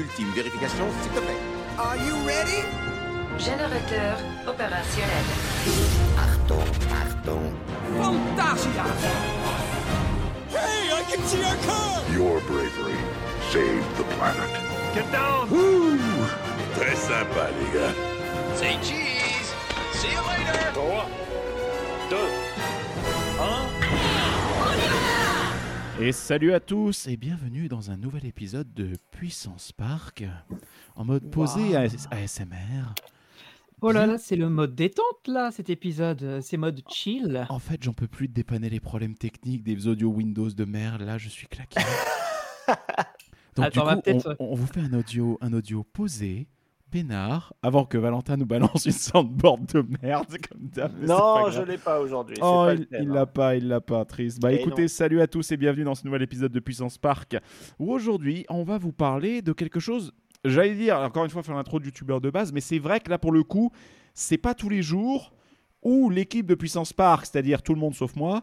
ultime 0.00 0.32
vérification, 0.34 0.86
s'il 1.02 1.12
te 1.12 1.20
plaît. 1.20 1.40
Are 1.78 1.96
you 1.96 2.14
ready? 2.26 2.62
Générateur 3.38 4.18
opérationnel. 4.46 5.26
Pardon, 6.16 6.64
pardon. 6.88 7.42
Fantasia! 8.00 8.84
Hey, 10.50 10.90
I 10.92 11.02
can 11.10 11.22
see 11.26 11.42
our 11.44 11.56
car! 11.66 12.02
Your 12.12 12.40
bravery 12.48 12.98
saved 13.50 13.96
the 13.96 14.04
planet. 14.16 14.50
Get 14.94 15.10
down! 15.12 15.48
Très 16.76 16.96
sympa, 16.96 17.48
les 17.56 17.70
gars. 17.72 17.94
Say 18.56 18.78
cheese! 18.82 19.50
See 19.92 20.12
you 20.12 20.22
later! 20.30 20.72
3, 20.74 21.06
2, 22.10 22.16
1. 23.38 23.79
Et 26.00 26.12
salut 26.12 26.54
à 26.54 26.60
tous 26.60 27.08
et 27.08 27.18
bienvenue 27.18 27.68
dans 27.68 27.90
un 27.90 27.98
nouvel 27.98 28.24
épisode 28.24 28.72
de 28.72 28.94
Puissance 29.10 29.70
Park 29.72 30.24
en 30.96 31.04
mode 31.04 31.30
posé 31.30 31.76
à 31.76 31.82
ASMR. 32.10 32.94
Oh 33.82 33.92
là 33.92 34.06
là, 34.06 34.16
c'est 34.16 34.36
le 34.36 34.48
mode 34.48 34.74
détente 34.74 35.26
là, 35.26 35.50
cet 35.50 35.68
épisode. 35.68 36.40
C'est 36.40 36.56
mode 36.56 36.80
chill. 36.88 37.46
En 37.50 37.58
fait, 37.58 37.82
j'en 37.82 37.92
peux 37.92 38.06
plus 38.06 38.28
de 38.28 38.32
dépanner 38.32 38.70
les 38.70 38.80
problèmes 38.80 39.14
techniques 39.14 39.62
des 39.62 39.88
audios 39.88 40.08
Windows 40.08 40.48
de 40.48 40.64
merde. 40.64 41.02
Là, 41.02 41.18
je 41.18 41.28
suis 41.28 41.46
claqué. 41.46 41.80
Donc, 43.56 43.66
Attends, 43.66 43.96
du 43.96 44.20
coup, 44.20 44.22
on, 44.38 44.52
on 44.52 44.54
vous 44.54 44.66
fait 44.66 44.80
un 44.80 44.94
audio, 44.94 45.36
un 45.42 45.52
audio 45.52 45.84
posé, 45.84 46.48
peinard, 46.90 47.54
avant 47.62 47.84
que 47.84 47.96
Valentin 47.96 48.36
nous 48.36 48.46
balance 48.46 48.84
une 48.84 48.92
soundboard 48.92 49.66
de 49.72 49.84
merde 50.02 50.36
comme 50.48 50.68
d'hab, 50.68 50.92
Non, 51.02 51.50
je 51.50 51.62
l'ai 51.62 51.78
pas 51.78 52.00
aujourd'hui. 52.00 52.36
Oh, 52.40 52.64
pas 52.66 52.74
il 52.74 52.86
hein. 52.92 53.04
l'a 53.06 53.26
pas, 53.26 53.56
il 53.56 53.68
l'a 53.68 53.80
pas, 53.80 54.04
triste. 54.04 54.40
Bah 54.40 54.52
Et 54.52 54.56
écoutez, 54.56 54.82
non. 54.82 54.88
salut 54.88 55.20
à 55.20 55.26
tous 55.26 55.52
et 55.52 55.56
bienvenue 55.56 55.84
dans 55.84 55.94
ce 55.94 56.04
nouvel 56.04 56.22
épisode 56.22 56.52
de 56.52 56.60
Puissance 56.60 56.98
Park, 56.98 57.36
où 57.78 57.92
aujourd'hui, 57.92 58.44
on 58.48 58.64
va 58.64 58.78
vous 58.78 58.92
parler 58.92 59.42
de 59.42 59.52
quelque 59.52 59.80
chose, 59.80 60.12
j'allais 60.44 60.74
dire, 60.74 60.98
encore 60.98 61.24
une 61.24 61.30
fois, 61.30 61.42
faire 61.42 61.54
l'intro 61.54 61.78
de 61.78 61.86
youtubeur 61.86 62.20
de 62.20 62.30
base, 62.30 62.52
mais 62.52 62.60
c'est 62.60 62.78
vrai 62.78 63.00
que 63.00 63.10
là, 63.10 63.18
pour 63.18 63.32
le 63.32 63.42
coup, 63.42 63.70
c'est 64.14 64.38
pas 64.38 64.54
tous 64.54 64.68
les 64.68 64.82
jours 64.82 65.32
où 65.82 66.10
l'équipe 66.10 66.46
de 66.46 66.54
Puissance 66.54 66.92
Park, 66.92 67.26
c'est-à-dire 67.26 67.62
tout 67.62 67.74
le 67.74 67.80
monde 67.80 67.94
sauf 67.94 68.14
moi, 68.16 68.42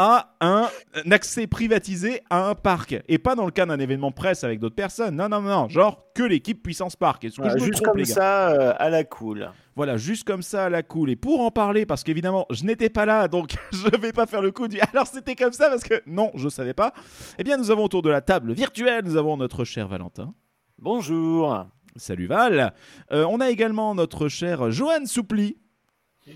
a 0.00 0.34
un, 0.40 0.68
un 1.04 1.10
accès 1.10 1.48
privatisé 1.48 2.22
à 2.30 2.48
un 2.48 2.54
parc. 2.54 2.94
Et 3.08 3.18
pas 3.18 3.34
dans 3.34 3.44
le 3.44 3.50
cas 3.50 3.66
d'un 3.66 3.80
événement 3.80 4.12
presse 4.12 4.44
avec 4.44 4.60
d'autres 4.60 4.76
personnes. 4.76 5.16
Non, 5.16 5.28
non, 5.28 5.42
non, 5.42 5.68
genre 5.68 6.04
que 6.14 6.22
l'équipe 6.22 6.62
Puissance 6.62 6.94
Park. 6.94 7.24
Est-ce 7.24 7.36
que 7.36 7.42
Voilà, 7.42 7.56
je 7.58 7.60
me 7.62 7.66
juste 7.66 7.82
trompe, 7.82 7.94
comme 7.94 7.98
les 7.98 8.04
gars 8.08 8.14
ça, 8.14 8.50
euh, 8.52 8.74
à 8.78 8.90
la 8.90 9.02
cool. 9.02 9.50
voilà, 9.74 9.96
juste 9.96 10.22
comme 10.24 10.42
ça 10.42 10.66
à 10.66 10.68
la 10.70 10.84
cool. 10.84 11.10
Et 11.10 11.16
pour 11.16 11.40
en 11.40 11.50
parler, 11.50 11.84
parce 11.84 12.04
qu'évidemment, 12.04 12.46
je 12.50 12.64
n'étais 12.64 12.88
pas 12.90 13.06
là, 13.06 13.26
donc 13.26 13.56
je 13.72 13.96
vais 13.98 14.12
pas 14.12 14.26
faire 14.26 14.40
le 14.40 14.52
coup 14.52 14.68
du 14.68 14.78
alors 14.80 15.06
c'était 15.08 15.34
comme 15.34 15.52
ça, 15.52 15.68
parce 15.68 15.82
que 15.82 16.00
non, 16.06 16.30
je 16.36 16.48
savais 16.48 16.74
pas. 16.74 16.92
Eh 17.38 17.42
bien, 17.44 17.56
nous 17.56 17.70
avons 17.72 17.84
autour 17.84 18.02
de 18.02 18.10
la 18.10 18.20
table 18.20 18.52
virtuelle, 18.52 19.04
nous 19.04 19.16
avons 19.16 19.36
notre 19.36 19.64
cher 19.64 19.88
Valentin. 19.88 20.32
Bonjour. 20.78 21.66
Salut 21.96 22.26
Val. 22.28 22.72
Euh, 23.10 23.24
on 23.28 23.40
a 23.40 23.50
également 23.50 23.94
notre 23.96 24.28
cher 24.28 24.70
Johan 24.70 25.06
Soupli. 25.06 25.56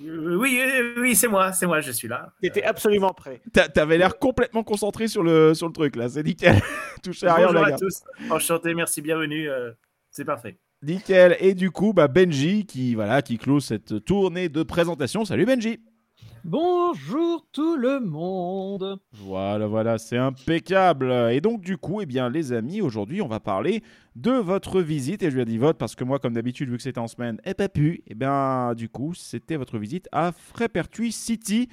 Euh, 0.07 0.37
Oui, 0.37 0.61
euh, 0.61 0.95
oui, 1.01 1.15
c'est 1.15 1.29
moi, 1.29 1.53
c'est 1.53 1.67
moi, 1.67 1.81
je 1.81 1.91
suis 1.93 2.09
là. 2.09 2.33
T'étais 2.41 2.62
absolument 2.65 3.12
prêt. 3.12 3.41
T'a- 3.53 3.69
T'avais 3.69 3.99
l'air 3.99 4.19
complètement 4.19 4.62
concentré 4.62 5.09
sur 5.09 5.23
le, 5.23 5.55
sur 5.55 5.67
le 5.67 5.73
truc 5.73 5.97
là, 5.97 6.09
c'est 6.09 6.23
nickel. 6.23 6.61
Touché 7.03 7.27
à 7.27 7.34
rien, 7.34 7.47
Bonjour 7.49 7.62
la 7.67 7.75
à 7.75 7.79
tous, 7.79 8.03
enchanté, 8.31 8.75
merci, 8.75 9.03
bienvenue, 9.03 9.49
euh, 9.49 9.71
c'est 10.11 10.25
parfait. 10.25 10.59
Nickel. 10.83 11.37
Et 11.41 11.55
du 11.55 11.71
coup, 11.71 11.93
bah, 11.93 12.09
Benji 12.09 12.67
qui, 12.67 12.95
voilà, 12.97 13.23
qui 13.23 13.39
clôt 13.39 13.61
cette 13.61 14.05
tournée 14.05 14.49
de 14.49 14.62
présentation. 14.65 15.25
Salut 15.25 15.47
Benji. 15.47 15.81
Bonjour 16.45 17.47
tout 17.53 17.77
le 17.77 18.01
monde. 18.01 18.98
Voilà, 19.12 19.69
voilà, 19.69 19.97
c'est 19.97 20.17
impeccable. 20.17 21.12
Et 21.31 21.41
donc, 21.41 21.61
du 21.61 21.77
coup, 21.77 22.01
eh 22.01 22.07
bien, 22.07 22.29
les 22.29 22.53
amis, 22.53 22.81
aujourd'hui, 22.81 23.23
on 23.23 23.29
va 23.29 23.39
parler 23.39 23.84
de 24.17 24.33
votre 24.33 24.81
visite. 24.81 25.22
Et 25.22 25.31
je 25.31 25.37
lui 25.37 25.43
ai 25.43 25.44
dit 25.44 25.59
vote 25.59 25.78
parce 25.78 25.94
que 25.94 26.03
moi, 26.03 26.19
comme 26.19 26.33
d'habitude, 26.33 26.69
vu 26.69 26.77
que 26.77 26.83
c'était 26.83 26.99
en 26.99 27.06
semaine, 27.06 27.41
et 27.44 27.55
pas 27.55 27.69
pu. 27.69 28.03
Eh 28.09 28.16
bien, 28.16 28.75
du 28.75 28.89
coup, 28.89 29.15
c'était 29.15 29.55
votre 29.55 29.78
visite 29.78 30.09
à 30.11 30.33
Frépertuis 30.33 31.12
City. 31.12 31.69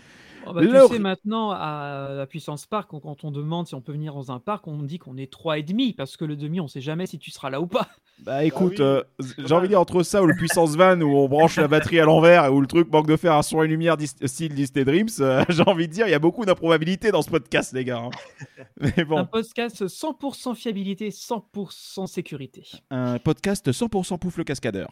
Oh 0.45 0.53
bah, 0.53 0.61
Le- 0.61 0.87
Tu 0.87 0.93
sais 0.93 0.99
maintenant 0.99 1.51
à 1.51 2.09
la 2.15 2.25
puissance 2.25 2.65
parc, 2.65 2.89
quand- 2.89 3.23
on 3.23 3.31
demande 3.31 3.67
si 3.67 3.75
on 3.75 3.81
peut 3.81 3.91
venir 3.91 4.13
dans 4.13 4.31
un 4.31 4.39
parc, 4.39 4.67
on 4.67 4.77
dit 4.83 4.97
qu'on 4.99 5.17
est 5.17 5.31
trois 5.31 5.57
et 5.59 5.63
demi 5.63 5.93
parce 5.93 6.17
que 6.17 6.25
le 6.25 6.35
demi, 6.35 6.59
on 6.61 6.67
sait 6.67 6.81
jamais 6.81 7.05
si 7.05 7.19
tu 7.19 7.31
seras 7.31 7.49
là 7.49 7.61
ou 7.61 7.67
pas. 7.67 7.87
Bah, 8.23 8.43
écoute, 8.43 8.73
oui, 8.73 8.81
euh, 8.81 9.03
j'ai 9.37 9.53
envie 9.53 9.67
de 9.67 9.71
dire 9.73 9.79
entre 9.79 10.03
ça 10.03 10.21
ou 10.21 10.25
le 10.25 10.35
puissance 10.35 10.75
van 10.75 10.99
où 10.99 11.15
on 11.15 11.29
branche 11.29 11.55
la 11.55 11.67
batterie 11.69 11.99
à 12.01 12.05
l'envers 12.05 12.45
et 12.45 12.49
où 12.49 12.59
le 12.59 12.67
truc 12.67 12.91
manque 12.91 13.07
de 13.07 13.15
faire 13.15 13.33
un 13.33 13.41
son 13.43 13.63
et 13.63 13.67
lumière 13.67 13.95
style 14.25 14.53
Disney 14.53 14.83
Dreams, 14.83 15.07
euh, 15.21 15.43
j'ai 15.49 15.63
envie 15.63 15.87
de 15.87 15.93
dire, 15.93 16.05
il 16.07 16.11
y 16.11 16.15
a 16.15 16.19
beaucoup 16.19 16.43
d'improbabilité 16.45 17.11
dans 17.11 17.21
ce 17.21 17.29
podcast, 17.29 17.71
les 17.73 17.85
gars. 17.85 17.99
hein. 18.03 18.63
Mais 18.81 18.93
Un 19.15 19.23
podcast 19.25 19.85
100% 19.85 20.53
fiabilité, 20.55 21.09
100% 21.11 22.07
sécurité. 22.07 22.63
un 22.91 23.19
podcast 23.19 23.71
100% 23.71 24.17
pouf 24.19 24.37
le 24.37 24.43
cascadeur. 24.43 24.89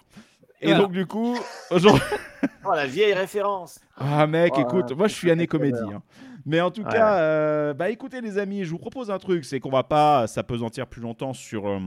Et 0.62 0.68
Voilà. 0.68 0.81
donc, 0.84 0.91
du 0.91 1.06
coup, 1.06 1.38
aujourd'hui. 1.72 2.01
Oh, 2.69 2.73
la 2.75 2.85
vieille 2.85 3.13
référence. 3.13 3.79
Ah 3.95 4.28
mec, 4.28 4.56
Ouais, 4.56 4.62
écoute, 4.63 4.91
moi 4.91 5.07
je 5.07 5.13
suis 5.16 5.31
année 5.31 5.47
comédie. 5.47 5.78
hein. 5.94 6.01
Mais 6.45 6.59
en 6.59 6.69
tout 6.69 6.84
Ouais. 6.84 6.91
cas, 6.91 7.18
euh, 7.19 7.73
bah 7.73 7.90
écoutez 7.90 8.19
les 8.19 8.38
amis, 8.38 8.66
je 8.66 8.72
vous 8.72 8.78
propose 8.78 9.09
un 9.09 9.18
truc, 9.19 9.45
c'est 9.45 9.59
qu'on 9.62 9.69
va 9.72 9.84
pas 9.84 10.28
s'apesantir 10.28 10.85
plus 10.85 11.01
longtemps 11.01 11.31
sur, 11.34 11.66
euh, 11.68 11.79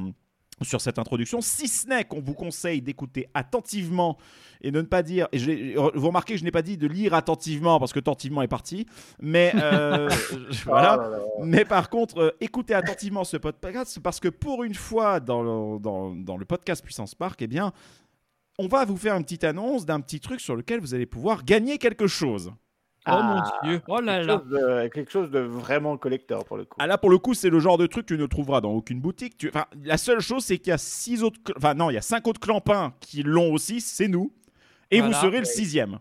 sur 0.63 0.81
cette 0.81 0.99
introduction, 0.99 1.41
si 1.43 1.69
ce 1.69 1.87
n'est 1.87 2.05
qu'on 2.05 2.21
vous 2.21 2.33
conseille 2.35 2.81
d'écouter 2.81 3.29
attentivement 3.35 4.17
et 4.63 4.71
de 4.71 4.81
ne 4.81 4.87
pas 4.87 5.03
dire, 5.03 5.29
et 5.33 5.39
je 5.39 5.51
l'ai- 5.51 5.75
vous 5.75 6.07
remarquez 6.09 6.33
que 6.35 6.41
je 6.41 6.45
n'ai 6.45 6.51
pas 6.51 6.63
dit 6.63 6.79
de 6.79 6.87
lire 6.87 7.13
attentivement 7.15 7.79
parce 7.79 7.93
que 7.93 7.99
attentivement 7.99 8.41
est 8.43 8.49
parti, 8.49 8.87
mais 9.21 9.53
euh, 9.57 10.09
voilà. 10.65 10.97
Oh 10.99 11.03
là 11.03 11.09
là. 11.11 11.19
Mais 11.45 11.65
par 11.67 11.91
contre, 11.91 12.19
euh, 12.19 12.31
écoutez 12.41 12.73
attentivement 12.75 13.25
ce 13.25 13.37
podcast 13.37 14.01
parce 14.03 14.19
que 14.19 14.29
pour 14.29 14.65
une 14.65 14.75
fois 14.75 15.21
dans 15.21 15.43
le, 15.43 15.79
dans, 15.79 16.15
dans 16.15 16.37
le 16.39 16.45
podcast 16.47 16.83
Puissance 16.83 17.15
Park, 17.15 17.41
eh 17.43 17.47
bien, 17.47 17.73
on 18.61 18.69
va 18.69 18.85
vous 18.85 18.97
faire 18.97 19.17
une 19.17 19.23
petite 19.25 19.45
annonce 19.45 19.87
d'un 19.87 20.01
petit 20.01 20.21
truc 20.21 20.41
sur 20.41 20.55
lequel 20.57 20.81
vous 20.81 20.95
allez 20.95 21.07
pouvoir 21.07 21.45
gagner 21.45 21.79
quelque 21.79 22.07
chose. 22.07 22.53
Oh 23.09 23.13
mon 23.13 23.39
Ah, 23.39 23.61
dieu, 23.65 23.81
oh 23.89 24.01
là 24.01 24.19
quelque 24.19 24.27
là. 24.27 24.39
chose 24.39 24.49
de- 24.51 24.89
quelque 24.89 25.11
chose 25.11 25.31
de 25.31 25.39
vraiment 25.39 25.97
collector 25.97 26.45
pour 26.45 26.59
le 26.59 26.65
coup. 26.67 26.77
Ah 26.79 26.87
là, 26.87 26.99
pour 26.99 27.09
le 27.09 27.17
coup, 27.17 27.33
c'est 27.33 27.49
le 27.49 27.59
genre 27.59 27.79
de 27.79 27.87
truc 27.87 28.05
que 28.07 28.15
tu 28.15 28.21
ne 28.21 28.27
trouveras 28.27 28.61
dans 28.61 28.73
aucune 28.73 29.01
boutique. 29.01 29.39
Tu... 29.39 29.49
Enfin, 29.49 29.65
la 29.83 29.97
seule 29.97 30.21
chose, 30.21 30.45
c'est 30.45 30.59
qu'il 30.59 30.69
y 30.69 30.75
a 30.75 30.79
six 30.79 31.23
autres, 31.23 31.41
enfin 31.57 31.73
non, 31.73 31.89
il 31.91 31.95
y 31.95 31.97
a 31.99 32.03
cinq 32.03 32.29
autres 32.29 32.41
clampins 32.41 32.93
qui 33.01 33.23
l'ont 33.23 33.53
aussi. 33.55 33.81
C'est 33.81 34.07
nous, 34.09 34.33
et 34.91 35.01
Voilà. 35.01 35.15
vous 35.17 35.21
serez 35.23 35.39
le 35.39 35.47
sixième. 35.47 35.99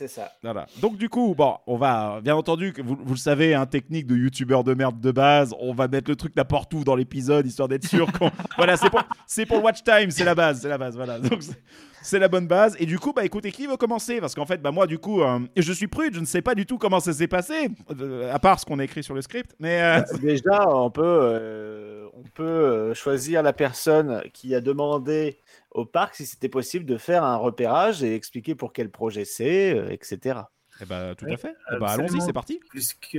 C'est 0.00 0.08
ça. 0.08 0.32
Voilà. 0.42 0.64
Donc 0.80 0.96
du 0.96 1.10
coup, 1.10 1.34
bon, 1.36 1.58
on 1.66 1.76
va, 1.76 2.22
bien 2.22 2.34
entendu, 2.34 2.72
que 2.72 2.80
vous, 2.80 2.96
vous 2.98 3.12
le 3.12 3.18
savez, 3.18 3.54
un 3.54 3.66
technique 3.66 4.06
de 4.06 4.16
youtubeur 4.16 4.64
de 4.64 4.72
merde 4.72 4.98
de 4.98 5.10
base, 5.10 5.54
on 5.60 5.74
va 5.74 5.88
mettre 5.88 6.08
le 6.08 6.16
truc 6.16 6.34
n'importe 6.34 6.72
où 6.72 6.84
dans 6.84 6.96
l'épisode, 6.96 7.44
histoire 7.46 7.68
d'être 7.68 7.86
sûr 7.86 8.10
qu'on... 8.10 8.30
voilà, 8.56 8.78
c'est 8.78 8.88
pour, 8.88 9.02
c'est 9.26 9.44
pour 9.44 9.62
watch 9.62 9.82
time, 9.84 10.10
c'est 10.10 10.24
la 10.24 10.34
base, 10.34 10.62
c'est 10.62 10.70
la 10.70 10.78
base, 10.78 10.96
voilà. 10.96 11.18
Donc 11.18 11.42
c'est- 12.00 12.18
la 12.18 12.28
bonne 12.28 12.46
base. 12.46 12.76
Et 12.80 12.86
du 12.86 12.98
coup, 12.98 13.12
bah 13.12 13.26
écoutez, 13.26 13.52
qui 13.52 13.66
veut 13.66 13.76
commencer? 13.76 14.22
Parce 14.22 14.34
qu'en 14.34 14.46
fait, 14.46 14.62
bah 14.62 14.70
moi, 14.70 14.86
du 14.86 14.96
coup, 14.96 15.20
euh, 15.20 15.40
je 15.54 15.70
suis 15.70 15.86
prude, 15.86 16.14
je 16.14 16.20
ne 16.20 16.24
sais 16.24 16.40
pas 16.40 16.54
du 16.54 16.64
tout 16.64 16.78
comment 16.78 17.00
ça 17.00 17.12
s'est 17.12 17.28
passé, 17.28 17.68
euh, 18.00 18.32
à 18.32 18.38
part 18.38 18.58
ce 18.58 18.64
qu'on 18.64 18.78
a 18.78 18.84
écrit 18.84 19.02
sur 19.02 19.14
le 19.14 19.20
script. 19.20 19.54
Mais 19.58 19.82
euh, 19.82 20.00
Déjà, 20.22 20.66
on 20.74 20.90
peut, 20.90 22.08
on 22.14 22.22
peut 22.32 22.94
choisir 22.94 23.42
la 23.42 23.52
personne 23.52 24.22
qui 24.32 24.54
a 24.54 24.62
demandé 24.62 25.36
au 25.70 25.84
parc 25.84 26.14
si 26.16 26.26
c'était 26.26 26.48
possible 26.48 26.84
de 26.84 26.96
faire 26.98 27.24
un 27.24 27.36
repérage 27.36 28.02
et 28.02 28.14
expliquer 28.14 28.54
pour 28.54 28.72
quel 28.72 28.90
projet 28.90 29.24
c'est, 29.24 29.74
euh, 29.76 29.90
etc. 29.90 30.40
eh 30.82 30.84
bah, 30.86 31.14
tout 31.16 31.26
à 31.30 31.36
fait. 31.36 31.54
Eh 31.74 31.78
bah, 31.78 31.88
allons-y, 31.90 32.20
c'est 32.20 32.32
parti. 32.32 32.60
Puisque 32.70 33.16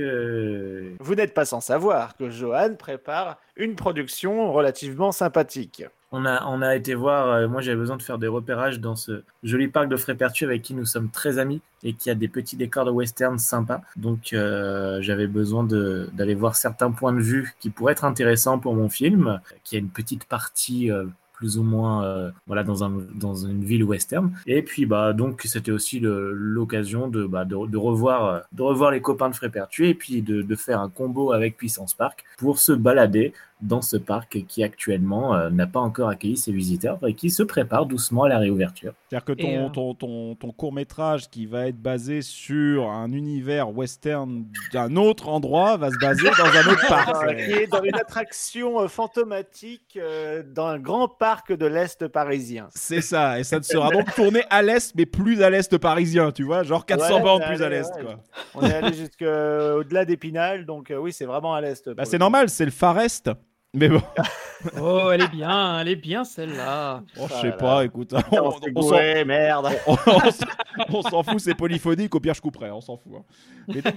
Vous 1.00 1.14
n'êtes 1.14 1.34
pas 1.34 1.44
sans 1.44 1.60
savoir 1.60 2.16
que 2.16 2.30
Johan 2.30 2.74
prépare 2.78 3.38
une 3.56 3.74
production 3.76 4.52
relativement 4.52 5.12
sympathique. 5.12 5.84
on 6.10 6.26
a, 6.26 6.44
on 6.46 6.60
a 6.60 6.76
été 6.76 6.94
voir, 6.94 7.28
euh, 7.28 7.48
moi 7.48 7.60
j'avais 7.62 7.76
besoin 7.78 7.96
de 7.96 8.02
faire 8.02 8.18
des 8.18 8.26
repérages 8.28 8.80
dans 8.80 8.96
ce 8.96 9.22
joli 9.42 9.68
parc 9.68 9.88
de 9.88 9.96
Frépertuis 9.96 10.44
avec 10.44 10.60
qui 10.62 10.74
nous 10.74 10.84
sommes 10.84 11.08
très 11.10 11.38
amis 11.38 11.62
et 11.82 11.94
qui 11.94 12.10
a 12.10 12.14
des 12.14 12.28
petits 12.28 12.56
décors 12.56 12.84
de 12.84 12.90
western 12.90 13.38
sympas. 13.38 13.80
Donc 13.96 14.32
euh, 14.34 15.00
j'avais 15.00 15.26
besoin 15.26 15.64
de- 15.64 16.10
d'aller 16.12 16.34
voir 16.34 16.54
certains 16.56 16.90
points 16.90 17.12
de 17.14 17.20
vue 17.22 17.54
qui 17.60 17.70
pourraient 17.70 17.92
être 17.92 18.04
intéressants 18.04 18.58
pour 18.58 18.74
mon 18.74 18.88
film, 18.90 19.40
qui 19.64 19.76
a 19.76 19.78
une 19.78 19.88
petite 19.88 20.24
partie 20.26 20.90
euh, 20.90 21.06
plus 21.42 21.58
ou 21.58 21.64
moins 21.64 22.04
euh, 22.04 22.30
voilà 22.46 22.62
dans 22.62 22.84
un 22.84 22.92
dans 23.16 23.34
une 23.34 23.64
ville 23.64 23.82
western. 23.82 24.30
Et 24.46 24.62
puis 24.62 24.86
bah 24.86 25.12
donc 25.12 25.42
c'était 25.42 25.72
aussi 25.72 25.98
l'occasion 26.00 27.08
de, 27.08 27.26
bah, 27.26 27.44
de 27.44 27.76
revoir 27.76 28.24
euh, 28.26 28.38
de 28.52 28.62
revoir 28.62 28.92
les 28.92 29.00
copains 29.00 29.28
de 29.28 29.34
Frépertuis 29.34 29.88
et 29.88 29.94
puis 29.94 30.22
de, 30.22 30.42
de 30.42 30.54
faire 30.54 30.78
un 30.78 30.88
combo 30.88 31.32
avec 31.32 31.56
Puissance 31.56 31.94
Park 31.94 32.24
pour 32.38 32.60
se 32.60 32.70
balader 32.70 33.32
dans 33.62 33.80
ce 33.82 33.96
parc 33.96 34.44
qui 34.46 34.62
actuellement 34.62 35.34
euh, 35.34 35.50
n'a 35.50 35.66
pas 35.66 35.80
encore 35.80 36.08
accueilli 36.08 36.36
ses 36.36 36.52
visiteurs 36.52 36.98
et 37.06 37.14
qui 37.14 37.30
se 37.30 37.42
prépare 37.42 37.86
doucement 37.86 38.24
à 38.24 38.28
la 38.28 38.38
réouverture. 38.38 38.92
C'est-à-dire 39.08 39.24
que 39.24 39.32
ton, 39.32 39.48
Et, 39.48 39.56
euh, 39.58 39.68
ton, 39.68 39.94
ton, 39.94 40.34
ton 40.34 40.52
court-métrage 40.52 41.30
qui 41.30 41.46
va 41.46 41.68
être 41.68 41.80
basé 41.80 42.22
sur 42.22 42.90
un 42.90 43.12
univers 43.12 43.70
western 43.74 44.44
d'un 44.72 44.96
autre 44.96 45.28
endroit 45.28 45.76
va 45.76 45.90
se 45.90 45.98
baser 45.98 46.28
dans 46.30 46.44
un 46.44 46.72
autre 46.72 46.86
parc. 46.88 47.30
Est 47.38 47.66
dans 47.68 47.82
une 47.82 47.94
attraction 47.94 48.80
euh, 48.80 48.88
fantomatique 48.88 49.96
euh, 49.96 50.42
dans 50.42 50.66
un 50.66 50.78
grand 50.78 51.08
parc 51.08 51.52
de 51.52 51.66
l'Est 51.66 52.08
parisien. 52.08 52.68
C'est 52.74 53.00
ça, 53.00 53.38
et 53.38 53.44
ça 53.44 53.58
ne 53.58 53.62
sera 53.64 53.90
donc 53.90 54.12
tourné 54.14 54.42
à 54.50 54.62
l'est, 54.62 54.94
mais 54.96 55.06
plus 55.06 55.42
à 55.42 55.50
l'est 55.50 55.76
parisien, 55.78 56.32
tu 56.32 56.42
vois, 56.42 56.62
genre 56.62 56.84
400 56.86 57.14
Ouais, 57.16 57.22
bornes 57.22 57.42
plus 57.44 57.62
à 57.62 57.68
l'est, 57.68 57.94
ouais. 57.96 58.02
quoi. 58.02 58.16
On 58.54 58.62
est 58.62 58.74
allé 58.74 58.92
jusqu'au-delà 58.94 60.04
d'Épinal, 60.04 60.66
donc 60.66 60.90
euh, 60.90 60.96
oui, 60.96 61.12
c'est 61.12 61.24
vraiment 61.26 61.54
à 61.54 61.60
l'Est. 61.60 61.88
Bah, 61.90 62.04
c'est 62.04 62.18
normal, 62.18 62.48
c'est 62.48 62.64
le 62.64 62.70
Far 62.70 62.98
Est. 62.98 63.30
Mais 63.74 63.88
bon, 63.88 64.02
Oh, 64.80 65.10
elle 65.12 65.22
est 65.22 65.28
bien, 65.30 65.80
elle 65.80 65.88
est 65.88 65.96
bien 65.96 66.22
celle-là. 66.24 67.02
oh, 67.18 67.26
je 67.28 67.34
sais 67.40 67.52
pas, 67.56 67.84
écoute. 67.84 68.12
On 68.12 68.18
on- 68.18 68.50
s'est 68.52 68.72
on 68.76 68.82
s'en- 68.82 68.88
gouré, 68.88 69.24
merde. 69.24 69.68
on 69.86 69.96
s'en- 69.96 70.46
on 70.90 71.02
s'en 71.02 71.22
fout, 71.22 71.40
c'est 71.40 71.54
polyphonique, 71.56 72.14
au 72.14 72.20
pire 72.20 72.34
je 72.34 72.40
couperai, 72.42 72.70
on 72.70 72.80
s'en 72.80 72.96
fout. 72.96 73.12
hein. 73.16 73.24
Mais 73.68 73.80
donc, 73.82 73.94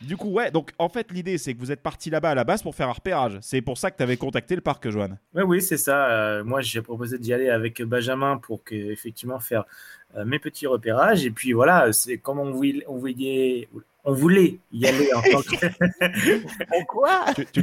du 0.00 0.16
coup, 0.16 0.30
ouais, 0.30 0.50
donc 0.50 0.70
en 0.78 0.88
fait 0.88 1.10
l'idée 1.10 1.36
c'est 1.38 1.52
que 1.54 1.58
vous 1.58 1.70
êtes 1.72 1.82
parti 1.82 2.08
là-bas 2.08 2.30
à 2.30 2.34
la 2.34 2.44
base 2.44 2.62
pour 2.62 2.74
faire 2.74 2.88
un 2.88 2.92
repérage. 2.92 3.36
C'est 3.42 3.60
pour 3.60 3.76
ça 3.78 3.90
que 3.90 3.96
tu 3.98 4.02
avais 4.04 4.16
contacté 4.16 4.54
le 4.54 4.60
parc, 4.62 4.88
Joanne. 4.88 5.18
Ouais, 5.34 5.42
oui, 5.42 5.60
c'est 5.60 5.76
ça. 5.76 6.06
Euh, 6.06 6.44
moi, 6.44 6.60
j'ai 6.62 6.80
proposé 6.80 7.18
d'y 7.18 7.32
aller 7.34 7.50
avec 7.50 7.82
Benjamin 7.82 8.38
pour 8.38 8.62
que, 8.64 8.74
effectivement 8.74 9.38
faire 9.40 9.64
euh, 10.16 10.24
mes 10.24 10.38
petits 10.38 10.66
repérages. 10.66 11.26
Et 11.26 11.30
puis 11.30 11.52
voilà, 11.52 11.92
c'est 11.92 12.16
comme 12.18 12.38
on 12.38 12.52
on 12.88 12.96
voulait, 12.96 13.68
on 14.06 14.12
voulait 14.14 14.58
y 14.72 14.86
aller 14.86 15.10
en 15.12 15.20
tant 15.20 15.42
que. 15.42 15.66
En 16.74 16.84
quoi 16.84 17.24
Tu, 17.52 17.62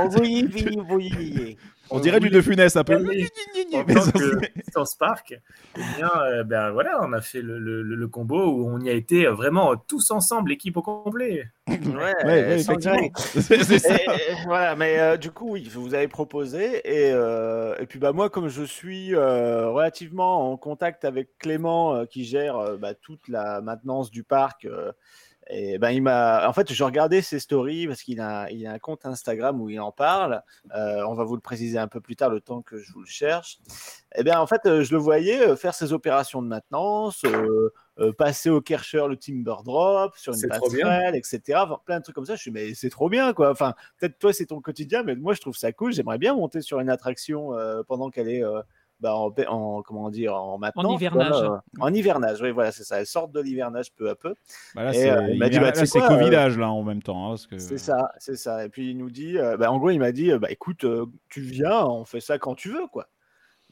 On 0.00 0.08
vouillit, 0.08 0.76
vouillit. 0.86 1.56
on 1.90 1.98
dirait 2.00 2.20
du 2.20 2.28
De 2.30 2.40
Funès 2.40 2.76
un 2.76 2.84
peu. 2.84 2.96
En 2.96 3.00
Mais 3.00 3.94
tant 3.94 4.10
que 4.10 4.40
Distance 4.60 4.94
Park, 4.96 5.34
eh 5.76 5.80
bien, 5.96 6.10
euh, 6.26 6.44
ben 6.44 6.70
voilà, 6.70 7.00
on 7.02 7.12
a 7.12 7.20
fait 7.20 7.40
le, 7.42 7.58
le- 7.58 7.82
le- 7.82 7.96
le 7.96 8.08
combo 8.08 8.46
où 8.52 8.68
on 8.68 8.78
y 8.80 8.88
a 8.90 8.92
été 8.92 9.26
vraiment 9.26 9.74
tous 9.76 10.10
ensemble, 10.10 10.52
équipe 10.52 10.76
au 10.76 10.82
complet. 10.82 11.44
Ouais, 11.68 11.78
Ouais, 11.94 12.24
ouais, 12.24 12.58
sans 12.58 12.72
effectivement. 12.74 12.96
gré. 12.96 13.12
C'est 13.40 13.64
c'est 13.64 13.78
ça. 13.78 13.94
Et- 13.96 14.04
et- 14.04 14.44
voilà, 14.44 14.76
mais 14.76 14.98
euh, 14.98 15.16
du 15.16 15.30
coup, 15.30 15.52
oui, 15.52 15.68
vous 15.72 15.94
avez 15.94 16.08
proposé. 16.08 16.80
Et, 16.84 17.10
euh, 17.12 17.74
et 17.80 17.86
puis, 17.86 17.98
bah, 17.98 18.12
moi, 18.12 18.28
comme 18.28 18.48
je 18.48 18.62
suis 18.64 19.14
euh, 19.14 19.68
relativement 19.70 20.52
en 20.52 20.56
contact 20.56 21.04
avec 21.04 21.38
Clément, 21.38 21.94
euh, 21.94 22.04
qui 22.06 22.24
gère 22.24 22.56
euh, 22.56 22.76
bah, 22.76 22.94
toute 22.94 23.28
la 23.28 23.60
maintenance 23.62 24.10
du 24.10 24.24
parc, 24.24 24.64
euh, 24.66 24.92
et 25.52 25.78
ben 25.78 25.90
il 25.90 26.02
m'a. 26.02 26.48
En 26.48 26.52
fait, 26.52 26.72
je 26.72 26.84
regardais 26.84 27.22
ses 27.22 27.40
stories 27.40 27.88
parce 27.88 28.02
qu'il 28.02 28.20
a, 28.20 28.48
il 28.50 28.66
a 28.66 28.72
un 28.72 28.78
compte 28.78 29.04
Instagram 29.04 29.60
où 29.60 29.68
il 29.68 29.80
en 29.80 29.90
parle. 29.90 30.42
Euh, 30.76 31.02
on 31.08 31.14
va 31.14 31.24
vous 31.24 31.34
le 31.34 31.40
préciser 31.40 31.78
un 31.78 31.88
peu 31.88 32.00
plus 32.00 32.14
tard, 32.14 32.30
le 32.30 32.40
temps 32.40 32.62
que 32.62 32.78
je 32.78 32.92
vous 32.92 33.00
le 33.00 33.06
cherche. 33.06 33.58
Et 34.14 34.22
bien, 34.22 34.38
en 34.40 34.46
fait, 34.46 34.60
euh, 34.66 34.84
je 34.84 34.92
le 34.92 34.98
voyais 34.98 35.40
euh, 35.40 35.56
faire 35.56 35.74
ses 35.74 35.92
opérations 35.92 36.40
de 36.40 36.46
maintenance. 36.46 37.24
euh, 37.24 37.72
euh, 37.98 38.12
passer 38.12 38.48
au 38.48 38.62
Kercher 38.62 39.04
le 39.08 39.16
Timber 39.16 39.56
Drop 39.62 40.16
sur 40.16 40.32
une 40.32 40.48
passerelle, 40.48 41.14
etc. 41.16 41.58
Enfin, 41.64 41.78
plein 41.84 41.98
de 41.98 42.02
trucs 42.04 42.14
comme 42.14 42.24
ça. 42.24 42.34
Je 42.34 42.40
suis, 42.40 42.50
mais 42.50 42.72
c'est 42.74 42.88
trop 42.88 43.10
bien, 43.10 43.34
quoi. 43.34 43.50
Enfin, 43.50 43.74
peut-être 43.98 44.18
toi, 44.18 44.32
c'est 44.32 44.46
ton 44.46 44.60
quotidien, 44.60 45.02
mais 45.02 45.16
moi, 45.16 45.34
je 45.34 45.40
trouve 45.40 45.56
ça 45.56 45.70
cool. 45.72 45.92
J'aimerais 45.92 46.16
bien 46.16 46.34
monter 46.34 46.62
sur 46.62 46.80
une 46.80 46.88
attraction 46.88 47.50
pendant 47.88 48.08
qu'elle 48.08 48.28
est 48.30 48.42
bah, 49.00 49.16
en, 49.16 49.32
en- 49.48 49.82
comment 49.82 50.10
dire, 50.10 50.34
en 50.34 50.58
maintenance. 50.58 51.00
hivernage. 51.00 51.30
quoi. 51.30 51.62
En 51.80 51.92
hivernage, 51.92 52.40
oui, 52.42 52.50
voilà, 52.50 52.70
c'est 52.72 52.84
ça. 52.84 53.00
Elle 53.00 53.06
sort 53.06 53.28
de 53.28 53.40
l'hivernage 53.40 53.92
peu 53.94 54.10
à 54.10 54.14
peu. 54.14 54.34
Bah 54.74 54.84
là, 54.84 54.90
Et, 54.90 54.94
c'est 54.94 55.10
euh, 55.10 55.28
il 55.30 55.38
m'a 55.38 55.48
dit, 55.48 55.58
bah, 55.58 55.72
là, 55.72 55.86
quoi, 55.86 56.08
Covidage 56.08 56.58
là 56.58 56.70
en 56.70 56.82
même 56.82 57.02
temps. 57.02 57.26
hein, 57.26 57.30
parce 57.30 57.46
que... 57.46 57.58
C'est 57.58 57.78
ça, 57.78 58.12
c'est 58.18 58.36
ça. 58.36 58.64
Et 58.64 58.68
puis 58.68 58.90
il 58.90 58.98
nous 58.98 59.10
dit, 59.10 59.38
euh, 59.38 59.56
bah, 59.56 59.70
en 59.72 59.78
gros, 59.78 59.90
il 59.90 59.98
m'a 59.98 60.12
dit, 60.12 60.30
euh, 60.30 60.38
bah, 60.38 60.50
écoute, 60.50 60.84
euh, 60.84 61.06
tu 61.28 61.40
viens, 61.40 61.84
on 61.86 62.04
fait 62.04 62.20
ça 62.20 62.38
quand 62.38 62.54
tu 62.54 62.68
veux, 62.70 62.86
quoi. 62.92 63.06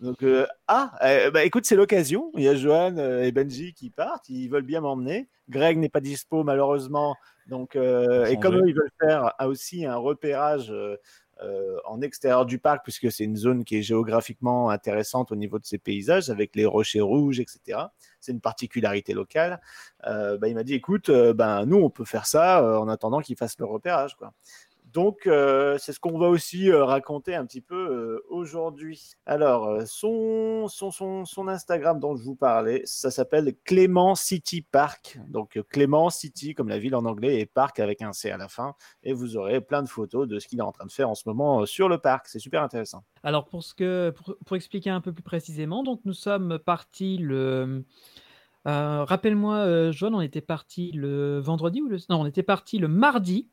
Donc, 0.00 0.22
euh, 0.22 0.46
ah, 0.69 0.92
euh, 1.02 1.30
bah, 1.32 1.44
écoute, 1.44 1.66
c'est 1.66 1.75
l'occasion. 1.75 2.30
Il 2.36 2.44
y 2.44 2.48
a 2.48 2.54
Johan 2.54 2.96
euh, 2.98 3.25
et 3.25 3.32
Benji 3.32 3.75
qui 3.75 3.90
partent, 3.90 4.28
ils 4.28 4.48
veulent 4.48 4.62
bien 4.62 4.80
m'emmener. 4.80 5.28
Greg 5.48 5.76
n'est 5.76 5.88
pas 5.88 6.00
dispo, 6.00 6.44
malheureusement. 6.44 7.16
Donc, 7.48 7.75
euh, 7.75 8.26
et 8.26 8.38
comme 8.38 8.56
eux, 8.56 8.69
ils 8.69 8.75
veulent 8.75 8.92
faire 9.00 9.32
aussi 9.40 9.86
un 9.86 9.96
repérage 9.96 10.70
euh, 10.70 10.94
euh, 10.94 10.96
en 11.85 12.00
extérieur 12.00 12.46
du 12.46 12.58
parc, 12.58 12.82
puisque 12.82 13.11
c'est 13.12 13.25
une 13.25 13.37
zone 13.37 13.64
qui 13.64 13.76
est 13.76 13.82
géographiquement 13.82 14.70
intéressante 14.70 15.32
au 15.32 15.37
niveau 15.37 15.58
de 15.58 15.64
ses 15.64 15.79
paysages, 15.79 16.31
avec 16.31 16.56
les 16.56 16.67
rochers 16.67 17.00
rouges, 17.00 17.40
etc. 17.40 17.79
C'est 18.20 18.32
une 18.32 18.40
particularité 18.40 19.12
locale. 19.14 19.61
Euh, 20.06 20.38
bah, 20.38 20.49
il 20.49 20.55
m'a 20.55 20.64
dit, 20.64 20.75
écoute, 20.75 21.08
euh, 21.08 21.32
ben, 21.32 21.67
nous, 21.67 21.79
on 21.79 21.90
peut 21.90 22.05
faire 22.05 22.26
ça 22.26 22.62
euh, 22.62 22.79
en 22.79 22.88
attendant 22.88 23.20
qu'ils 23.20 23.37
fassent 23.37 23.58
le 23.58 23.67
repérage. 23.67 24.17
Quoi. 24.17 24.32
Donc, 24.93 25.26
euh, 25.26 25.76
c'est 25.79 25.93
ce 25.93 26.00
qu'on 26.00 26.19
va 26.19 26.29
aussi 26.29 26.70
euh, 26.70 26.85
raconter 26.85 27.35
un 27.35 27.44
petit 27.44 27.61
peu 27.61 27.76
euh, 27.76 28.25
aujourd'hui. 28.31 29.12
Alors, 29.26 29.82
son, 29.87 30.67
son, 30.69 30.90
son, 30.90 31.49
Instagram 31.49 32.00
dont 32.00 32.17
je 32.17 32.23
vous 32.23 32.37
parlais, 32.37 32.82
ça 32.85 33.11
s'appelle 33.11 33.55
Clément 33.64 34.14
City 34.14 34.62
Park. 34.62 35.19
Donc, 35.29 35.61
Clément 35.69 36.08
City, 36.08 36.55
comme 36.55 36.69
la 36.69 36.79
ville 36.79 36.94
en 36.94 37.05
anglais, 37.05 37.38
et 37.38 37.46
Park 37.46 37.81
avec 37.81 38.00
un 38.00 38.12
C 38.12 38.31
à 38.31 38.38
la 38.38 38.49
fin. 38.49 38.75
Et 39.02 39.12
vous 39.12 39.37
aurez 39.37 39.61
plein 39.61 39.82
de 39.82 39.88
photos 39.88 40.26
de 40.26 40.38
ce 40.38 40.49
qu'il 40.49 40.58
est 40.58 40.62
en 40.62 40.73
train 40.73 40.87
de 40.87 40.93
faire 40.93 41.11
en 41.11 41.14
ce 41.14 41.25
moment 41.26 41.67
sur 41.67 41.88
le 41.88 41.99
parc. 41.99 42.26
C'est 42.26 42.38
super 42.38 42.62
intéressant. 42.62 43.05
Alors 43.23 43.46
pour 43.46 43.62
ce 43.62 43.75
que 43.75 44.11
pour, 44.11 44.37
pour 44.46 44.56
expliquer 44.56 44.90
un 44.90 45.00
peu 45.00 45.12
plus 45.12 45.23
précisément, 45.23 45.82
donc 45.82 46.00
nous 46.05 46.14
sommes 46.14 46.58
partis 46.58 47.19
le 47.19 47.85
rappelle-moi 48.64 49.90
Joanne, 49.93 50.14
on 50.14 50.20
était 50.20 50.40
parti 50.40 50.93
le 50.93 51.38
vendredi 51.38 51.81
ou 51.81 51.88
le 51.88 51.99
non, 52.11 52.20
on 52.20 52.26
était 52.26 52.43
parti 52.43 52.79
le 52.79 52.88
mardi. 52.88 53.49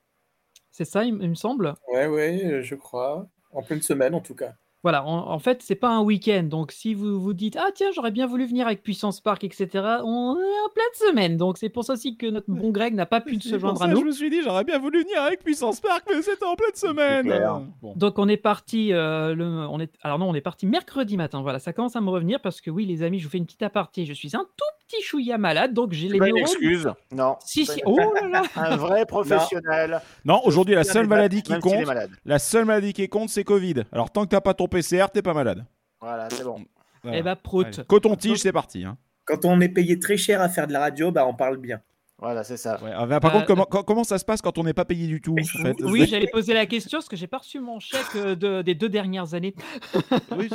C'est 0.77 0.83
ça, 0.83 1.06
il, 1.06 1.13
me 1.13 1.36
semble? 1.36 1.74
Ouais, 1.88 2.06
ouais, 2.06 2.62
je 2.62 2.75
crois. 2.75 3.30
En 3.54 3.63
pleine 3.63 3.81
semaine, 3.81 4.13
en 4.13 4.19
tout 4.19 4.36
cas. 4.36 4.56
Voilà, 4.86 5.04
en, 5.04 5.32
en 5.32 5.40
fait, 5.40 5.64
c'est 5.64 5.74
pas 5.74 5.90
un 5.90 6.02
week-end. 6.02 6.44
Donc, 6.44 6.72
si 6.72 6.94
vous 6.94 7.20
vous 7.20 7.34
dites, 7.34 7.58
ah 7.60 7.70
tiens, 7.74 7.90
j'aurais 7.92 8.12
bien 8.12 8.28
voulu 8.28 8.46
venir 8.46 8.68
avec 8.68 8.84
Puissance 8.84 9.20
Park, 9.20 9.44
etc., 9.44 9.68
on 10.04 10.36
est 10.36 10.60
en 10.64 10.70
pleine 10.76 11.10
semaine. 11.10 11.38
Donc, 11.38 11.58
c'est 11.58 11.70
pour 11.70 11.84
ça 11.84 11.94
aussi 11.94 12.18
que 12.18 12.28
notre 12.28 12.52
bon 12.52 12.70
Greg 12.70 12.94
n'a 12.94 13.08
pas 13.08 13.20
pu 13.20 13.42
se 13.42 13.58
joindre 13.58 13.80
ça 13.80 13.86
à 13.86 13.88
nous. 13.88 14.02
Je 14.02 14.06
me 14.06 14.12
suis 14.12 14.30
dit, 14.30 14.44
j'aurais 14.44 14.64
bien 14.64 14.78
voulu 14.78 15.02
venir 15.02 15.20
avec 15.24 15.44
Puissance 15.44 15.80
Park, 15.80 16.04
mais 16.08 16.22
c'était 16.22 16.46
en 16.46 16.56
pleine 16.56 16.76
semaine. 16.76 17.34
Bon. 17.82 17.94
Donc 17.96 18.20
on 18.20 18.28
est 18.28 18.38
parti 18.38 18.94
euh, 18.94 19.34
le 19.34 19.46
on 19.46 19.80
est 19.80 19.92
alors 20.04 20.20
non 20.20 20.30
on 20.30 20.36
est 20.36 20.42
parti 20.42 20.66
mercredi 20.66 21.18
matin 21.18 21.42
voilà 21.42 21.60
ça 21.60 21.74
commence 21.74 21.96
à 21.96 22.02
me 22.02 22.10
revenir 22.10 22.40
parce 22.42 22.62
que 22.62 22.70
oui 22.70 22.86
les 22.86 23.04
amis 23.04 23.20
je 23.20 23.26
vous 23.26 23.30
fais 23.30 23.38
une 23.38 23.46
petite 23.46 23.64
aparté 23.64 24.06
je 24.06 24.14
suis 24.14 24.36
un 24.36 24.46
tout 24.58 24.66
petit 24.88 25.02
chouïa 25.02 25.38
malade 25.38 25.74
donc 25.74 25.94
j'ai 25.94 26.10
les 26.10 26.20
pas 26.20 26.28
une 26.28 26.36
neurones 26.36 26.52
excuse. 26.52 26.90
Non. 27.12 27.38
si 27.44 27.66
si 27.66 27.82
oh 27.86 27.98
là 27.98 28.28
là 28.28 28.44
Un 28.56 28.76
vrai 28.76 29.06
professionnel. 29.06 30.02
Non, 30.24 30.42
aujourd'hui, 30.46 30.76
la 30.76 30.84
seule 30.84 31.08
maladie 31.08 31.42
qui 31.42 31.58
compte, 31.60 31.88
la 32.26 32.40
seule 32.40 32.66
maladie 32.66 32.94
qui 32.94 33.08
compte, 33.08 33.30
c'est 33.30 33.44
Covid. 33.44 33.84
Alors, 33.92 34.12
tant 34.12 34.24
que 34.24 34.30
t'as 34.30 34.42
pas 34.42 34.54
ton 34.54 34.68
PCR, 34.75 35.06
t'es 35.13 35.22
pas 35.22 35.33
malade. 35.33 35.66
Voilà, 36.01 36.30
c'est 36.30 36.44
bon. 36.44 36.63
Voilà. 37.04 37.18
eh 37.19 37.22
bah 37.24 37.36
prout. 37.36 37.81
Coton-tige, 37.88 38.39
c'est 38.39 38.51
parti. 38.51 38.83
hein. 38.83 38.98
Quand 39.25 39.45
on 39.45 39.60
est 39.62 39.69
payé 39.69 40.00
très 40.00 40.18
cher 40.18 40.42
à 40.42 40.50
faire 40.50 40.68
de 40.68 40.74
la 40.74 40.80
radio, 40.80 41.12
bah 41.12 41.25
on 41.27 41.33
parle 41.33 41.57
bien. 41.57 41.81
Voilà, 42.18 42.46
c'est 42.46 42.56
ça. 42.56 42.80
Ouais, 42.82 42.92
ah, 42.96 43.06
par 43.20 43.26
Euh, 43.26 43.34
contre, 43.40 43.46
comment, 43.46 43.66
co- 43.66 43.84
comment 43.84 44.06
ça 44.06 44.18
se 44.18 44.24
passe 44.24 44.42
quand 44.42 44.58
on 44.58 44.64
n'est 44.64 44.74
pas 44.74 44.86
payé 44.86 45.06
du 45.08 45.20
tout 45.20 45.36
en 45.38 45.44
fait? 45.62 45.76
oui 45.84 46.08
j'allais 46.10 46.28
poser 46.32 46.54
la 46.54 46.66
question 46.66 47.00
parce 47.00 47.10
que 47.10 47.18
j'ai 47.18 47.28
pas 47.28 47.40
reçu 47.40 47.60
mon 47.60 47.82
chèque 47.82 48.16
euh, 48.16 48.36
de- 48.36 48.62
des 48.62 48.74
deux 48.74 48.88
dernières 48.88 49.34
années 49.34 49.54
Oui, 50.38 50.48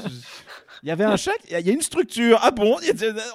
Il 0.83 0.89
y 0.89 0.91
avait 0.91 1.05
un 1.05 1.17
chèque, 1.19 1.41
il 1.51 1.61
y 1.67 1.71
a- 1.71 1.73
une 1.75 1.83
structure. 1.83 2.39
Ah 2.43 2.51
bon? 2.51 2.79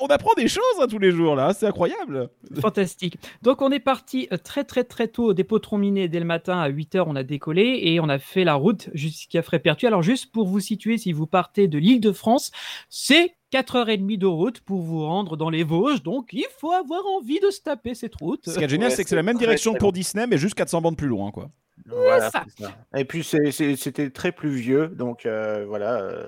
On 0.01 0.07
apprend 0.07 0.33
des 0.35 0.47
choses 0.47 0.63
hein, 0.81 0.87
tous 0.89 0.97
les 0.97 1.11
jours 1.11 1.35
là, 1.35 1.53
c'est 1.53 1.67
incroyable. 1.67 2.29
Fantastique. 2.59 3.17
Donc 3.43 3.61
on 3.61 3.71
est 3.71 3.79
parti 3.79 4.27
euh, 4.31 4.37
très 4.37 4.63
très 4.63 4.83
très 4.85 5.07
tôt 5.07 5.25
au 5.25 5.33
dépôt 5.35 5.59
Trombiné 5.59 6.07
dès 6.07 6.19
le 6.19 6.25
matin 6.25 6.57
à 6.59 6.67
8h 6.69 7.03
on 7.05 7.15
a 7.15 7.21
décollé 7.23 7.79
et 7.83 7.99
on 7.99 8.09
a 8.09 8.17
fait 8.17 8.43
la 8.43 8.55
route 8.55 8.89
jusqu'à 8.95 9.43
Frépertuis. 9.43 9.85
Alors 9.85 10.01
juste 10.01 10.31
pour 10.31 10.47
vous 10.47 10.59
situer 10.59 10.97
si 10.97 11.13
vous 11.13 11.27
partez 11.27 11.67
de 11.67 11.77
l'île 11.77 12.01
de 12.01 12.11
France, 12.11 12.51
c'est 12.89 13.35
4h30 13.61 14.17
de 14.17 14.25
route 14.25 14.59
pour 14.61 14.81
vous 14.81 15.05
rendre 15.05 15.37
dans 15.37 15.49
les 15.49 15.63
Vosges. 15.63 16.03
Donc 16.03 16.27
il 16.33 16.45
faut 16.59 16.71
avoir 16.71 17.05
envie 17.17 17.39
de 17.39 17.49
se 17.49 17.61
taper 17.61 17.95
cette 17.95 18.15
route. 18.15 18.41
Ce 18.49 18.57
qui 18.57 18.63
est 18.63 18.69
génial, 18.69 18.89
Ouais, 18.89 18.95
c'est 18.95 19.03
que 19.03 19.09
c'est 19.09 19.15
la 19.15 19.23
même 19.23 19.37
direction 19.37 19.71
très 19.71 19.79
pour 19.79 19.91
Disney, 19.93 20.27
mais 20.27 20.37
juste 20.37 20.55
400 20.55 20.81
bandes 20.81 20.97
plus 20.97 21.07
loin 21.07 21.31
quoi. 21.31 21.49
Voilà, 21.87 22.31
ça. 22.31 22.43
c'est 22.57 22.63
ça. 22.63 22.71
Et 22.95 23.05
puis 23.05 23.23
c'était 23.23 24.09
très 24.09 24.31
pluvieux, 24.31 24.87
donc 24.87 25.25
euh, 25.25 25.65
voilà. 25.67 25.99
euh, 26.01 26.27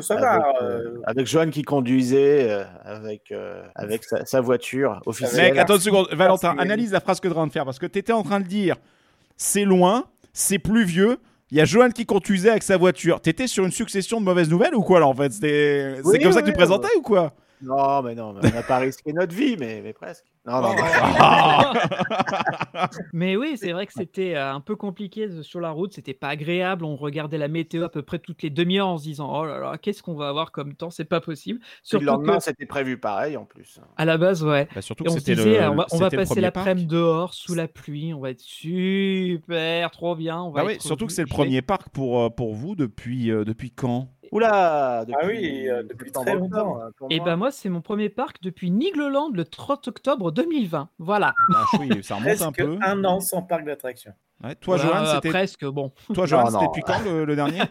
ça 0.00 0.14
avec, 0.14 0.24
va. 0.24 0.52
euh, 0.62 0.64
euh, 0.64 1.00
avec 1.04 1.26
Johan 1.26 1.50
qui 1.50 1.62
conduisait 1.62 2.50
euh, 2.50 2.64
avec, 2.82 3.30
euh, 3.30 3.62
avec 3.74 4.04
sa, 4.04 4.24
sa 4.24 4.40
voiture 4.40 5.00
officielle. 5.06 5.52
Mec, 5.52 5.58
attends 5.58 5.74
une 5.74 5.80
seconde, 5.80 6.08
Valentin, 6.12 6.54
Merci. 6.54 6.62
analyse 6.66 6.92
la 6.92 7.00
phrase 7.00 7.20
que 7.20 7.28
tu 7.28 7.34
es 7.34 7.36
en 7.36 7.40
train 7.40 7.46
de 7.46 7.52
faire 7.52 7.64
parce 7.66 7.78
que 7.78 7.86
tu 7.86 7.98
étais 7.98 8.12
en 8.12 8.22
train 8.22 8.40
de 8.40 8.46
dire 8.46 8.76
c'est 9.36 9.64
loin, 9.64 10.06
c'est 10.32 10.58
pluvieux. 10.58 11.18
Il 11.50 11.58
y 11.58 11.60
a 11.60 11.64
Johan 11.64 11.90
qui 11.90 12.04
conduisait 12.06 12.50
avec 12.50 12.64
sa 12.64 12.76
voiture. 12.76 13.20
T'étais 13.20 13.46
sur 13.46 13.64
une 13.64 13.70
succession 13.70 14.20
de 14.20 14.24
mauvaises 14.24 14.50
nouvelles 14.50 14.74
ou 14.74 14.82
quoi 14.82 14.98
là 14.98 15.06
en 15.06 15.14
fait? 15.14 15.32
C'est 15.32 16.00
Oui, 16.04 16.18
comme 16.20 16.32
ça 16.32 16.40
que 16.40 16.46
tu 16.46 16.50
oui, 16.50 16.56
présentais 16.56 16.88
ou 16.98 17.02
quoi? 17.02 17.32
Non, 17.62 18.02
mais 18.02 18.14
non, 18.14 18.32
mais 18.32 18.40
on 18.50 18.54
n'a 18.54 18.62
pas 18.62 18.78
risqué 18.78 19.12
notre 19.12 19.34
vie, 19.34 19.56
mais, 19.58 19.80
mais 19.82 19.92
presque. 19.92 20.24
Non, 20.46 20.60
non, 20.60 20.76
non. 20.76 20.76
Mais 23.12 23.36
oui, 23.36 23.56
c'est 23.56 23.72
vrai 23.72 23.86
que 23.86 23.92
c'était 23.92 24.36
euh, 24.36 24.52
un 24.52 24.60
peu 24.60 24.76
compliqué 24.76 25.26
de- 25.26 25.42
sur 25.42 25.60
la 25.60 25.70
route, 25.70 25.92
c'était 25.92 26.14
pas 26.14 26.28
agréable. 26.28 26.84
On 26.84 26.94
regardait 26.94 27.38
la 27.38 27.48
météo 27.48 27.82
à 27.84 27.88
peu 27.88 28.02
près 28.02 28.20
toutes 28.20 28.42
les 28.42 28.50
demi-heures 28.50 28.86
en 28.86 28.98
se 28.98 29.02
disant 29.02 29.32
Oh 29.34 29.44
là 29.44 29.58
là, 29.58 29.76
qu'est-ce 29.76 30.04
qu'on 30.04 30.14
va 30.14 30.28
avoir 30.28 30.52
comme 30.52 30.74
temps? 30.74 30.90
C'est 30.90 31.04
pas 31.04 31.20
possible. 31.20 31.58
Puis 31.58 31.68
Surtout 31.82 32.04
le 32.04 32.12
lendemain, 32.12 32.36
que, 32.36 32.44
c'était 32.44 32.66
prévu 32.66 32.98
pareil 32.98 33.36
en 33.36 33.44
plus. 33.44 33.80
à 33.96 34.04
la 34.04 34.18
base, 34.18 34.44
ouais. 34.44 34.68
Bah, 34.72 34.82
Surtout 34.82 35.02
que 35.02 35.10
on 35.10 35.14
se 35.14 35.18
c'était 35.18 35.34
disait, 35.34 35.60
le, 35.60 35.68
on 35.68 35.74
va, 35.74 35.86
on 35.90 35.98
passer 35.98 36.40
l'après-midi 36.40 36.86
dehors 36.86 37.34
sous 37.34 37.54
la 37.54 37.66
pluie, 37.66 38.14
on 38.14 38.20
va 38.20 38.30
être 38.30 38.40
super, 38.40 39.90
trop 39.90 40.14
bien. 40.14 40.40
On 40.40 40.50
va 40.50 40.62
Bah 40.62 40.68
oui, 40.68 40.76
surtout 40.80 41.06
que 41.06 41.12
c'est 41.12 41.22
le 41.22 41.28
premier 41.28 41.62
parc 41.62 41.88
pour, 41.88 42.20
euh, 42.20 42.30
pour 42.30 42.54
vous 42.54 42.76
depuis, 42.76 43.32
euh, 43.32 43.44
depuis 43.44 43.72
quand? 43.72 44.10
Oula 44.32 45.04
depuis, 45.06 45.20
Ah 45.22 45.26
oui, 45.26 45.68
euh, 45.68 45.82
depuis 45.82 46.12
très 46.12 46.34
longtemps. 46.34 46.44
octobre, 46.72 46.82
hein, 46.82 46.90
pour 46.96 47.08
Et 47.10 47.16
moi. 47.18 47.24
ben 47.26 47.36
moi, 47.36 47.50
c'est 47.50 47.68
mon 47.68 47.80
premier 47.80 48.08
parc 48.08 48.40
depuis 48.42 48.70
Nigloland 48.70 49.30
le 49.32 49.44
30 49.44 49.88
octobre 49.88 50.30
2020. 50.32 50.88
Voilà. 50.98 51.34
Ah, 51.54 51.64
oui, 51.78 52.02
ça 52.02 52.16
remonte 52.16 52.42
un 52.42 52.52
Presque 52.52 52.56
peu. 52.64 52.78
un 52.82 53.04
an 53.04 53.20
sans 53.20 53.42
parc 53.42 53.64
d'attraction. 53.64 54.12
Ouais, 54.44 54.54
toi, 54.54 54.76
Voilà, 54.76 55.04
Johan, 55.04 55.14
c'était 55.14 55.30
presque, 55.30 55.64
bon. 55.64 55.92
toi, 56.12 56.26
Johan, 56.26 56.50
c'était 56.50 56.66
depuis 56.66 56.82
quand 56.82 57.02
le, 57.04 57.24
le 57.24 57.36
dernier? 57.36 57.62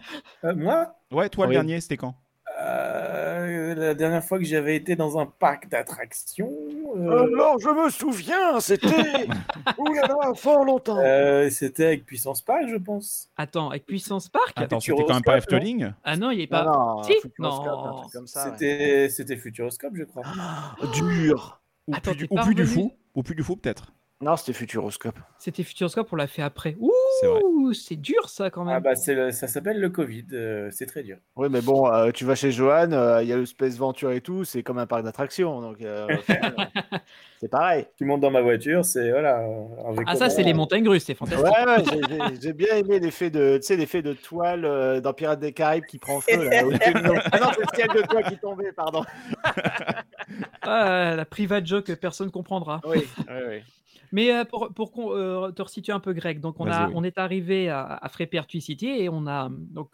Euh, 0.43 0.55
moi, 0.55 0.95
Ouais, 1.11 1.29
toi, 1.29 1.45
le 1.45 1.53
dernier, 1.53 1.79
c'était 1.79 1.97
quand? 1.97 2.15
Euh, 2.61 3.75
la 3.75 3.93
dernière 3.93 4.23
fois 4.23 4.37
que 4.39 4.45
j'avais 4.45 4.75
été 4.75 4.95
dans 4.95 5.17
un 5.19 5.25
parc 5.25 5.67
d'attractions, 5.69 6.51
euh, 6.95 7.23
Alors, 7.33 7.59
je 7.59 7.67
me 7.69 7.89
souviens, 7.89 8.59
c'était. 8.59 9.27
Ouh 9.77 9.93
là 9.93 10.07
là, 10.07 10.33
fort 10.35 10.63
longtemps. 10.63 10.97
euh, 10.99 11.49
C'était 11.49 11.85
avec 11.85 12.05
Puissance 12.05 12.41
Park, 12.41 12.63
je 12.69 12.77
pense. 12.77 13.29
Attends, 13.37 13.69
avec 13.69 13.85
Puissance 13.85 14.29
Park? 14.29 14.53
Attends, 14.55 14.79
c'était 14.79 15.03
quand 15.03 15.13
même 15.15 15.23
pas 15.23 15.37
Efteling? 15.37 15.91
Ah 16.03 16.15
non, 16.17 16.31
il 16.31 16.41
est 16.41 16.51
Non, 16.51 16.57
pas. 16.57 16.63
non, 16.65 17.03
Si 17.03 17.13
ouais. 17.13 18.21
C'était 18.25 19.09
c'était 19.09 19.37
Futuroscope, 19.37 19.93
je 19.95 20.03
crois. 20.03 20.23
Dur. 20.93 21.61
Ou 21.87 21.93
Attends, 21.95 22.11
plus, 22.11 22.17
du, 22.19 22.27
t'es 22.27 22.39
ou 22.39 22.43
plus 22.43 22.55
du 22.55 22.65
fou 22.65 22.93
Ou 23.15 23.23
plus 23.23 23.35
du 23.35 23.43
fou, 23.43 23.55
peut-être 23.57 23.93
Non, 24.21 24.37
c'était 24.37 24.53
Futuroscope. 24.53 25.19
C'était 25.37 25.63
Futuroscope, 25.63 26.07
on 26.11 26.15
l'a 26.15 26.27
fait 26.27 26.41
après. 26.41 26.77
Ouh, 26.79 27.73
c'est 27.73 27.97
dur 27.97 28.29
ça 28.29 28.49
quand 28.49 28.61
Ah 28.67 28.75
même. 28.75 28.83
bah 28.83 28.95
c'est 28.95 29.13
le- 29.13 29.31
ça 29.31 29.47
s'appelle 29.47 29.79
le 29.79 29.89
Covid, 29.89 30.25
euh, 30.31 30.69
c'est 30.71 30.85
très 30.85 31.03
dur. 31.03 31.17
Oui, 31.35 31.49
mais 31.51 31.61
bon, 31.61 31.91
euh, 31.91 32.11
tu 32.11 32.23
vas 32.23 32.35
chez 32.35 32.51
Johan, 32.51 32.91
euh, 32.93 33.21
il 33.23 33.27
y 33.27 33.33
a 33.33 33.35
le 33.35 33.45
Space 33.45 33.75
Venture 33.77 34.11
et 34.11 34.21
tout, 34.21 34.45
c'est 34.45 34.63
comme 34.63 34.77
un 34.77 34.85
parc 34.85 35.03
d'attractions. 35.03 35.59
Donc, 35.61 35.79
c'est 37.41 37.49
pareil. 37.49 37.87
Tu 37.97 38.05
montes 38.05 38.21
dans 38.21 38.31
ma 38.31 38.41
voiture, 38.41 38.85
c'est 38.85 39.11
voilà. 39.11 39.45
avec 39.85 40.07
Ah 40.07 40.15
ça, 40.15 40.29
c'est 40.29 40.43
les 40.43 40.53
montagnes 40.53 40.87
russes, 40.87 41.03
c'est 41.05 41.13
fantastique. 41.15 41.43
Ouais, 41.45 41.65
ouais, 41.65 42.33
j'ai- 42.41 42.53
bien 42.53 42.75
aimé 42.77 42.99
l'effet 42.99 43.29
de, 43.29 43.57
tu 43.57 43.63
sais, 43.63 43.75
l'effet 43.75 44.01
de 44.01 44.13
toile 44.13 44.63
euh, 44.63 45.01
dans 45.01 45.11
Pirates 45.13 45.39
des 45.41 45.51
Caraïbes 45.51 45.85
qui 45.85 45.97
prend 45.99 46.21
feu. 46.21 46.41
Là, 46.49 46.61
ah 47.33 47.39
non, 47.39 47.47
c'est 47.53 47.61
le 47.61 47.75
ciel 47.75 47.87
de 47.93 48.01
toile 48.07 48.23
qui 48.25 48.37
tombait, 48.37 48.71
pardon. 48.71 49.03
Ah, 50.63 51.13
la 51.15 51.25
private 51.25 51.65
joke 51.67 51.85
que 51.85 51.93
personne 51.93 52.31
comprendra. 52.31 52.81
Oui, 52.87 53.03
oui, 53.29 53.35
oui. 53.47 53.63
Mais 54.11 54.31
euh, 54.31 54.43
pour, 54.45 55.13
euh, 55.13 55.51
te 55.51 55.61
resituer 55.61 55.93
un 55.93 55.99
peu, 55.99 56.13
Greg, 56.13 56.39
donc 56.39 56.59
on, 56.59 56.65
a, 56.65 56.69
Vas-y, 56.69 56.87
oui. 56.87 56.93
on 56.95 57.03
est 57.03 57.17
arrivé 57.17 57.69
à, 57.69 57.85
à 57.85 58.09
Frépertuis-City 58.09 58.87
et 58.87 59.09
on 59.09 59.27
a 59.27 59.49
donc 59.51 59.91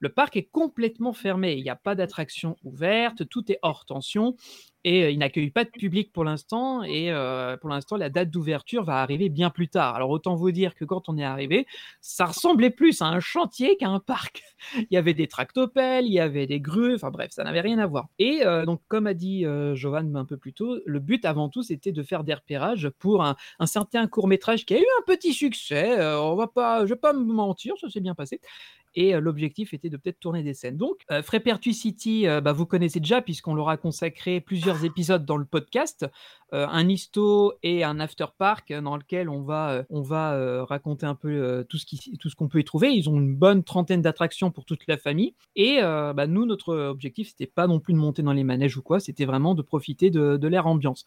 le 0.00 0.10
parc 0.10 0.36
est 0.36 0.50
complètement 0.50 1.12
fermé. 1.12 1.54
Il 1.54 1.62
n'y 1.62 1.70
a 1.70 1.76
pas 1.76 1.94
d'attraction 1.94 2.56
ouverte, 2.62 3.26
tout 3.28 3.50
est 3.50 3.58
hors 3.62 3.86
tension 3.86 4.36
et 4.84 5.04
euh, 5.04 5.10
il 5.10 5.18
n'accueille 5.18 5.50
pas 5.50 5.64
de 5.64 5.70
public 5.70 6.12
pour 6.12 6.24
l'instant. 6.24 6.82
Et 6.82 7.10
euh, 7.10 7.56
pour 7.56 7.70
l'instant, 7.70 7.96
la 7.96 8.10
date 8.10 8.30
d'ouverture 8.30 8.84
va 8.84 9.00
arriver 9.00 9.28
bien 9.28 9.50
plus 9.50 9.68
tard. 9.68 9.94
Alors 9.94 10.10
autant 10.10 10.34
vous 10.34 10.52
dire 10.52 10.74
que 10.74 10.84
quand 10.84 11.08
on 11.08 11.18
est 11.18 11.24
arrivé, 11.24 11.66
ça 12.00 12.26
ressemblait 12.26 12.70
plus 12.70 13.00
à 13.02 13.06
un 13.06 13.20
chantier 13.20 13.76
qu'à 13.76 13.88
un 13.88 14.00
parc. 14.00 14.42
il 14.76 14.86
y 14.90 14.96
avait 14.96 15.14
des 15.14 15.26
tractopelles, 15.26 16.06
il 16.06 16.12
y 16.12 16.20
avait 16.20 16.46
des 16.46 16.60
grues, 16.60 16.94
enfin 16.94 17.10
bref, 17.10 17.30
ça 17.32 17.44
n'avait 17.44 17.60
rien 17.60 17.78
à 17.78 17.86
voir. 17.86 18.08
Et 18.18 18.44
euh, 18.44 18.64
donc, 18.64 18.80
comme 18.88 19.06
a 19.06 19.14
dit 19.14 19.46
euh, 19.46 19.74
Jovan 19.74 20.14
un 20.16 20.24
peu 20.24 20.36
plus 20.36 20.52
tôt, 20.52 20.78
le 20.84 21.00
but 21.00 21.24
avant 21.24 21.48
tout, 21.48 21.62
c'était 21.62 21.92
de 21.92 22.02
faire 22.02 22.24
des 22.24 22.34
repérages 22.34 22.90
pour 22.98 23.24
un, 23.24 23.36
un 23.58 23.66
certain 23.66 24.06
court 24.06 24.28
métrage 24.28 24.66
qui 24.66 24.74
a 24.74 24.78
eu 24.78 24.86
un 25.00 25.02
petit 25.06 25.32
succès. 25.32 25.96
On 26.16 26.34
va 26.36 26.46
pas, 26.46 26.84
je 26.86 26.94
vais 26.94 27.00
pas 27.00 27.12
me 27.12 27.24
mentir, 27.24 27.74
ça 27.80 27.88
s'est 27.88 28.00
bien 28.00 28.14
passé. 28.14 28.40
Et 28.96 29.14
euh, 29.14 29.20
l'objectif 29.20 29.74
était 29.74 29.90
de 29.90 29.96
peut-être 29.96 30.20
tourner 30.20 30.42
des 30.42 30.54
scènes. 30.54 30.76
Donc, 30.76 31.02
euh, 31.10 31.22
Frépertuis 31.22 31.74
City, 31.74 32.28
euh, 32.28 32.40
bah, 32.40 32.52
vous 32.52 32.66
connaissez 32.66 33.00
déjà 33.00 33.20
puisqu'on 33.22 33.54
leur 33.54 33.68
a 33.68 33.76
consacré 33.76 34.40
plusieurs 34.40 34.84
épisodes 34.84 35.24
dans 35.24 35.36
le 35.36 35.44
podcast, 35.44 36.06
un 36.54 36.88
histo 36.88 37.52
et 37.62 37.84
un 37.84 37.98
after 38.00 38.26
park 38.38 38.70
euh, 38.70 38.80
dans 38.80 38.96
lequel 38.96 39.28
on 39.28 39.42
va, 39.42 39.70
euh, 39.70 39.82
on 39.90 40.02
va 40.02 40.34
euh, 40.34 40.64
raconter 40.64 41.06
un 41.06 41.14
peu 41.14 41.28
euh, 41.28 41.64
tout 41.64 41.78
ce 41.78 41.86
qui, 41.86 42.16
tout 42.18 42.30
ce 42.30 42.36
qu'on 42.36 42.48
peut 42.48 42.60
y 42.60 42.64
trouver. 42.64 42.90
Ils 42.92 43.08
ont 43.08 43.16
une 43.16 43.34
bonne 43.34 43.64
trentaine 43.64 44.02
d'attractions 44.02 44.50
pour 44.50 44.64
toute 44.64 44.86
la 44.86 44.96
famille. 44.96 45.34
Et 45.56 45.78
euh, 45.82 46.12
bah, 46.12 46.26
nous, 46.26 46.46
notre 46.46 46.74
objectif, 46.74 47.28
c'était 47.28 47.46
pas 47.46 47.66
non 47.66 47.80
plus 47.80 47.92
de 47.94 47.98
monter 47.98 48.22
dans 48.22 48.32
les 48.32 48.44
manèges 48.44 48.76
ou 48.76 48.82
quoi, 48.82 49.00
c'était 49.00 49.24
vraiment 49.24 49.54
de 49.54 49.62
profiter 49.62 50.10
de, 50.10 50.36
de 50.36 50.48
l'air 50.48 50.66
ambiance. 50.66 51.04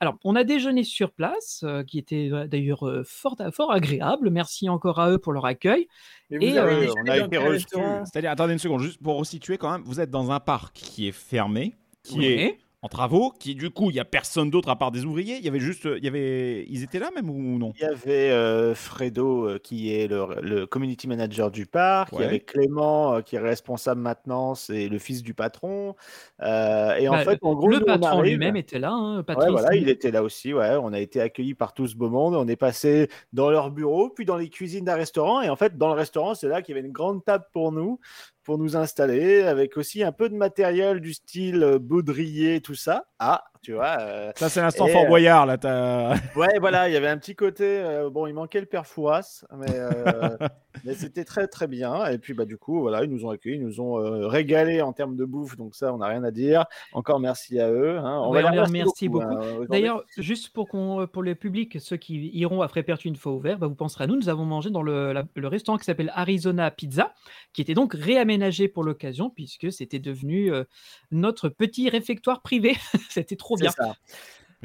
Alors, 0.00 0.16
on 0.24 0.34
a 0.34 0.44
déjeuné 0.44 0.82
sur 0.82 1.12
place, 1.12 1.62
euh, 1.64 1.82
qui 1.82 1.98
était 1.98 2.30
euh, 2.32 2.46
d'ailleurs 2.46 2.88
euh, 2.88 3.02
fort, 3.04 3.36
fort 3.52 3.70
agréable. 3.70 4.30
Merci 4.30 4.68
encore 4.68 4.98
à 4.98 5.10
eux 5.10 5.18
pour 5.18 5.32
leur 5.32 5.44
accueil. 5.44 5.88
Mais 6.30 6.38
Et, 6.40 6.50
vous 6.50 6.56
avez 6.56 6.88
euh, 6.88 6.92
on 7.04 7.10
a 7.10 7.18
été 7.18 7.36
reçus. 7.36 7.66
C'est-à-dire, 8.04 8.30
attendez 8.30 8.54
une 8.54 8.58
seconde, 8.58 8.80
juste 8.80 9.02
pour 9.02 9.18
resituer 9.18 9.58
quand 9.58 9.70
même, 9.70 9.82
vous 9.84 10.00
êtes 10.00 10.10
dans 10.10 10.30
un 10.30 10.40
parc 10.40 10.74
qui 10.74 11.06
est 11.08 11.12
fermé, 11.12 11.74
qui 12.02 12.18
Oui. 12.18 12.24
est 12.26 12.58
en 12.82 12.88
travaux, 12.88 13.30
qui 13.38 13.54
du 13.54 13.70
coup, 13.70 13.90
il 13.90 13.96
y 13.96 14.00
a 14.00 14.04
personne 14.04 14.50
d'autre 14.50 14.68
à 14.70 14.76
part 14.76 14.90
des 14.90 15.04
ouvriers. 15.04 15.36
Il 15.36 15.44
y 15.44 15.48
avait 15.48 15.60
juste, 15.60 15.84
il 15.96 16.02
y 16.04 16.08
avait, 16.08 16.64
ils 16.68 16.82
étaient 16.82 16.98
là 16.98 17.10
même 17.14 17.28
ou 17.30 17.58
non? 17.58 17.72
Il 17.78 17.82
y 17.82 17.84
avait 17.84 18.30
euh, 18.30 18.74
Fredo 18.74 19.48
euh, 19.48 19.58
qui 19.58 19.94
est 19.94 20.08
le, 20.08 20.40
le 20.42 20.66
community 20.66 21.06
manager 21.06 21.50
du 21.50 21.66
parc, 21.66 22.14
il 22.18 22.22
y 22.22 22.24
avait 22.24 22.40
Clément 22.40 23.14
euh, 23.16 23.20
qui 23.22 23.36
est 23.36 23.38
responsable 23.38 24.00
maintenance 24.00 24.70
et 24.70 24.88
le 24.88 24.98
fils 24.98 25.22
du 25.22 25.34
patron. 25.34 25.94
Euh, 26.40 26.94
et 26.96 27.08
en 27.08 27.12
Bah, 27.12 27.24
fait, 27.24 27.38
en 27.42 27.54
gros, 27.54 27.68
le 27.68 27.78
nous, 27.78 27.84
patron 27.86 28.22
lui-même 28.22 28.56
était 28.56 28.78
là. 28.78 28.90
hein, 28.92 29.18
Ouais, 29.18 29.24
Patrice. 29.24 29.50
voilà, 29.52 29.76
il 29.76 29.88
était 29.88 30.10
là 30.10 30.22
aussi. 30.24 30.52
Ouais, 30.52 30.76
on 30.82 30.92
a 30.92 30.98
été 30.98 31.20
accueillis 31.20 31.54
par 31.54 31.72
tout 31.72 31.86
ce 31.86 31.94
beau 31.96 32.08
monde. 32.10 32.34
On 32.34 32.48
est 32.48 32.56
passé 32.56 33.08
dans 33.32 33.50
leur 33.50 33.70
bureau, 33.70 34.10
puis 34.10 34.24
dans 34.24 34.36
les 34.36 34.48
cuisines 34.50 34.84
d'un 34.84 34.96
restaurant. 34.96 35.40
Et 35.40 35.48
en 35.48 35.54
fait, 35.56 35.78
dans 35.78 35.86
le 35.88 35.94
restaurant, 35.94 36.34
c'est 36.34 36.48
là 36.48 36.62
qu'il 36.62 36.74
y 36.74 36.78
avait 36.78 36.84
une 36.86 36.92
grande 36.92 37.24
table 37.24 37.44
pour 37.52 37.70
nous, 37.70 38.00
pour 38.44 38.58
nous 38.58 38.76
installer, 38.76 39.42
avec 39.42 39.76
aussi 39.76 40.02
un 40.02 40.12
peu 40.12 40.28
de 40.28 40.34
matériel 40.34 41.00
du 41.00 41.14
style 41.14 41.62
euh, 41.62 41.78
baudrier, 41.78 42.60
tout 42.60 42.74
ça. 42.74 43.06
Ah, 43.18 43.44
tu 43.62 43.74
vois. 43.74 43.98
euh, 44.00 44.32
Ça, 44.36 44.48
c'est 44.48 44.60
l'instant 44.60 44.86
Et, 44.86 44.92
Fort 44.92 45.04
euh, 45.04 45.08
Boyard 45.08 45.46
là. 45.46 45.58
t'as- 45.58 46.14
Ouais, 46.36 46.58
voilà, 46.60 46.88
il 46.88 46.92
y 46.92 46.96
avait 46.96 47.08
un 47.08 47.18
petit 47.18 47.34
côté. 47.36 47.64
euh, 47.64 48.08
bon, 48.10 48.26
il 48.26 48.32
manquait 48.34 48.60
le 48.60 48.66
père 48.66 48.86
Fouras, 48.86 49.44
mais, 49.56 49.66
euh, 49.70 50.36
mais 50.84 50.94
c'était 50.94 51.24
très 51.24 51.46
très 51.46 51.66
bien. 51.66 52.06
Et 52.06 52.18
puis, 52.18 52.32
bah, 52.34 52.44
du 52.44 52.56
coup, 52.56 52.80
voilà, 52.80 53.04
ils 53.04 53.10
nous 53.10 53.24
ont 53.26 53.30
accueillis, 53.30 53.56
ils 53.56 53.62
nous 53.66 53.80
ont 53.80 53.98
euh, 53.98 54.26
régalé 54.26 54.80
en 54.80 54.92
termes 54.92 55.16
de 55.16 55.24
bouffe. 55.24 55.56
Donc, 55.56 55.74
ça, 55.74 55.92
on 55.92 55.98
n'a 55.98 56.06
rien 56.06 56.24
à 56.24 56.30
dire. 56.30 56.64
Encore 56.92 57.20
merci 57.20 57.60
à 57.60 57.70
eux. 57.70 57.98
hein. 57.98 58.20
Ouais, 58.28 58.28
on 58.28 58.32
les 58.32 58.56
les 58.56 58.60
remercie 58.60 59.08
beaucoup. 59.08 59.24
hein, 59.26 59.38
aujourd'hui. 59.40 59.66
D'ailleurs, 59.68 60.04
juste 60.16 60.52
pour, 60.54 60.66
qu'on, 60.68 61.06
pour 61.06 61.22
le 61.22 61.34
public, 61.34 61.80
ceux 61.80 61.96
qui 61.96 62.30
iront 62.34 62.62
à 62.62 62.68
Frépertuis 62.68 63.10
une 63.10 63.16
fois 63.16 63.32
ouvert, 63.32 63.58
bah, 63.58 63.66
vous 63.66 63.74
penserez 63.74 64.04
à 64.04 64.06
nous. 64.06 64.16
Nous 64.16 64.28
avons 64.28 64.44
mangé 64.44 64.70
dans 64.70 64.82
le, 64.82 65.12
la- 65.12 65.24
le 65.34 65.48
restaurant 65.48 65.76
qui 65.78 65.84
s'appelle 65.84 66.12
Arizona 66.14 66.70
Pizza, 66.70 67.12
qui 67.52 67.60
était 67.62 67.74
donc 67.74 67.92
réaménagé 67.94 68.68
pour 68.68 68.84
l'occasion, 68.84 69.28
puisque 69.30 69.70
c'était 69.72 69.98
devenu 69.98 70.52
euh, 70.52 70.64
notre 71.10 71.48
petit 71.48 71.88
réfectoire 71.90 72.42
privé. 72.42 72.74
c'était 73.10 73.36
trop 73.36 73.49
bien. 73.56 73.70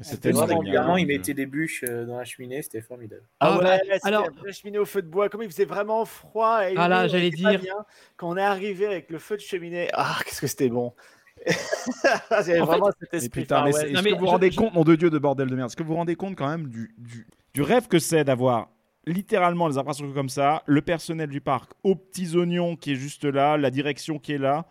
C'était 0.01 0.32
vraiment 0.32 0.62
bien. 0.62 0.98
Ils 0.98 1.08
mettaient 1.08 1.34
des 1.34 1.46
bûches 1.46 1.86
euh, 1.88 2.06
dans 2.06 2.18
la 2.18 2.25
cheminée, 2.25 2.62
c'était 2.62 2.82
formidable. 2.82 3.24
Ah, 3.39 3.51
Ah, 3.54 3.58
ouais, 3.58 3.63
bah, 3.88 3.96
alors- 4.04 4.27
la 4.46 4.51
cheminée 4.51 4.77
au 4.77 4.86
feu 4.86 5.01
de 5.01 5.08
bois. 5.08 5.30
Comme 5.30 5.42
il 5.44 5.50
faisait 5.50 5.63
vraiment 5.65 6.04
froid. 6.04 6.70
Et 6.70 6.74
Ah 6.75 6.89
là, 6.89 7.08
j'allais 7.08 7.30
dire- 7.30 7.60
bien. 7.60 7.86
Quand 8.18 8.30
on 8.30 8.36
est 8.36 8.42
arrivé 8.42 8.86
avec 8.88 9.10
le 9.10 9.20
feu 9.20 9.38
de 9.38 9.42
cheminée, 9.42 9.88
ah, 9.94 10.18
qu'est-ce 10.25 10.42
que 10.42 10.48
c'était 10.48 10.68
bon. 10.70 10.94
Il 11.46 12.34
avait 12.34 12.60
En 12.62 12.65
vraiment 12.65 12.89
cet 13.00 13.10
Mais 13.13 13.18
esprit 13.20 13.42
est-ce 13.42 14.04
que 14.04 14.20
vous 14.20 14.25
rendez 14.25 14.51
je- 14.51 14.58
compte, 14.58 14.74
nom 14.74 14.84
de 14.84 14.96
Dieu, 14.96 15.10
de 15.10 15.18
bordel 15.20 15.50
de 15.50 15.56
merde 15.56 15.70
Est-ce 15.70 15.75
que 15.77 15.84
vous 15.84 15.89
vous 15.89 15.96
rendez 15.96 16.15
compte 16.15 16.36
quand 16.36 16.48
même 16.50 16.68
du, 16.70 16.94
du, 16.98 17.27
du 17.54 17.62
rêve 17.62 17.88
que 17.88 18.00
c'est 18.00 18.24
d'avoir 18.24 18.70
littéralement 19.06 19.68
les 19.68 19.77
infrastructures 19.77 20.15
comme 20.15 20.30
ça, 20.30 20.63
le 20.65 20.82
personnel 20.82 21.30
du 21.30 21.39
parc 21.42 21.72
aux 21.84 21.96
petits 21.96 22.36
oignons 22.36 22.75
qui 22.75 22.94
est 22.94 22.96
juste 22.96 23.24
là, 23.25 23.56
la 23.58 23.70
direction 23.70 24.18
qui 24.18 24.34
est 24.34 24.38
là, 24.39 24.65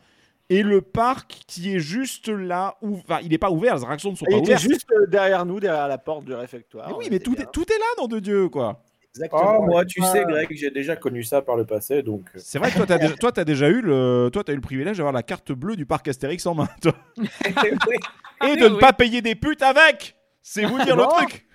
et 0.50 0.62
le 0.62 0.80
parc 0.82 1.42
qui 1.46 1.74
est 1.74 1.78
juste 1.80 2.28
là, 2.28 2.76
où, 2.82 2.98
enfin, 2.98 3.18
il 3.22 3.30
n'est 3.30 3.38
pas 3.38 3.50
ouvert, 3.50 3.74
les 3.76 3.82
attractions 3.82 4.10
ne 4.12 4.16
sont 4.16 4.26
Il 4.28 4.32
pas 4.32 4.38
était 4.38 4.46
ouvertes. 4.48 4.62
juste 4.62 4.86
euh, 4.92 5.06
derrière 5.06 5.46
nous, 5.46 5.58
derrière 5.60 5.88
la 5.88 5.98
porte 5.98 6.24
du 6.24 6.34
réfectoire. 6.34 6.88
Mais 6.88 6.94
oui, 6.94 7.08
mais 7.10 7.18
tout 7.18 7.34
est, 7.40 7.50
tout 7.50 7.64
est 7.70 7.78
là, 7.78 7.84
nom 7.98 8.06
de 8.08 8.18
Dieu, 8.20 8.48
quoi. 8.48 8.82
Exactement. 9.16 9.58
Ah, 9.62 9.66
moi, 9.66 9.84
tu 9.84 10.00
Ah, 10.02 10.06
sais, 10.12 10.24
Greg, 10.24 10.48
j'ai 10.50 10.70
déjà 10.72 10.96
connu 10.96 11.22
ça 11.22 11.40
par 11.40 11.54
le 11.56 11.64
passé, 11.64 12.02
donc. 12.02 12.22
euh, 12.34 12.38
C'est 12.42 12.58
vrai 12.58 12.70
que 12.72 12.76
toi, 12.76 12.86
t'as 12.86 12.98
déjà, 12.98 13.14
toi, 13.14 13.30
t'as 13.32 13.44
déjà 13.44 13.68
eu 13.68 13.80
le, 13.80 14.28
toi, 14.32 14.42
t'as 14.44 14.52
eu 14.52 14.56
le 14.56 14.60
privilège 14.60 14.96
d'avoir 14.96 15.12
la 15.12 15.22
carte 15.22 15.52
bleue 15.52 15.76
du 15.76 15.86
parc 15.86 16.08
Astérix 16.08 16.44
en 16.46 16.54
main, 16.56 16.68
toi. 16.82 16.92
et 18.46 18.56
de 18.56 18.68
ne 18.68 18.78
pas 18.78 18.92
payer 18.92 19.22
des 19.22 19.34
putes 19.34 19.62
avec. 19.62 20.16
C'est 20.42 20.64
vous 20.64 20.78
dire 20.82 20.96
le 20.96 21.04
truc. 21.04 21.46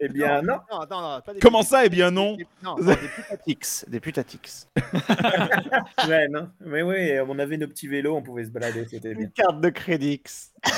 Eh 0.00 0.08
bien, 0.08 0.42
non. 0.42 0.54
Non, 0.70 0.80
non, 0.90 1.00
non, 1.00 1.20
pas 1.20 1.32
des 1.34 1.40
Comment 1.40 1.62
ça 1.62 1.84
Eh 1.84 1.88
bien 1.88 2.10
non. 2.10 2.36
Des- 2.36 2.46
Non, 2.62 2.74
des 2.80 2.96
putatix. 2.96 3.84
Des 3.88 4.00
putatix. 4.00 4.68
Ouais, 6.08 6.28
non. 6.28 6.48
Mais 6.60 6.82
oui, 6.82 7.12
on 7.26 7.38
avait 7.38 7.56
nos 7.56 7.66
petits 7.68 7.88
vélos, 7.88 8.14
on 8.16 8.22
pouvait 8.22 8.44
se 8.44 8.50
balader, 8.50 8.86
c'était 8.88 9.14
bien. 9.14 9.24
Une 9.24 9.30
carte 9.32 9.60
de 9.60 9.68
crédit. 9.68 10.22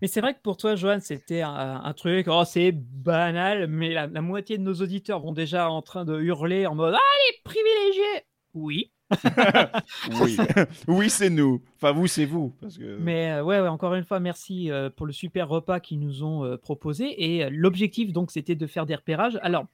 Mais 0.00 0.08
c'est 0.08 0.20
vrai 0.20 0.34
que 0.34 0.40
pour 0.40 0.56
toi, 0.56 0.74
Johan, 0.74 0.98
c'était 1.00 1.42
un, 1.42 1.80
un 1.84 1.92
truc, 1.92 2.26
oh, 2.28 2.42
c'est 2.44 2.72
banal, 2.72 3.68
mais 3.68 3.90
la, 3.90 4.08
la 4.08 4.20
moitié 4.20 4.58
de 4.58 4.62
nos 4.64 4.74
auditeurs 4.74 5.20
vont 5.20 5.32
déjà 5.32 5.70
en 5.70 5.80
train 5.80 6.04
de 6.04 6.18
hurler 6.20 6.66
en 6.66 6.74
mode 6.74 6.94
Ah, 6.96 6.98
les 7.30 7.38
privilégiés 7.44 8.26
Oui. 8.54 8.91
Oui, 10.20 10.36
oui, 10.88 11.10
c'est 11.10 11.30
nous. 11.30 11.62
Enfin, 11.76 11.92
vous, 11.92 12.06
c'est 12.06 12.24
vous, 12.24 12.54
parce 12.60 12.78
que. 12.78 12.96
Mais 12.98 13.32
euh, 13.32 13.42
ouais, 13.44 13.60
ouais, 13.60 13.68
encore 13.68 13.94
une 13.94 14.04
fois, 14.04 14.20
merci 14.20 14.70
euh, 14.70 14.90
pour 14.90 15.06
le 15.06 15.12
super 15.12 15.48
repas 15.48 15.80
qu'ils 15.80 16.00
nous 16.00 16.22
ont 16.24 16.44
euh, 16.44 16.56
proposé. 16.56 17.14
Et 17.24 17.44
euh, 17.44 17.48
l'objectif, 17.50 18.12
donc, 18.12 18.30
c'était 18.30 18.54
de 18.54 18.66
faire 18.66 18.86
des 18.86 18.94
repérages. 18.94 19.38
Alors, 19.42 19.66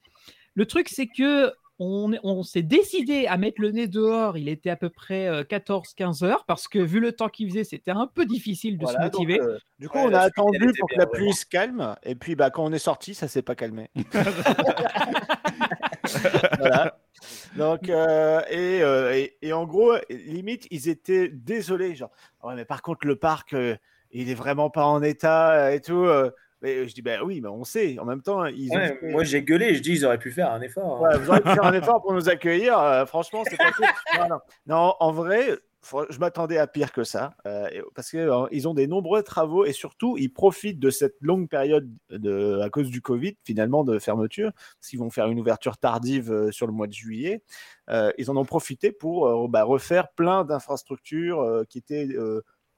le 0.54 0.66
truc, 0.66 0.88
c'est 0.88 1.06
que 1.06 1.52
on, 1.80 2.12
est- 2.12 2.18
on 2.24 2.42
s'est 2.42 2.62
décidé 2.62 3.28
à 3.28 3.36
mettre 3.36 3.60
le 3.60 3.70
nez 3.70 3.86
dehors. 3.86 4.36
Il 4.36 4.48
était 4.48 4.70
à 4.70 4.74
peu 4.74 4.88
près 4.90 5.28
14-15 5.44 6.24
heures 6.24 6.44
parce 6.44 6.66
que 6.66 6.80
vu 6.80 6.98
le 6.98 7.12
temps 7.12 7.28
qu'il 7.28 7.48
faisait, 7.48 7.62
c'était 7.62 7.92
un 7.92 8.08
peu 8.12 8.26
difficile 8.26 8.78
de 8.78 8.82
Voilà, 8.82 8.98
se 8.98 9.04
motiver. 9.04 9.38
donc, 9.38 9.46
euh, 9.46 9.58
du 9.78 9.88
coup, 9.88 9.98
Ouais, 9.98 10.04
on 10.08 10.12
a 10.14 10.18
attendu 10.18 10.58
pour 10.76 10.88
que 10.88 10.94
bien, 10.96 11.04
la 11.04 11.06
pluie 11.06 11.32
se 11.32 11.46
calme. 11.46 11.94
Et 12.02 12.16
puis, 12.16 12.34
bah, 12.34 12.50
quand 12.50 12.64
on 12.64 12.72
est 12.72 12.80
sorti, 12.80 13.14
ça 13.14 13.28
s'est 13.28 13.42
pas 13.42 13.54
calmé. 13.54 13.90
voilà. 16.58 16.98
Donc, 17.56 17.88
euh, 17.88 18.40
et, 18.50 18.82
euh, 18.82 19.14
et, 19.14 19.36
et 19.42 19.52
en 19.52 19.64
gros, 19.66 19.94
limite, 20.10 20.66
ils 20.70 20.88
étaient 20.88 21.28
désolés. 21.28 21.94
Genre, 21.94 22.10
ouais, 22.44 22.54
mais 22.54 22.64
par 22.64 22.82
contre, 22.82 23.06
le 23.06 23.16
parc, 23.16 23.52
euh, 23.54 23.76
il 24.10 24.30
est 24.30 24.34
vraiment 24.34 24.70
pas 24.70 24.84
en 24.84 25.02
état 25.02 25.72
et 25.74 25.80
tout. 25.80 26.06
Mais 26.60 26.88
je 26.88 26.94
dis, 26.94 27.02
bah 27.02 27.22
oui, 27.24 27.40
mais 27.40 27.48
on 27.48 27.62
sait. 27.62 27.98
En 28.00 28.04
même 28.04 28.20
temps, 28.22 28.44
ils 28.46 28.70
Ouais, 28.74 28.98
moi, 29.02 29.22
j'ai 29.22 29.42
gueulé, 29.42 29.74
je 29.74 29.80
dis, 29.80 29.92
ils 29.92 30.04
auraient 30.04 30.18
pu 30.18 30.32
faire 30.32 30.50
un 30.50 30.60
effort. 30.60 30.96
hein. 31.06 31.08
Ouais, 31.08 31.18
vous 31.18 31.30
aurez 31.30 31.40
pu 31.40 31.50
faire 31.50 31.64
un 31.64 31.72
effort 31.74 32.02
pour 32.02 32.12
nous 32.12 32.28
accueillir. 32.28 33.04
franchement, 33.06 33.42
c'est 33.44 33.56
pas 33.56 33.70
cool. 33.72 33.86
Non, 34.16 34.28
non. 34.28 34.38
Non, 34.66 34.94
en 34.98 35.12
vrai, 35.12 35.50
Je 36.10 36.18
m'attendais 36.18 36.58
à 36.58 36.66
pire 36.66 36.92
que 36.92 37.04
ça, 37.04 37.34
euh, 37.46 37.68
parce 37.94 38.10
qu'ils 38.10 38.68
ont 38.68 38.74
des 38.74 38.86
nombreux 38.86 39.22
travaux 39.22 39.64
et 39.64 39.72
surtout 39.72 40.16
ils 40.18 40.32
profitent 40.32 40.80
de 40.80 40.90
cette 40.90 41.16
longue 41.20 41.48
période 41.48 41.88
de, 42.10 42.60
à 42.60 42.68
cause 42.68 42.90
du 42.90 43.00
Covid 43.00 43.36
finalement 43.44 43.84
de 43.84 43.98
fermeture, 43.98 44.50
parce 44.52 44.90
qu'ils 44.90 44.98
vont 44.98 45.10
faire 45.10 45.28
une 45.28 45.38
ouverture 45.38 45.78
tardive 45.78 46.32
euh, 46.32 46.50
sur 46.50 46.66
le 46.66 46.72
mois 46.72 46.88
de 46.88 46.92
juillet. 46.92 47.42
Euh, 47.90 48.10
ils 48.18 48.30
en 48.30 48.36
ont 48.36 48.44
profité 48.44 48.92
pour 48.92 49.48
bah, 49.48 49.64
refaire 49.64 50.08
plein 50.12 50.44
d'infrastructures 50.44 51.64
qui 51.68 51.78
étaient 51.78 52.08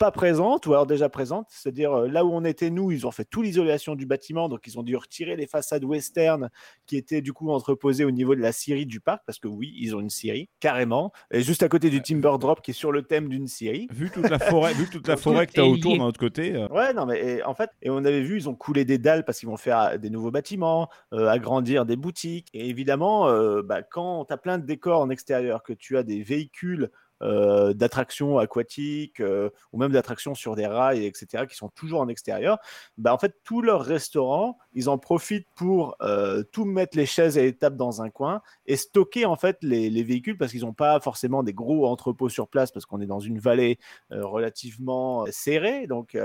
pas 0.01 0.11
présentes 0.11 0.67
ou 0.67 0.73
alors 0.73 0.87
déjà 0.87 1.11
présentes, 1.11 1.49
c'est-à-dire 1.51 1.93
euh, 1.93 2.09
là 2.09 2.25
où 2.25 2.33
on 2.33 2.43
était 2.47 2.71
nous, 2.71 2.91
ils 2.91 3.07
ont 3.07 3.11
fait 3.11 3.27
toute 3.27 3.45
l'isolation 3.45 3.95
du 3.95 4.07
bâtiment, 4.07 4.49
donc 4.49 4.67
ils 4.67 4.79
ont 4.79 4.83
dû 4.83 4.97
retirer 4.97 5.37
les 5.37 5.47
façades 5.47 5.85
western 5.85 6.49
qui 6.87 6.97
étaient 6.97 7.21
du 7.21 7.35
coup 7.35 7.51
entreposées 7.51 8.07
au 8.07 8.11
niveau 8.11 8.35
de 8.35 8.41
la 8.41 8.51
scierie 8.51 8.87
du 8.87 8.99
parc, 9.01 9.23
parce 9.27 9.39
que 9.39 9.47
oui, 9.47 9.75
ils 9.79 9.95
ont 9.95 10.01
une 10.01 10.09
scierie, 10.09 10.49
carrément, 10.59 11.13
et 11.31 11.43
juste 11.43 11.63
à 11.63 11.69
côté 11.69 11.91
du 11.91 12.01
Timber 12.01 12.33
Drop 12.41 12.63
qui 12.63 12.71
est 12.71 12.75
sur 12.75 12.93
le 12.93 13.03
thème 13.03 13.29
d'une 13.29 13.47
scierie. 13.47 13.89
Vu 13.93 14.11
toute 14.11 14.31
la 14.31 14.39
forêt, 14.39 14.73
vu 14.73 14.87
toute 14.87 15.07
la 15.07 15.17
forêt 15.19 15.47
que 15.47 15.53
tu 15.53 15.61
as 15.61 15.65
est 15.65 15.71
autour 15.71 15.99
d'un 15.99 16.05
autre 16.05 16.19
côté. 16.19 16.55
euh, 16.57 16.67
Ouais, 16.69 16.95
non, 16.95 17.05
mais 17.05 17.21
et, 17.21 17.45
en 17.45 17.55
fait, 17.55 17.69
et 17.83 17.91
on 17.91 17.99
avait 17.99 18.23
vu, 18.23 18.37
ils 18.39 18.49
ont 18.49 18.55
coulé 18.55 18.87
des 18.87 18.97
dalles 18.97 19.27
parce 19.27 19.39
qu'ils 19.39 19.51
vont 19.51 19.59
faire 19.59 19.81
euh, 19.81 19.99
des 19.99 20.09
nouveaux 20.09 20.31
bâtiments, 20.31 20.89
euh, 21.13 21.29
agrandir 21.29 21.85
des 21.85 21.97
boutiques. 21.97 22.49
Et 22.55 22.71
évidemment, 22.71 23.29
euh, 23.29 23.61
bah, 23.63 23.83
quand 23.83 24.25
tu 24.25 24.33
as 24.33 24.39
plein 24.39 24.57
de 24.57 24.65
décors 24.65 25.03
en 25.03 25.11
extérieur, 25.11 25.63
que 25.63 25.75
tu 25.75 25.99
as 25.99 26.03
des 26.05 26.23
véhicules 26.23 26.91
euh, 27.23 27.75
d'attractions 27.75 28.39
aquatiques 28.39 29.21
euh, 29.21 29.51
ou 29.73 29.79
même 29.79 29.93
d'attractions 29.93 30.35
sur 30.35 30.57
des 30.57 30.67
rails, 30.67 31.05
etc., 31.05 31.45
qui 31.47 31.55
sont 31.55 31.69
toujours 31.69 32.01
en 32.01 32.09
extérieur, 32.09 32.59
bah, 32.97 33.13
en 33.13 33.19
fait, 33.19 33.37
tous 33.45 33.61
leurs 33.61 33.83
restaurants, 33.83 34.59
ils 34.73 34.89
en 34.89 34.99
profitent 34.99 35.49
pour 35.55 35.97
euh, 36.01 36.43
tout 36.53 36.65
mettre 36.65 36.97
les 36.97 37.07
chaises 37.07 37.37
et 37.37 37.43
les 37.43 37.53
tables 37.55 37.77
dans 37.77 38.01
un 38.01 38.11
coin 38.11 38.41
et 38.67 38.77
stocker 38.77 39.27
en 39.27 39.37
fait 39.37 39.59
les, 39.63 39.91
les 39.91 40.03
véhicules 40.03 40.39
parce 40.39 40.53
qu'ils 40.53 40.63
n'ont 40.63 40.73
pas 40.73 40.99
forcément 41.01 41.43
des 41.43 41.53
gros 41.53 41.87
entrepôts 41.87 42.29
sur 42.29 42.49
place 42.49 42.71
parce 42.71 42.87
qu'on 42.87 43.01
est 43.01 43.07
dans 43.07 43.21
une 43.21 43.39
vallée 43.39 43.79
relativement 44.11 45.27
serrée. 45.31 45.87
Donc, 45.87 46.17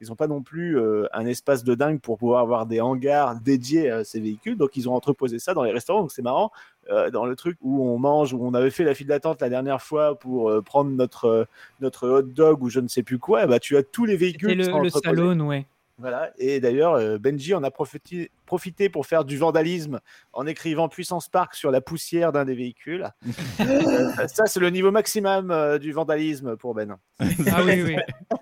ils 0.00 0.08
n'ont 0.08 0.16
pas 0.16 0.26
non 0.28 0.42
plus 0.42 0.78
un 1.12 1.26
espace 1.26 1.64
de 1.64 1.74
dingue 1.74 2.00
pour 2.00 2.18
pouvoir 2.18 2.40
avoir 2.40 2.66
des 2.66 2.80
hangars 2.80 3.40
dédiés 3.40 3.90
à 3.90 4.04
ces 4.04 4.20
véhicules. 4.20 4.56
Donc, 4.56 4.76
ils 4.76 4.88
ont 4.88 4.94
entreposé 4.94 5.38
ça 5.38 5.54
dans 5.54 5.62
les 5.62 5.72
restaurants. 5.72 6.00
Donc, 6.00 6.12
c'est 6.12 6.22
marrant. 6.22 6.50
Euh, 6.90 7.10
dans 7.10 7.26
le 7.26 7.36
truc 7.36 7.58
où 7.60 7.86
on 7.86 7.98
mange, 7.98 8.32
où 8.32 8.46
on 8.46 8.54
avait 8.54 8.70
fait 8.70 8.84
la 8.84 8.94
file 8.94 9.08
d'attente 9.08 9.40
la 9.40 9.48
dernière 9.48 9.82
fois 9.82 10.18
pour 10.18 10.50
euh, 10.50 10.62
prendre 10.62 10.90
notre, 10.90 11.26
euh, 11.26 11.44
notre 11.80 12.08
hot 12.08 12.22
dog 12.22 12.62
ou 12.62 12.70
je 12.70 12.80
ne 12.80 12.88
sais 12.88 13.02
plus 13.02 13.18
quoi, 13.18 13.46
bah, 13.46 13.58
tu 13.58 13.76
as 13.76 13.82
tous 13.82 14.04
les 14.04 14.16
véhicules 14.16 14.50
qui 14.50 14.54
le, 14.54 14.82
le 14.82 14.90
salon, 14.90 15.40
ouais. 15.46 15.66
Voilà. 16.00 16.30
Et 16.38 16.60
d'ailleurs, 16.60 17.18
Benji 17.18 17.54
en 17.54 17.64
a 17.64 17.72
profité, 17.72 18.30
profité 18.46 18.88
pour 18.88 19.04
faire 19.04 19.24
du 19.24 19.36
vandalisme 19.36 19.98
en 20.32 20.46
écrivant 20.46 20.88
Puissance 20.88 21.28
Park 21.28 21.54
sur 21.54 21.72
la 21.72 21.80
poussière 21.80 22.30
d'un 22.30 22.44
des 22.44 22.54
véhicules. 22.54 23.08
Euh, 23.60 24.26
ça, 24.28 24.46
c'est 24.46 24.60
le 24.60 24.70
niveau 24.70 24.92
maximum 24.92 25.78
du 25.78 25.92
vandalisme 25.92 26.56
pour 26.56 26.74
Ben. 26.74 26.96
Ah 27.18 27.62
oui, 27.64 27.82
oui. 27.82 27.96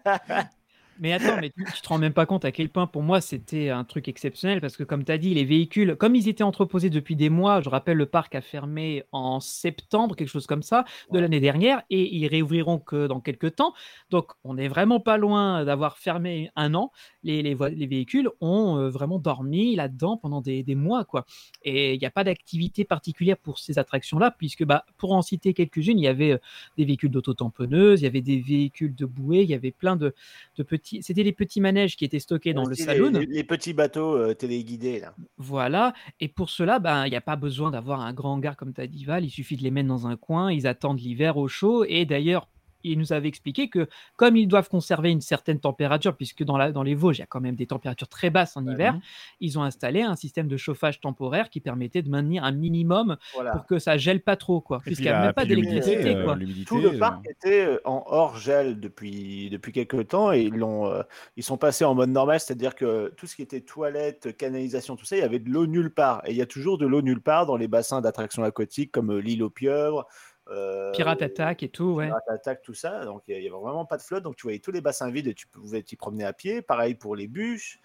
Mais 0.99 1.13
attends, 1.13 1.37
mais 1.39 1.51
tu, 1.51 1.63
tu 1.75 1.83
te 1.83 1.89
rends 1.89 1.99
même 1.99 2.15
pas 2.15 2.25
compte 2.25 2.47
à 2.47 2.53
quel 2.53 2.71
point 2.71 2.87
pour 2.87 3.03
moi 3.03 3.21
c'était 3.21 3.69
un 3.69 3.85
truc 3.85 4.09
exceptionnel 4.09 4.63
parce 4.63 4.79
que 4.79 4.83
comme 4.83 5.05
tu 5.05 5.13
as 5.13 5.19
dit, 5.19 5.35
les 5.35 5.45
véhicules, 5.45 5.95
comme 5.97 6.15
ils 6.17 6.27
étaient 6.27 6.43
entreposés 6.43 6.89
depuis 6.89 7.17
des 7.17 7.29
mois, 7.29 7.61
je 7.61 7.69
rappelle 7.69 7.99
le 7.99 8.07
parc 8.07 8.35
a 8.35 8.41
fermé 8.41 9.05
en 9.13 9.39
septembre, 9.41 10.17
quelque 10.17 10.31
chose 10.31 10.47
comme 10.47 10.63
ça, 10.63 10.87
de 11.13 11.19
l'année 11.19 11.41
dernière, 11.41 11.83
et 11.91 12.17
ils 12.17 12.27
réouvriront 12.29 12.79
que 12.79 13.07
dans 13.09 13.21
quelques 13.21 13.57
temps. 13.57 13.75
Donc 14.09 14.33
on 14.43 14.55
n'est 14.55 14.69
vraiment 14.69 14.99
pas 14.99 15.19
loin 15.19 15.67
d'avoir 15.67 15.99
fermé 15.99 16.51
un 16.57 16.73
an. 16.75 16.93
Les, 17.23 17.43
les, 17.43 17.55
les 17.55 17.87
véhicules 17.87 18.31
ont 18.41 18.79
euh, 18.79 18.89
vraiment 18.89 19.19
dormi 19.19 19.77
là-dedans 19.77 20.17
pendant 20.17 20.41
des, 20.41 20.63
des 20.63 20.75
mois, 20.75 21.05
quoi. 21.05 21.27
Et 21.63 21.93
il 21.95 22.01
n'y 22.01 22.07
a 22.07 22.11
pas 22.11 22.25
d'activité 22.25 22.85
particulière 22.85 23.37
pour 23.37 23.59
ces 23.59 23.79
attractions-là, 23.79 24.31
puisque 24.39 24.65
bah, 24.65 24.87
pour 24.97 25.13
en 25.13 25.21
citer 25.21 25.53
quelques-unes, 25.53 25.99
il 25.99 26.05
y 26.05 26.09
avait 26.09 26.33
euh, 26.33 26.39
des 26.79 26.87
véhicules 26.87 27.11
d'auto-tamponneuse, 27.11 28.01
il 28.01 28.05
y 28.05 28.07
avait 28.07 28.23
des 28.23 28.39
véhicules 28.41 28.95
de 28.95 29.05
bouée, 29.05 29.43
il 29.43 29.51
y 29.51 29.55
avait 29.55 29.73
plein 29.73 29.97
de, 29.97 30.15
de 30.57 30.63
petits. 30.63 30.86
C'était 31.01 31.23
les 31.23 31.33
petits 31.33 31.61
manèges 31.61 31.97
qui 31.97 32.05
étaient 32.05 32.19
stockés 32.19 32.55
dans 32.55 32.65
le 32.65 32.75
saloon. 32.75 33.11
Les, 33.29 33.45
petits 33.45 33.73
bateaux 33.73 34.17
euh, 34.17 34.35
téléguidés, 34.35 35.01
là. 35.01 35.15
Voilà. 35.37 35.93
Et 36.21 36.29
pour 36.29 36.51
cela, 36.51 36.79
ben, 36.79 37.07
il 37.07 37.11
n'y 37.11 37.17
a 37.17 37.21
pas 37.21 37.37
besoin 37.37 37.71
d'avoir 37.71 38.01
un 38.01 38.13
grand 38.13 38.35
hangar 38.35 38.57
comme 38.57 38.73
t'as 38.73 38.87
dit, 38.87 39.05
Val. 39.05 39.25
Il 39.25 39.31
suffit 39.31 39.57
de 39.57 39.63
les 39.63 39.71
mettre 39.71 39.89
dans 39.89 40.07
un 40.07 40.17
coin. 40.17 40.53
Ils 40.53 40.67
attendent 40.67 41.01
l'hiver 41.01 41.37
au 41.37 41.49
chaud. 41.49 41.85
Et 41.85 42.05
d'ailleurs, 42.05 42.49
il 42.93 42.99
nous 42.99 43.13
avait 43.13 43.29
expliqué 43.29 43.69
que 43.69 43.89
comme 44.17 44.37
ils 44.37 44.47
doivent 44.47 44.69
conserver 44.69 45.11
une 45.11 45.21
certaine 45.21 45.61
température, 45.61 46.17
puisque 46.17 46.45
dans, 46.45 46.57
la, 46.57 46.73
dans 46.73 46.83
les 46.83 46.95
Vosges, 46.95 47.19
il 47.19 47.21
y 47.21 47.25
a 47.25 47.27
quand 47.27 47.41
même 47.41 47.57
des 47.57 47.67
températures 47.67 48.09
très 48.09 48.31
basses 48.31 48.57
en 48.57 48.67
hiver, 48.67 48.99
ils 49.41 49.59
ont 49.59 49.63
installé 49.63 50.03
un 50.03 50.17
système 50.17 50.49
de 50.49 50.57
chauffage 50.57 51.01
temporaire 51.01 51.51
qui 51.51 51.61
permettait 51.61 52.03
de 52.03 52.09
maintenir 52.09 52.45
un 52.45 52.53
minimum 52.53 53.17
Voilà. 53.35 53.53
pour 53.53 53.67
que 53.67 53.79
ça 53.79 53.97
gèle 53.97 54.23
pas 54.23 54.37
trop, 54.37 54.61
quoi. 54.61 54.81
Puisqu'il 54.81 55.05
n'y 55.05 55.09
a 55.11 55.21
même 55.21 55.33
pas 55.33 55.45
d'électricité, 55.45 56.17
euh, 56.17 56.35
Tout 56.67 56.79
le 56.79 56.95
euh, 56.95 56.99
parc 56.99 57.27
était 57.29 57.67
euh, 57.67 57.81
en 57.85 58.05
hors 58.07 58.37
gel 58.37 58.81
depuis, 58.81 59.51
depuis 59.51 59.73
quelques 59.73 60.09
temps 60.09 60.33
et 60.33 60.43
ils, 60.43 60.55
l'ont, 60.55 60.87
euh, 60.87 61.03
ils 61.37 61.43
sont 61.43 61.57
passés 61.57 61.85
en 61.85 61.95
mode 61.95 62.11
normal, 62.11 62.41
c'est-à-dire 62.41 62.75
que 62.75 63.13
tout 63.17 63.27
ce 63.27 63.37
qui 63.37 63.43
était 63.43 63.61
toilettes, 63.61 64.37
canalisation, 64.37 64.97
tout 64.97 65.05
ça, 65.05 65.17
il 65.17 65.21
y 65.21 65.23
avait 65.23 65.39
de 65.39 65.51
l'eau 65.51 65.67
nulle 65.67 65.93
part. 65.93 66.23
Et 66.27 66.31
il 66.31 66.37
y 66.37 66.43
a 66.43 66.47
toujours 66.47 66.79
de 66.79 66.87
l'eau 66.87 67.03
nulle 67.03 67.21
part 67.21 67.47
dans 67.47 67.57
les 67.57 67.69
bassins 67.69 68.01
d'attractions 68.01 68.45
aquatiques 68.45 68.93
comme 68.93 69.17
l'île 69.19 69.43
aux 69.43 69.51
pieuvres. 69.51 70.07
Euh, 70.49 70.93
Pirate 70.93 71.23
Attack 71.23 71.63
et 71.63 71.69
tout, 71.69 71.95
ouais. 71.95 72.07
Pirate 72.07 72.29
Attack, 72.29 72.63
tout 72.63 72.75
ça. 72.75 73.05
Donc 73.05 73.23
il 73.29 73.33
n'y 73.39 73.41
avait 73.49 73.51
vraiment 73.57 73.85
pas 73.85 73.97
de 73.97 74.03
flotte. 74.03 74.23
Donc 74.23 74.37
tu 74.37 74.43
voyais 74.45 74.59
tous 74.61 74.73
les 74.73 74.81
bassins 74.81 75.11
vides 75.11 75.27
et 75.29 75.35
tu 75.35 75.47
pouvais 75.47 75.83
t'y 75.83 75.97
promener 75.97 76.25
à 76.25 76.33
pied. 76.33 76.63
Pareil 76.63 76.95
pour 76.95 77.17
les 77.17 77.27
bûches. 77.29 77.79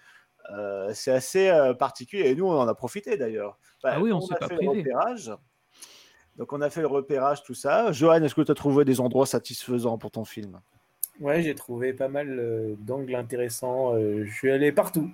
Euh, 0.52 0.90
c'est 0.94 1.12
assez 1.12 1.48
euh, 1.48 1.74
particulier. 1.74 2.28
Et 2.30 2.34
nous, 2.34 2.46
on 2.46 2.58
en 2.58 2.68
a 2.68 2.74
profité 2.74 3.16
d'ailleurs. 3.16 3.58
Bah, 3.82 3.92
Ah 3.94 4.00
oui, 4.00 4.12
on 4.12 4.20
s'est 4.20 4.34
a 4.34 4.38
pas 4.38 4.48
fait 4.48 4.56
privé. 4.56 4.72
le 4.72 4.78
repérage. 4.80 5.32
Donc 6.36 6.52
on 6.52 6.60
a 6.60 6.70
fait 6.70 6.80
le 6.80 6.86
repérage, 6.86 7.42
tout 7.42 7.54
ça. 7.54 7.92
Johan, 7.92 8.22
est-ce 8.22 8.34
que 8.34 8.40
tu 8.42 8.50
as 8.50 8.54
trouvé 8.54 8.84
des 8.84 9.00
endroits 9.00 9.26
satisfaisants 9.26 9.98
pour 9.98 10.10
ton 10.10 10.24
film? 10.24 10.60
Ouais, 11.20 11.42
j'ai 11.42 11.54
trouvé 11.54 11.92
pas 11.92 12.08
mal 12.08 12.38
euh, 12.38 12.74
d'angles 12.78 13.14
intéressants. 13.14 13.94
euh, 13.94 14.24
je 14.24 14.32
suis 14.32 14.50
allé 14.50 14.72
partout. 14.72 15.10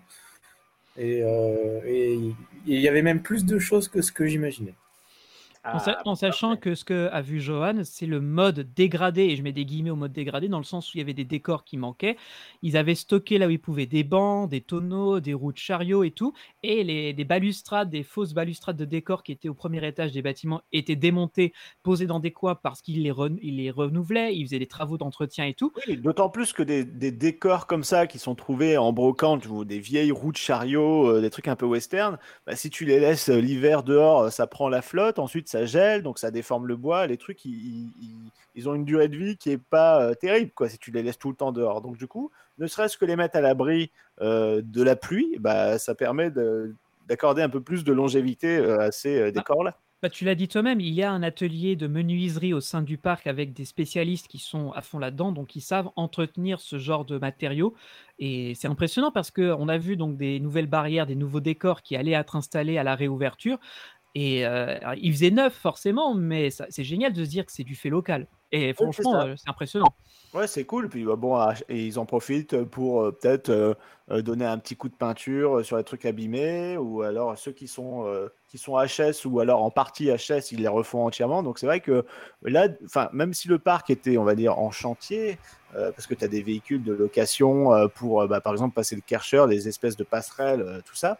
Euh, 0.98 1.80
et 1.84 2.14
il 2.66 2.80
y 2.80 2.88
avait 2.88 3.02
même 3.02 3.22
plus 3.22 3.44
de 3.44 3.58
choses 3.58 3.88
que 3.88 4.00
ce 4.02 4.10
que 4.12 4.26
j'imaginais. 4.26 4.74
En, 5.72 5.78
sa- 5.78 5.98
en 6.04 6.14
sachant 6.14 6.56
que 6.56 6.74
ce 6.74 6.84
que 6.84 7.08
a 7.12 7.20
vu 7.20 7.40
Johan, 7.40 7.80
c'est 7.84 8.06
le 8.06 8.20
mode 8.20 8.72
dégradé, 8.74 9.22
et 9.24 9.36
je 9.36 9.42
mets 9.42 9.52
des 9.52 9.64
guillemets 9.64 9.90
au 9.90 9.96
mode 9.96 10.12
dégradé, 10.12 10.48
dans 10.48 10.58
le 10.58 10.64
sens 10.64 10.88
où 10.92 10.96
il 10.96 11.00
y 11.00 11.02
avait 11.02 11.14
des 11.14 11.24
décors 11.24 11.64
qui 11.64 11.76
manquaient. 11.76 12.16
Ils 12.62 12.76
avaient 12.76 12.94
stocké 12.94 13.38
là 13.38 13.46
où 13.46 13.50
ils 13.50 13.60
pouvaient 13.60 13.86
des 13.86 14.04
bancs, 14.04 14.48
des 14.48 14.60
tonneaux, 14.60 15.20
des 15.20 15.34
roues 15.34 15.52
de 15.52 15.58
chariot 15.58 16.04
et 16.04 16.10
tout. 16.10 16.32
Et 16.62 16.84
les, 16.84 17.12
des 17.12 17.24
balustrades, 17.24 17.90
des 17.90 18.02
fausses 18.02 18.32
balustrades 18.32 18.76
de 18.76 18.84
décors 18.84 19.22
qui 19.22 19.32
étaient 19.32 19.48
au 19.48 19.54
premier 19.54 19.86
étage 19.86 20.12
des 20.12 20.22
bâtiments 20.22 20.62
étaient 20.72 20.96
démontées, 20.96 21.52
posées 21.82 22.06
dans 22.06 22.20
des 22.20 22.32
coins 22.32 22.54
parce 22.54 22.80
qu'ils 22.82 23.02
les, 23.02 23.12
ils 23.42 23.56
les 23.56 23.70
renouvelaient, 23.70 24.34
ils 24.34 24.44
faisaient 24.46 24.58
des 24.58 24.66
travaux 24.66 24.96
d'entretien 24.98 25.44
et 25.44 25.54
tout. 25.54 25.72
Oui, 25.86 25.96
d'autant 25.96 26.30
plus 26.30 26.52
que 26.52 26.62
des, 26.62 26.84
des 26.84 27.12
décors 27.12 27.66
comme 27.66 27.84
ça 27.84 28.06
qui 28.06 28.18
sont 28.18 28.34
trouvés 28.34 28.76
en 28.78 28.92
brocante 28.92 29.46
ou 29.46 29.64
des 29.64 29.78
vieilles 29.78 30.12
roues 30.12 30.32
de 30.32 30.36
chariot, 30.36 31.08
euh, 31.08 31.20
des 31.20 31.30
trucs 31.30 31.48
un 31.48 31.56
peu 31.56 31.66
western, 31.66 32.18
bah, 32.46 32.56
si 32.56 32.70
tu 32.70 32.84
les 32.84 33.00
laisses 33.00 33.28
euh, 33.28 33.40
l'hiver 33.40 33.82
dehors, 33.82 34.22
euh, 34.22 34.30
ça 34.30 34.46
prend 34.46 34.68
la 34.68 34.82
flotte, 34.82 35.18
ensuite 35.18 35.48
ça 35.48 35.57
gèle, 35.66 36.02
donc 36.02 36.18
ça 36.18 36.30
déforme 36.30 36.66
le 36.66 36.76
bois. 36.76 37.06
Les 37.06 37.16
trucs, 37.16 37.44
ils, 37.44 37.90
ils- 38.54 38.68
ont 38.68 38.74
une 38.74 38.84
durée 38.84 39.06
de 39.08 39.16
vie 39.16 39.36
qui 39.36 39.50
est 39.50 39.58
pas 39.58 40.02
euh, 40.02 40.14
terrible 40.14 40.50
quoi, 40.52 40.68
si 40.68 40.78
tu 40.78 40.90
les 40.90 41.02
laisses 41.04 41.18
tout 41.18 41.30
le 41.30 41.36
temps 41.36 41.52
dehors. 41.52 41.80
Donc 41.80 41.96
du 41.96 42.08
coup, 42.08 42.32
ne 42.58 42.66
serait-ce 42.66 42.98
que 42.98 43.04
les 43.04 43.14
mettre 43.14 43.36
à 43.36 43.40
l'abri 43.40 43.92
euh, 44.20 44.62
de 44.64 44.82
la 44.82 44.96
pluie, 44.96 45.36
bah, 45.38 45.78
ça 45.78 45.94
permet 45.94 46.30
de- 46.32 46.74
d'accorder 47.06 47.42
un 47.42 47.48
peu 47.48 47.60
plus 47.60 47.84
de 47.84 47.92
longévité 47.92 48.56
euh, 48.58 48.80
à 48.80 48.90
ces 48.90 49.16
euh, 49.20 49.30
décors-là. 49.30 49.76
Bah, 50.00 50.08
tu 50.08 50.24
l'as 50.24 50.36
dit 50.36 50.46
toi-même, 50.46 50.78
il 50.80 50.94
y 50.94 51.02
a 51.02 51.10
un 51.10 51.24
atelier 51.24 51.74
de 51.74 51.88
menuiserie 51.88 52.54
au 52.54 52.60
sein 52.60 52.82
du 52.82 52.98
parc 52.98 53.26
avec 53.26 53.52
des 53.52 53.64
spécialistes 53.64 54.28
qui 54.28 54.38
sont 54.38 54.70
à 54.70 54.80
fond 54.80 55.00
là-dedans, 55.00 55.32
donc 55.32 55.56
ils 55.56 55.60
savent 55.60 55.90
entretenir 55.96 56.60
ce 56.60 56.78
genre 56.78 57.04
de 57.04 57.18
matériaux. 57.18 57.74
Et 58.20 58.54
c'est 58.54 58.68
impressionnant 58.68 59.10
parce 59.10 59.32
qu'on 59.32 59.68
a 59.68 59.76
vu 59.76 59.96
donc 59.96 60.16
des 60.16 60.38
nouvelles 60.38 60.68
barrières, 60.68 61.04
des 61.04 61.16
nouveaux 61.16 61.40
décors 61.40 61.82
qui 61.82 61.96
allaient 61.96 62.12
être 62.12 62.36
installés 62.36 62.78
à 62.78 62.84
la 62.84 62.94
réouverture. 62.94 63.58
Et 64.20 64.44
euh, 64.44 64.76
alors, 64.80 64.96
ils 64.96 65.12
faisaient 65.12 65.30
neuf 65.30 65.54
forcément, 65.54 66.12
mais 66.12 66.50
c'est 66.50 66.82
génial 66.82 67.12
de 67.12 67.24
se 67.24 67.30
dire 67.30 67.46
que 67.46 67.52
c'est 67.52 67.62
du 67.62 67.76
fait 67.76 67.88
local. 67.88 68.26
Et 68.52 68.72
franchement, 68.72 69.20
euh, 69.20 69.34
c'est 69.36 69.48
impressionnant. 69.48 69.94
Ouais, 70.34 70.46
c'est 70.46 70.64
cool. 70.64 70.88
Puis 70.88 71.04
bah, 71.04 71.16
bon, 71.16 71.36
ah, 71.36 71.54
et 71.68 71.86
ils 71.86 71.98
en 71.98 72.04
profitent 72.04 72.62
pour 72.64 73.02
euh, 73.02 73.12
peut-être 73.12 73.48
euh, 73.48 74.22
donner 74.22 74.44
un 74.44 74.58
petit 74.58 74.76
coup 74.76 74.90
de 74.90 74.94
peinture 74.94 75.64
sur 75.64 75.78
les 75.78 75.84
trucs 75.84 76.04
abîmés, 76.04 76.76
ou 76.76 77.00
alors 77.00 77.38
ceux 77.38 77.52
qui 77.52 77.66
sont 77.66 78.06
euh, 78.06 78.28
qui 78.48 78.58
sont 78.58 78.76
HS 78.76 79.24
ou 79.24 79.40
alors 79.40 79.62
en 79.62 79.70
partie 79.70 80.10
HS, 80.10 80.52
ils 80.52 80.60
les 80.60 80.68
refont 80.68 81.06
entièrement. 81.06 81.42
Donc 81.42 81.58
c'est 81.58 81.66
vrai 81.66 81.80
que 81.80 82.04
là, 82.42 82.68
enfin, 82.84 83.08
même 83.12 83.32
si 83.32 83.48
le 83.48 83.58
parc 83.58 83.88
était, 83.88 84.18
on 84.18 84.24
va 84.24 84.34
dire, 84.34 84.58
en 84.58 84.70
chantier, 84.70 85.38
parce 85.74 86.06
que 86.06 86.14
tu 86.14 86.24
as 86.24 86.28
des 86.28 86.42
véhicules 86.42 86.82
de 86.82 86.94
location 86.94 87.90
pour, 87.94 88.26
bah, 88.26 88.40
par 88.40 88.54
exemple, 88.54 88.74
passer 88.74 88.96
le 88.96 89.02
Karcher, 89.02 89.44
des 89.48 89.68
espèces 89.68 89.98
de 89.98 90.04
passerelles, 90.04 90.82
tout 90.86 90.94
ça. 90.94 91.18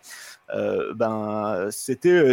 ben, 0.95 1.69
c'était, 1.71 2.25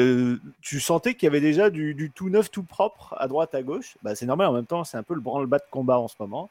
tu 0.61 0.79
sentais 0.79 1.15
qu'il 1.15 1.25
y 1.25 1.27
avait 1.27 1.41
déjà 1.41 1.69
du, 1.69 1.93
du 1.93 2.11
tout 2.11 2.29
neuf, 2.29 2.49
tout 2.49 2.63
propre 2.63 3.15
à 3.17 3.27
droite, 3.27 3.53
à 3.53 3.63
gauche. 3.63 3.97
Bah, 4.01 4.15
c'est 4.15 4.25
normal. 4.25 4.47
En 4.47 4.53
même 4.53 4.65
temps, 4.65 4.84
c'est 4.85 4.97
un 4.97 5.03
peu 5.03 5.13
le 5.13 5.21
branle-bas 5.21 5.59
de 5.59 5.65
combat 5.71 5.99
en 5.99 6.07
ce 6.07 6.15
moment. 6.19 6.49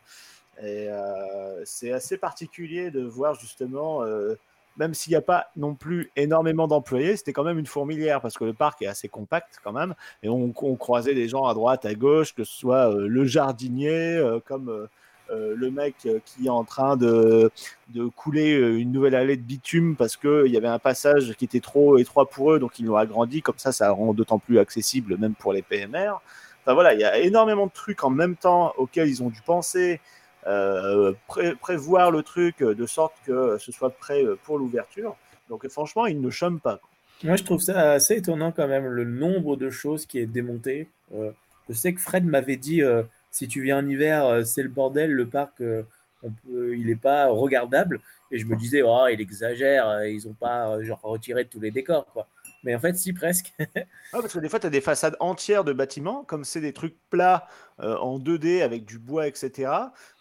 Et 0.60 0.88
euh, 0.88 1.64
c'est 1.64 1.92
assez 1.92 2.16
particulier 2.16 2.90
de 2.90 3.02
voir 3.02 3.34
justement 3.34 4.04
euh, 4.04 4.34
même 4.76 4.94
s'il 4.94 5.12
n'y 5.12 5.16
a 5.16 5.22
pas 5.22 5.48
non 5.56 5.74
plus 5.74 6.10
énormément 6.16 6.66
d'employés, 6.66 7.16
c'était 7.16 7.32
quand 7.32 7.44
même 7.44 7.58
une 7.58 7.66
fourmilière 7.66 8.20
parce 8.20 8.36
que 8.36 8.44
le 8.44 8.52
parc 8.52 8.82
est 8.82 8.86
assez 8.86 9.08
compact 9.08 9.60
quand 9.62 9.72
même. 9.72 9.94
Et 10.22 10.28
on, 10.28 10.52
croisait 10.52 11.14
des 11.14 11.28
gens 11.28 11.44
à 11.44 11.54
droite, 11.54 11.84
à 11.84 11.94
gauche, 11.94 12.34
que 12.34 12.44
ce 12.44 12.52
soit 12.52 12.92
euh, 12.92 13.06
le 13.06 13.24
jardinier, 13.24 14.20
comme 14.46 14.88
le 15.30 15.70
mec 15.70 15.96
qui 16.24 16.46
est 16.46 16.50
en 16.50 16.64
train 16.64 16.96
de, 16.96 17.50
de 17.88 18.06
couler 18.06 18.52
une 18.52 18.92
nouvelle 18.92 19.14
allée 19.14 19.36
de 19.36 19.42
bitume 19.42 19.96
parce 19.96 20.16
qu'il 20.16 20.48
y 20.48 20.56
avait 20.56 20.68
un 20.68 20.78
passage 20.78 21.34
qui 21.34 21.46
était 21.46 21.60
trop 21.60 21.98
étroit 21.98 22.28
pour 22.28 22.52
eux, 22.52 22.58
donc 22.58 22.78
ils 22.78 22.86
l'ont 22.86 22.96
agrandi. 22.96 23.42
Comme 23.42 23.58
ça, 23.58 23.72
ça 23.72 23.90
rend 23.90 24.12
d'autant 24.12 24.38
plus 24.38 24.58
accessible 24.58 25.16
même 25.16 25.34
pour 25.34 25.52
les 25.52 25.62
PMR. 25.62 26.20
Enfin 26.64 26.74
voilà, 26.74 26.94
il 26.94 27.00
y 27.00 27.04
a 27.04 27.18
énormément 27.18 27.66
de 27.66 27.72
trucs 27.72 28.02
en 28.04 28.10
même 28.10 28.36
temps 28.36 28.72
auxquels 28.78 29.08
ils 29.08 29.22
ont 29.22 29.28
dû 29.30 29.42
penser. 29.42 30.00
Euh, 30.46 31.14
pré- 31.26 31.54
prévoir 31.54 32.10
le 32.10 32.22
truc 32.22 32.58
de 32.58 32.86
sorte 32.86 33.14
que 33.24 33.56
ce 33.58 33.72
soit 33.72 33.90
prêt 33.90 34.22
pour 34.42 34.58
l'ouverture. 34.58 35.16
Donc 35.48 35.66
franchement, 35.68 36.06
ils 36.06 36.20
ne 36.20 36.30
chôment 36.30 36.58
pas. 36.58 36.80
Moi, 37.22 37.36
je 37.36 37.44
trouve 37.44 37.60
ça 37.60 37.92
assez 37.92 38.16
étonnant 38.16 38.52
quand 38.52 38.68
même, 38.68 38.86
le 38.86 39.04
nombre 39.04 39.56
de 39.56 39.70
choses 39.70 40.04
qui 40.04 40.18
est 40.18 40.26
démonté. 40.26 40.88
Euh, 41.14 41.30
je 41.68 41.74
sais 41.74 41.94
que 41.94 42.00
Fred 42.00 42.26
m'avait 42.26 42.56
dit, 42.56 42.82
euh, 42.82 43.02
si 43.30 43.48
tu 43.48 43.62
viens 43.62 43.78
en 43.78 43.88
hiver, 43.88 44.46
c'est 44.46 44.62
le 44.62 44.68
bordel, 44.68 45.12
le 45.12 45.26
parc, 45.26 45.62
il 45.62 46.86
n'est 46.86 46.96
pas 46.96 47.28
regardable. 47.28 48.00
Et 48.30 48.38
je 48.38 48.46
me 48.46 48.56
disais, 48.56 48.82
oh, 48.82 49.06
il 49.10 49.20
exagère, 49.20 50.04
ils 50.04 50.26
n'ont 50.26 50.34
pas 50.34 50.82
genre, 50.82 51.00
retiré 51.02 51.46
tous 51.46 51.60
les 51.60 51.70
décors. 51.70 52.06
Quoi. 52.12 52.26
Mais 52.64 52.74
en 52.74 52.80
fait, 52.80 52.96
si, 52.96 53.12
presque. 53.12 53.52
Parce 54.12 54.32
que 54.32 54.38
des 54.38 54.48
fois, 54.48 54.58
tu 54.58 54.66
as 54.66 54.70
des 54.70 54.80
façades 54.80 55.16
entières 55.20 55.64
de 55.64 55.72
bâtiments, 55.72 56.24
comme 56.24 56.44
c'est 56.44 56.62
des 56.62 56.72
trucs 56.72 56.96
plats 57.10 57.46
euh, 57.80 57.96
en 57.98 58.18
2D 58.18 58.62
avec 58.62 58.86
du 58.86 58.98
bois, 58.98 59.26
etc. 59.28 59.70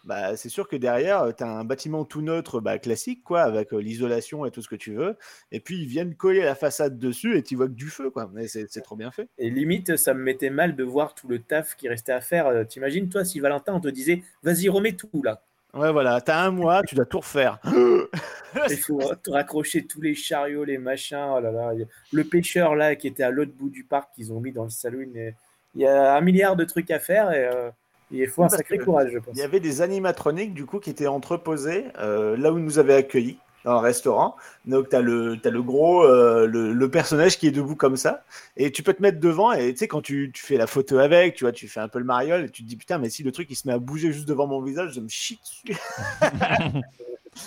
Bah, 0.04 0.36
c'est 0.36 0.50
sûr 0.50 0.68
que 0.68 0.76
derrière, 0.76 1.34
tu 1.34 1.42
as 1.42 1.48
un 1.48 1.64
bâtiment 1.64 2.04
tout 2.04 2.20
neutre 2.20 2.60
bah, 2.60 2.78
classique, 2.78 3.24
quoi, 3.24 3.42
avec 3.42 3.72
euh, 3.72 3.78
l'isolation 3.78 4.44
et 4.44 4.50
tout 4.50 4.60
ce 4.60 4.68
que 4.68 4.76
tu 4.76 4.94
veux. 4.94 5.16
Et 5.52 5.60
puis, 5.60 5.78
ils 5.78 5.88
viennent 5.88 6.14
coller 6.14 6.42
la 6.42 6.54
façade 6.54 6.98
dessus 6.98 7.36
et 7.38 7.42
tu 7.42 7.56
vois 7.56 7.66
que 7.66 7.72
du 7.72 7.88
feu. 7.88 8.10
Quoi. 8.10 8.30
Mais 8.34 8.46
c'est 8.46 8.82
trop 8.82 8.96
bien 8.96 9.10
fait. 9.10 9.28
Et 9.38 9.48
limite, 9.48 9.96
ça 9.96 10.12
me 10.12 10.22
mettait 10.22 10.50
mal 10.50 10.76
de 10.76 10.84
voir 10.84 11.14
tout 11.14 11.28
le 11.28 11.40
taf 11.40 11.76
qui 11.76 11.88
restait 11.88 12.12
à 12.12 12.20
faire. 12.20 12.46
Euh, 12.48 12.64
T'imagines, 12.64 13.08
toi, 13.08 13.24
si 13.24 13.40
Valentin, 13.40 13.72
on 13.74 13.80
te 13.80 13.88
disait, 13.88 14.22
vas-y, 14.42 14.68
remets 14.68 14.92
tout 14.92 15.22
là. 15.22 15.42
Ouais, 15.74 15.90
voilà, 15.90 16.20
tu 16.20 16.30
as 16.30 16.40
un 16.40 16.50
mois, 16.50 16.82
tu 16.82 16.94
dois 16.94 17.04
tout 17.04 17.18
refaire. 17.18 17.58
Il 18.70 18.76
faut 18.76 19.00
raccrocher 19.28 19.84
tous 19.84 20.00
les 20.00 20.14
chariots, 20.14 20.64
les 20.64 20.78
machins. 20.78 21.32
Oh 21.36 21.40
là 21.40 21.50
là. 21.50 21.72
Le 22.12 22.24
pêcheur 22.24 22.76
là 22.76 22.94
qui 22.94 23.08
était 23.08 23.24
à 23.24 23.30
l'autre 23.30 23.52
bout 23.52 23.68
du 23.68 23.84
parc 23.84 24.14
qu'ils 24.14 24.32
ont 24.32 24.40
mis 24.40 24.52
dans 24.52 24.64
le 24.64 24.70
saloon. 24.70 25.10
et 25.16 25.34
Il 25.74 25.82
y 25.82 25.86
a 25.86 26.14
un 26.14 26.20
milliard 26.20 26.54
de 26.54 26.64
trucs 26.64 26.90
à 26.92 27.00
faire 27.00 27.32
et 27.32 27.44
euh, 27.44 27.70
il 28.12 28.28
faut 28.28 28.44
un 28.44 28.48
sacré 28.48 28.78
courage, 28.78 29.10
je 29.12 29.18
pense. 29.18 29.34
Il 29.34 29.40
y 29.40 29.42
avait 29.42 29.58
des 29.58 29.82
animatroniques 29.82 30.54
du 30.54 30.66
coup 30.66 30.78
qui 30.78 30.90
étaient 30.90 31.08
entreposés 31.08 31.86
euh, 31.98 32.36
là 32.36 32.52
où 32.52 32.58
ils 32.58 32.64
nous 32.64 32.78
avaient 32.78 32.94
accueillis 32.94 33.38
dans 33.64 33.72
le 33.72 33.78
restaurant. 33.78 34.36
Donc 34.66 34.90
tu 34.90 34.96
as 34.96 35.00
le, 35.00 35.36
gros, 35.62 36.04
euh, 36.04 36.46
le, 36.46 36.72
le 36.72 36.90
personnage 36.90 37.38
qui 37.38 37.46
est 37.46 37.50
debout 37.50 37.76
comme 37.76 37.96
ça. 37.96 38.24
Et 38.56 38.70
tu 38.70 38.82
peux 38.82 38.92
te 38.94 39.02
mettre 39.02 39.20
devant 39.20 39.52
et 39.52 39.72
tu 39.72 39.78
sais, 39.78 39.88
quand 39.88 40.02
tu, 40.02 40.30
tu 40.32 40.42
fais 40.44 40.56
la 40.56 40.66
photo 40.66 40.98
avec, 40.98 41.34
tu 41.34 41.44
vois, 41.44 41.52
tu 41.52 41.66
fais 41.68 41.80
un 41.80 41.88
peu 41.88 41.98
le 41.98 42.04
mariole 42.04 42.44
et 42.44 42.50
tu 42.50 42.62
te 42.62 42.68
dis 42.68 42.76
putain, 42.76 42.98
mais 42.98 43.10
si 43.10 43.22
le 43.22 43.32
truc 43.32 43.48
il 43.50 43.56
se 43.56 43.66
met 43.66 43.74
à 43.74 43.78
bouger 43.78 44.12
juste 44.12 44.28
devant 44.28 44.46
mon 44.46 44.60
visage, 44.62 44.92
je 44.94 45.00
me 45.00 45.08
chie 45.08 45.38
dessus. 45.42 45.78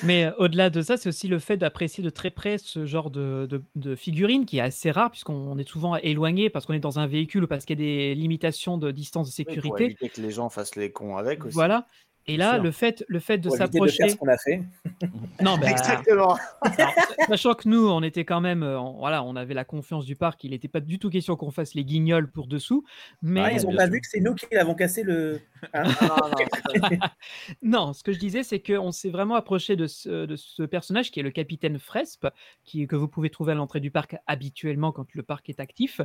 Mais 0.03 0.25
euh, 0.25 0.31
au-delà 0.37 0.69
de 0.69 0.81
ça, 0.81 0.97
c'est 0.97 1.07
aussi 1.07 1.29
le 1.29 1.39
fait 1.39 1.55
d'apprécier 1.55 2.03
de 2.03 2.09
très 2.09 2.29
près 2.29 2.57
ce 2.57 2.85
genre 2.85 3.09
de, 3.09 3.47
de, 3.49 3.63
de 3.75 3.95
figurine 3.95 4.45
qui 4.45 4.57
est 4.57 4.61
assez 4.61 4.91
rare 4.91 5.09
puisqu'on 5.11 5.57
est 5.57 5.67
souvent 5.67 5.95
éloigné 5.95 6.49
parce 6.49 6.65
qu'on 6.65 6.73
est 6.73 6.79
dans 6.79 6.99
un 6.99 7.07
véhicule 7.07 7.45
ou 7.45 7.47
parce 7.47 7.63
qu'il 7.63 7.79
y 7.79 7.83
a 7.83 7.85
des 7.85 8.15
limitations 8.15 8.77
de 8.77 8.91
distance 8.91 9.33
de 9.33 9.33
Oui, 9.37 9.45
pour 9.45 9.53
sécurité. 9.53 9.85
éviter 9.85 10.09
que 10.09 10.19
les 10.19 10.31
gens 10.31 10.49
fassent 10.49 10.75
les 10.75 10.91
cons 10.91 11.15
avec 11.15 11.45
aussi. 11.45 11.53
Voilà. 11.53 11.87
Et 12.29 12.35
là, 12.35 12.57
le 12.57 12.71
fait, 12.71 13.05
le 13.07 13.19
fait 13.19 13.37
de 13.37 13.49
s'approcher. 13.49 14.09
ce 14.09 14.15
qu'on 14.17 14.27
a 14.27 14.37
fait. 14.37 14.61
Non, 15.41 15.57
bah, 15.57 15.69
Exactement. 15.69 16.35
alors, 16.63 16.89
sachant 17.29 17.53
que 17.53 17.69
nous, 17.69 17.87
on 17.87 18.01
était 18.01 18.25
quand 18.25 18.41
même, 18.41 18.63
euh, 18.63 18.79
en- 18.79 18.93
voilà, 18.97 19.23
on 19.23 19.35
avait 19.35 19.53
la 19.53 19.63
confiance 19.63 20.03
du 20.05 20.15
parc. 20.15 20.43
Il 20.43 20.49
n'était 20.51 20.67
pas 20.67 20.79
du 20.79 20.97
tout 20.99 21.09
question 21.11 21.35
qu'on 21.35 21.51
fasse 21.51 21.75
les 21.75 21.85
guignols 21.85 22.29
pour 22.31 22.47
dessous. 22.47 22.83
Mais 23.21 23.41
Ah, 23.43 23.51
ils 23.53 23.65
ont 23.65 23.69
bien 23.69 23.77
pas 23.77 23.83
sûr. 23.85 23.93
vu 23.93 24.01
que 24.01 24.07
c'est 24.09 24.19
nous 24.19 24.33
qui 24.33 24.47
l'avons 24.51 24.73
cassé 24.73 25.03
le. 25.03 25.39
Hein? 25.73 25.83
Non, 27.61 27.93
ce 27.93 28.03
que 28.03 28.11
je 28.11 28.19
disais, 28.19 28.43
c'est 28.43 28.61
qu'on 28.61 28.91
s'est 28.91 29.09
vraiment 29.09 29.35
approché 29.35 29.75
de 29.75 29.87
ce, 29.87 30.25
de 30.25 30.35
ce 30.35 30.63
personnage 30.63 31.11
qui 31.11 31.19
est 31.19 31.23
le 31.23 31.31
capitaine 31.31 31.79
Fresp, 31.79 32.27
qui, 32.63 32.87
que 32.87 32.95
vous 32.95 33.07
pouvez 33.07 33.29
trouver 33.29 33.53
à 33.53 33.55
l'entrée 33.55 33.79
du 33.79 33.91
parc 33.91 34.15
habituellement 34.27 34.91
quand 34.91 35.13
le 35.13 35.23
parc 35.23 35.49
est 35.49 35.59
actif. 35.59 36.01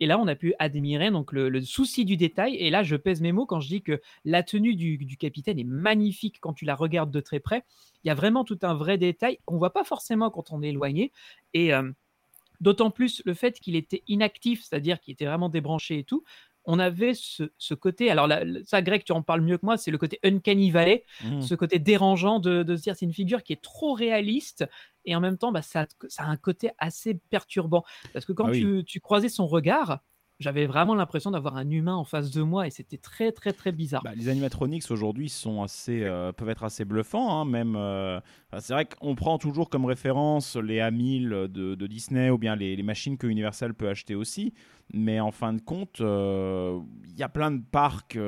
Et 0.00 0.06
là, 0.06 0.18
on 0.18 0.26
a 0.26 0.34
pu 0.34 0.54
admirer 0.58 1.10
donc 1.10 1.32
le, 1.32 1.48
le 1.48 1.60
souci 1.62 2.04
du 2.04 2.16
détail. 2.16 2.56
Et 2.56 2.70
là, 2.70 2.82
je 2.82 2.96
pèse 2.96 3.20
mes 3.20 3.32
mots 3.32 3.46
quand 3.46 3.60
je 3.60 3.68
dis 3.68 3.82
que 3.82 4.00
la 4.24 4.42
tenue 4.42 4.74
du, 4.74 4.98
du 4.98 5.16
capitaine 5.16 5.58
est 5.58 5.64
magnifique 5.64 6.38
quand 6.40 6.52
tu 6.52 6.64
la 6.64 6.74
regardes 6.74 7.10
de 7.10 7.20
très 7.20 7.40
près. 7.40 7.64
Il 8.04 8.08
y 8.08 8.10
a 8.10 8.14
vraiment 8.14 8.44
tout 8.44 8.58
un 8.62 8.74
vrai 8.74 8.98
détail 8.98 9.38
qu'on 9.44 9.58
voit 9.58 9.72
pas 9.72 9.84
forcément 9.84 10.30
quand 10.30 10.52
on 10.52 10.62
est 10.62 10.68
éloigné. 10.68 11.12
Et 11.54 11.74
euh, 11.74 11.90
d'autant 12.60 12.90
plus 12.90 13.22
le 13.24 13.34
fait 13.34 13.58
qu'il 13.60 13.76
était 13.76 14.02
inactif, 14.08 14.62
c'est-à-dire 14.62 15.00
qu'il 15.00 15.12
était 15.12 15.26
vraiment 15.26 15.48
débranché 15.48 15.98
et 15.98 16.04
tout 16.04 16.24
on 16.66 16.78
avait 16.78 17.14
ce, 17.14 17.44
ce 17.58 17.74
côté, 17.74 18.10
alors 18.10 18.26
là, 18.26 18.42
ça 18.64 18.82
Greg, 18.82 19.04
tu 19.04 19.12
en 19.12 19.22
parles 19.22 19.40
mieux 19.40 19.56
que 19.58 19.64
moi, 19.66 19.76
c'est 19.76 19.90
le 19.90 19.98
côté 19.98 20.18
uncanny 20.24 20.70
valley, 20.70 21.04
Mhm. 21.24 21.40
ce 21.42 21.54
côté 21.54 21.78
dérangeant 21.78 22.40
de, 22.40 22.62
de 22.62 22.76
se 22.76 22.82
dire 22.82 22.96
c'est 22.96 23.06
une 23.06 23.12
figure 23.12 23.42
qui 23.42 23.52
est 23.52 23.62
trop 23.62 23.92
réaliste 23.94 24.64
et 25.04 25.14
en 25.16 25.20
même 25.20 25.38
temps 25.38 25.52
bah, 25.52 25.62
ça, 25.62 25.86
ça 26.08 26.24
a 26.24 26.26
un 26.26 26.36
côté 26.36 26.70
assez 26.78 27.14
perturbant. 27.30 27.84
Parce 28.12 28.24
que 28.24 28.32
quand 28.32 28.46
Ah 28.46 28.50
oui. 28.50 28.60
tu, 28.60 28.84
tu 28.84 29.00
croisais 29.00 29.28
son 29.28 29.46
regard, 29.46 30.00
j'avais 30.38 30.66
vraiment 30.66 30.94
l'impression 30.94 31.30
d'avoir 31.30 31.56
un 31.56 31.70
humain 31.70 31.94
en 31.94 32.04
face 32.04 32.30
de 32.30 32.42
moi 32.42 32.66
et 32.66 32.70
c'était 32.70 32.98
très 32.98 33.32
très 33.32 33.52
très 33.52 33.72
bizarre. 33.72 34.02
Bah, 34.02 34.14
les 34.14 34.28
animatronics 34.28 34.90
aujourd'hui 34.90 35.28
sont 35.28 35.62
assez, 35.62 36.02
euh, 36.02 36.32
peuvent 36.32 36.50
être 36.50 36.64
assez 36.64 36.84
bluffants. 36.84 37.40
hein, 37.40 37.44
même, 37.44 37.74
euh, 37.76 38.20
c'est 38.58 38.72
vrai 38.74 38.86
qu'on 38.86 39.14
prend 39.14 39.38
toujours 39.38 39.70
comme 39.70 39.86
référence 39.86 40.56
les 40.56 40.78
A1000 40.78 41.48
de, 41.48 41.74
de 41.74 41.86
Disney 41.86 42.30
ou 42.30 42.38
bien 42.38 42.56
les, 42.56 42.76
les 42.76 42.82
machines 42.82 43.16
que 43.16 43.26
Universal 43.26 43.74
peut 43.74 43.88
acheter 43.88 44.14
aussi. 44.14 44.52
Mais 44.92 45.20
en 45.20 45.30
fin 45.30 45.52
de 45.52 45.60
compte, 45.60 46.00
euh, 46.00 46.78
il 47.08 47.18
y 47.18 47.22
a 47.22 47.28
plein 47.28 47.50
de 47.50 47.62
parcs 47.62 48.18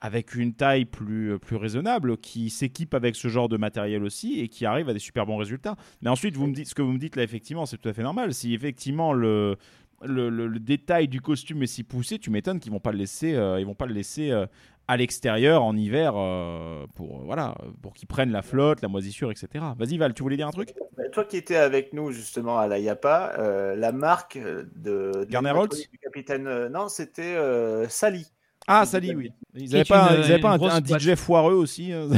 avec 0.00 0.34
une 0.34 0.52
taille 0.52 0.84
plus, 0.84 1.38
plus 1.38 1.56
raisonnable 1.56 2.18
qui 2.18 2.50
s'équipent 2.50 2.92
avec 2.92 3.16
ce 3.16 3.28
genre 3.28 3.48
de 3.48 3.56
matériel 3.56 4.04
aussi 4.04 4.38
et 4.38 4.48
qui 4.48 4.66
arrivent 4.66 4.90
à 4.90 4.92
des 4.92 4.98
super 4.98 5.24
bons 5.24 5.38
résultats. 5.38 5.76
Mais 6.02 6.10
ensuite, 6.10 6.36
vous 6.36 6.46
me 6.46 6.52
dites, 6.52 6.68
ce 6.68 6.74
que 6.74 6.82
vous 6.82 6.92
me 6.92 6.98
dites 6.98 7.16
là, 7.16 7.22
effectivement, 7.22 7.64
c'est 7.64 7.78
tout 7.78 7.88
à 7.88 7.94
fait 7.94 8.02
normal. 8.02 8.34
Si 8.34 8.52
effectivement 8.52 9.14
le, 9.14 9.56
le, 10.04 10.28
le- 10.30 10.46
le 10.46 10.58
détail 10.60 11.08
du 11.08 11.20
costume 11.20 11.62
est 11.62 11.66
si 11.66 11.82
poussé, 11.84 12.18
tu 12.18 12.30
m'étonnes 12.30 12.60
qu'ils 12.60 12.72
vont 12.72 12.80
pas 12.80 12.92
le 12.92 12.98
laisser, 12.98 13.34
euh, 13.34 13.60
ils 13.60 13.66
vont 13.66 13.74
pas 13.74 13.86
le 13.86 13.94
laisser 13.94 14.30
euh, 14.30 14.46
à 14.86 14.96
l'extérieur 14.96 15.62
en 15.62 15.76
hiver 15.76 16.12
euh, 16.16 16.86
pour 16.94 17.20
euh, 17.20 17.22
voilà 17.24 17.54
pour 17.82 17.94
qu'ils 17.94 18.08
prennent 18.08 18.30
la 18.32 18.42
flotte, 18.42 18.82
la 18.82 18.88
moisissure, 18.88 19.30
etc. 19.30 19.64
Vas-y 19.78 19.96
Val, 19.98 20.12
tu 20.14 20.22
voulais 20.22 20.36
dire 20.36 20.48
un 20.48 20.52
truc? 20.52 20.74
Bah, 20.96 21.04
Toi 21.12 21.24
qui 21.24 21.36
étais 21.38 21.56
avec 21.56 21.92
nous 21.92 22.12
justement 22.12 22.58
à 22.58 22.66
la 22.66 22.78
Yapa, 22.78 23.34
euh, 23.38 23.74
la 23.76 23.92
marque 23.92 24.36
de, 24.38 24.66
de 24.74 25.24
Garner 25.24 25.52
du 25.90 25.98
capitaine, 25.98 26.46
euh, 26.46 26.68
non, 26.68 26.88
c'était 26.88 27.22
euh, 27.36 27.88
Sally. 27.88 28.26
Ah, 28.66 28.86
Sally, 28.86 29.14
oui. 29.14 29.30
Ils 29.54 29.68
Qui 29.68 29.74
avaient 29.74 29.80
est 29.82 29.84
pas, 29.84 30.12
une- 30.14 30.20
ils 30.22 30.24
avaient 30.32 30.38
pas 30.40 30.56
une 30.56 30.70
un. 30.70 30.98
DJ 30.98 31.14
foireux 31.16 31.54
aussi 31.54 31.92
euh 31.92 32.08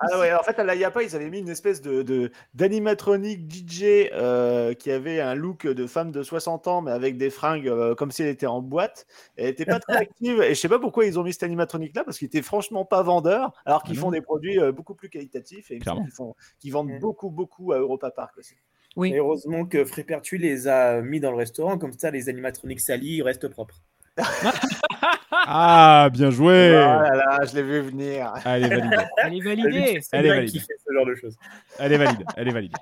Ah 0.00 0.18
ouais, 0.18 0.32
en 0.32 0.42
fait 0.42 0.58
à 0.58 0.64
la 0.64 0.74
Yapa, 0.74 1.02
ils 1.02 1.14
avaient 1.14 1.30
mis 1.30 1.40
une 1.40 1.48
espèce 1.48 1.80
de 1.80 2.30
d'animatronique 2.54 3.50
DJ 3.50 4.08
euh, 4.12 4.74
qui 4.74 4.90
avait 4.90 5.20
un 5.20 5.34
look 5.34 5.66
de 5.66 5.86
femme 5.86 6.10
de 6.10 6.22
60 6.22 6.68
ans 6.68 6.82
mais 6.82 6.90
avec 6.90 7.16
des 7.16 7.30
fringues 7.30 7.68
euh, 7.68 7.94
comme 7.94 8.10
si 8.10 8.22
elle 8.22 8.28
était 8.28 8.46
en 8.46 8.60
boîte. 8.62 9.06
Elle 9.36 9.48
était 9.48 9.66
pas 9.66 9.80
très 9.80 9.96
active 9.96 10.40
et 10.42 10.54
je 10.54 10.60
sais 10.60 10.68
pas 10.68 10.78
pourquoi 10.78 11.06
ils 11.06 11.18
ont 11.18 11.22
mis 11.22 11.32
cette 11.32 11.42
animatronique 11.42 11.94
là 11.94 12.04
parce 12.04 12.18
qu'il 12.18 12.26
était 12.26 12.42
franchement 12.42 12.84
pas 12.84 13.02
vendeur 13.02 13.52
alors 13.64 13.82
qu'ils 13.82 13.96
font 13.96 14.06
non. 14.06 14.12
des 14.12 14.20
produits 14.20 14.58
euh, 14.58 14.72
beaucoup 14.72 14.94
plus 14.94 15.08
qualitatifs 15.08 15.70
et 15.70 15.78
qu'ils 15.78 16.10
font 16.12 16.34
vendent 16.66 16.90
Mm. 16.90 16.98
beaucoup 16.98 17.30
beaucoup 17.30 17.72
à 17.72 17.78
Europa 17.78 18.10
Park 18.10 18.38
aussi. 18.38 18.54
Oui. 18.96 19.12
Et 19.12 19.18
heureusement 19.18 19.66
que 19.66 19.84
Frépertu 19.84 20.36
les 20.36 20.66
a 20.66 21.00
mis 21.00 21.20
dans 21.20 21.30
le 21.30 21.36
restaurant, 21.36 21.78
comme 21.78 21.92
ça 21.92 22.10
les 22.10 22.28
animatroniques 22.28 22.80
salis 22.80 23.22
restent 23.22 23.48
propres. 23.48 23.82
Ah, 25.32 26.08
bien 26.12 26.30
joué. 26.30 26.70
Oh 26.72 27.02
là 27.02 27.14
là, 27.14 27.38
je 27.46 27.54
l'ai 27.54 27.62
vu 27.62 27.80
venir. 27.80 28.32
Elle 28.44 28.64
est 28.64 28.68
validée. 28.68 28.96
Elle 29.16 29.34
est 29.34 29.40
validée. 29.40 30.00
C'est 30.02 30.16
Elle 30.16 30.26
est 30.26 30.46
qui 30.46 30.60
fait 30.60 30.74
ce 30.86 30.92
genre 30.92 31.06
de 31.06 31.14
choses. 31.14 31.36
Elle 31.78 31.92
est 31.92 31.98
valide. 31.98 32.24
Elle 32.36 32.48
est 32.48 32.52
valide. 32.52 32.72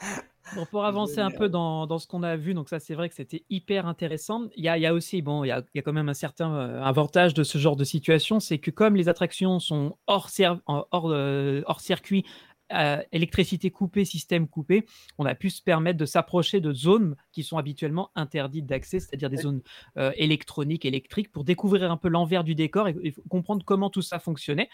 Bon, 0.56 0.66
pour 0.66 0.84
avancer 0.84 1.20
un 1.20 1.30
peu 1.30 1.48
dans, 1.48 1.86
dans 1.86 1.98
ce 1.98 2.08
qu'on 2.08 2.24
a 2.24 2.34
vu, 2.34 2.54
donc 2.54 2.68
ça 2.68 2.80
c'est 2.80 2.94
vrai 2.94 3.08
que 3.08 3.14
c'était 3.14 3.44
hyper 3.50 3.86
intéressant. 3.86 4.48
Il 4.56 4.64
y 4.64 4.68
a, 4.68 4.76
il 4.76 4.80
y 4.80 4.86
a 4.86 4.92
aussi, 4.92 5.22
bon, 5.22 5.44
il 5.44 5.48
y 5.48 5.52
a, 5.52 5.62
il 5.74 5.76
y 5.76 5.78
a 5.78 5.82
quand 5.82 5.92
même 5.92 6.08
un 6.08 6.14
certain 6.14 6.52
euh, 6.52 6.82
avantage 6.82 7.34
de 7.34 7.44
ce 7.44 7.56
genre 7.58 7.76
de 7.76 7.84
situation, 7.84 8.40
c'est 8.40 8.58
que 8.58 8.72
comme 8.72 8.96
les 8.96 9.08
attractions 9.08 9.60
sont 9.60 9.96
hors, 10.08 10.28
hors, 10.66 11.10
euh, 11.12 11.62
hors 11.66 11.80
circuit, 11.80 12.24
euh, 12.72 13.02
électricité 13.12 13.70
coupée, 13.70 14.04
système 14.04 14.48
coupé, 14.48 14.86
on 15.18 15.26
a 15.26 15.34
pu 15.34 15.50
se 15.50 15.62
permettre 15.62 15.98
de 15.98 16.06
s'approcher 16.06 16.60
de 16.60 16.72
zones 16.72 17.16
qui 17.32 17.42
sont 17.42 17.58
habituellement 17.58 18.10
interdites 18.14 18.66
d'accès, 18.66 19.00
c'est-à-dire 19.00 19.30
des 19.30 19.38
zones 19.38 19.62
euh, 19.96 20.12
électroniques, 20.16 20.84
électriques, 20.84 21.30
pour 21.32 21.44
découvrir 21.44 21.90
un 21.90 21.96
peu 21.96 22.08
l'envers 22.08 22.44
du 22.44 22.54
décor 22.54 22.88
et, 22.88 22.96
et 23.02 23.14
comprendre 23.28 23.64
comment 23.64 23.90
tout 23.90 24.02
ça 24.02 24.18
fonctionnait. 24.18 24.68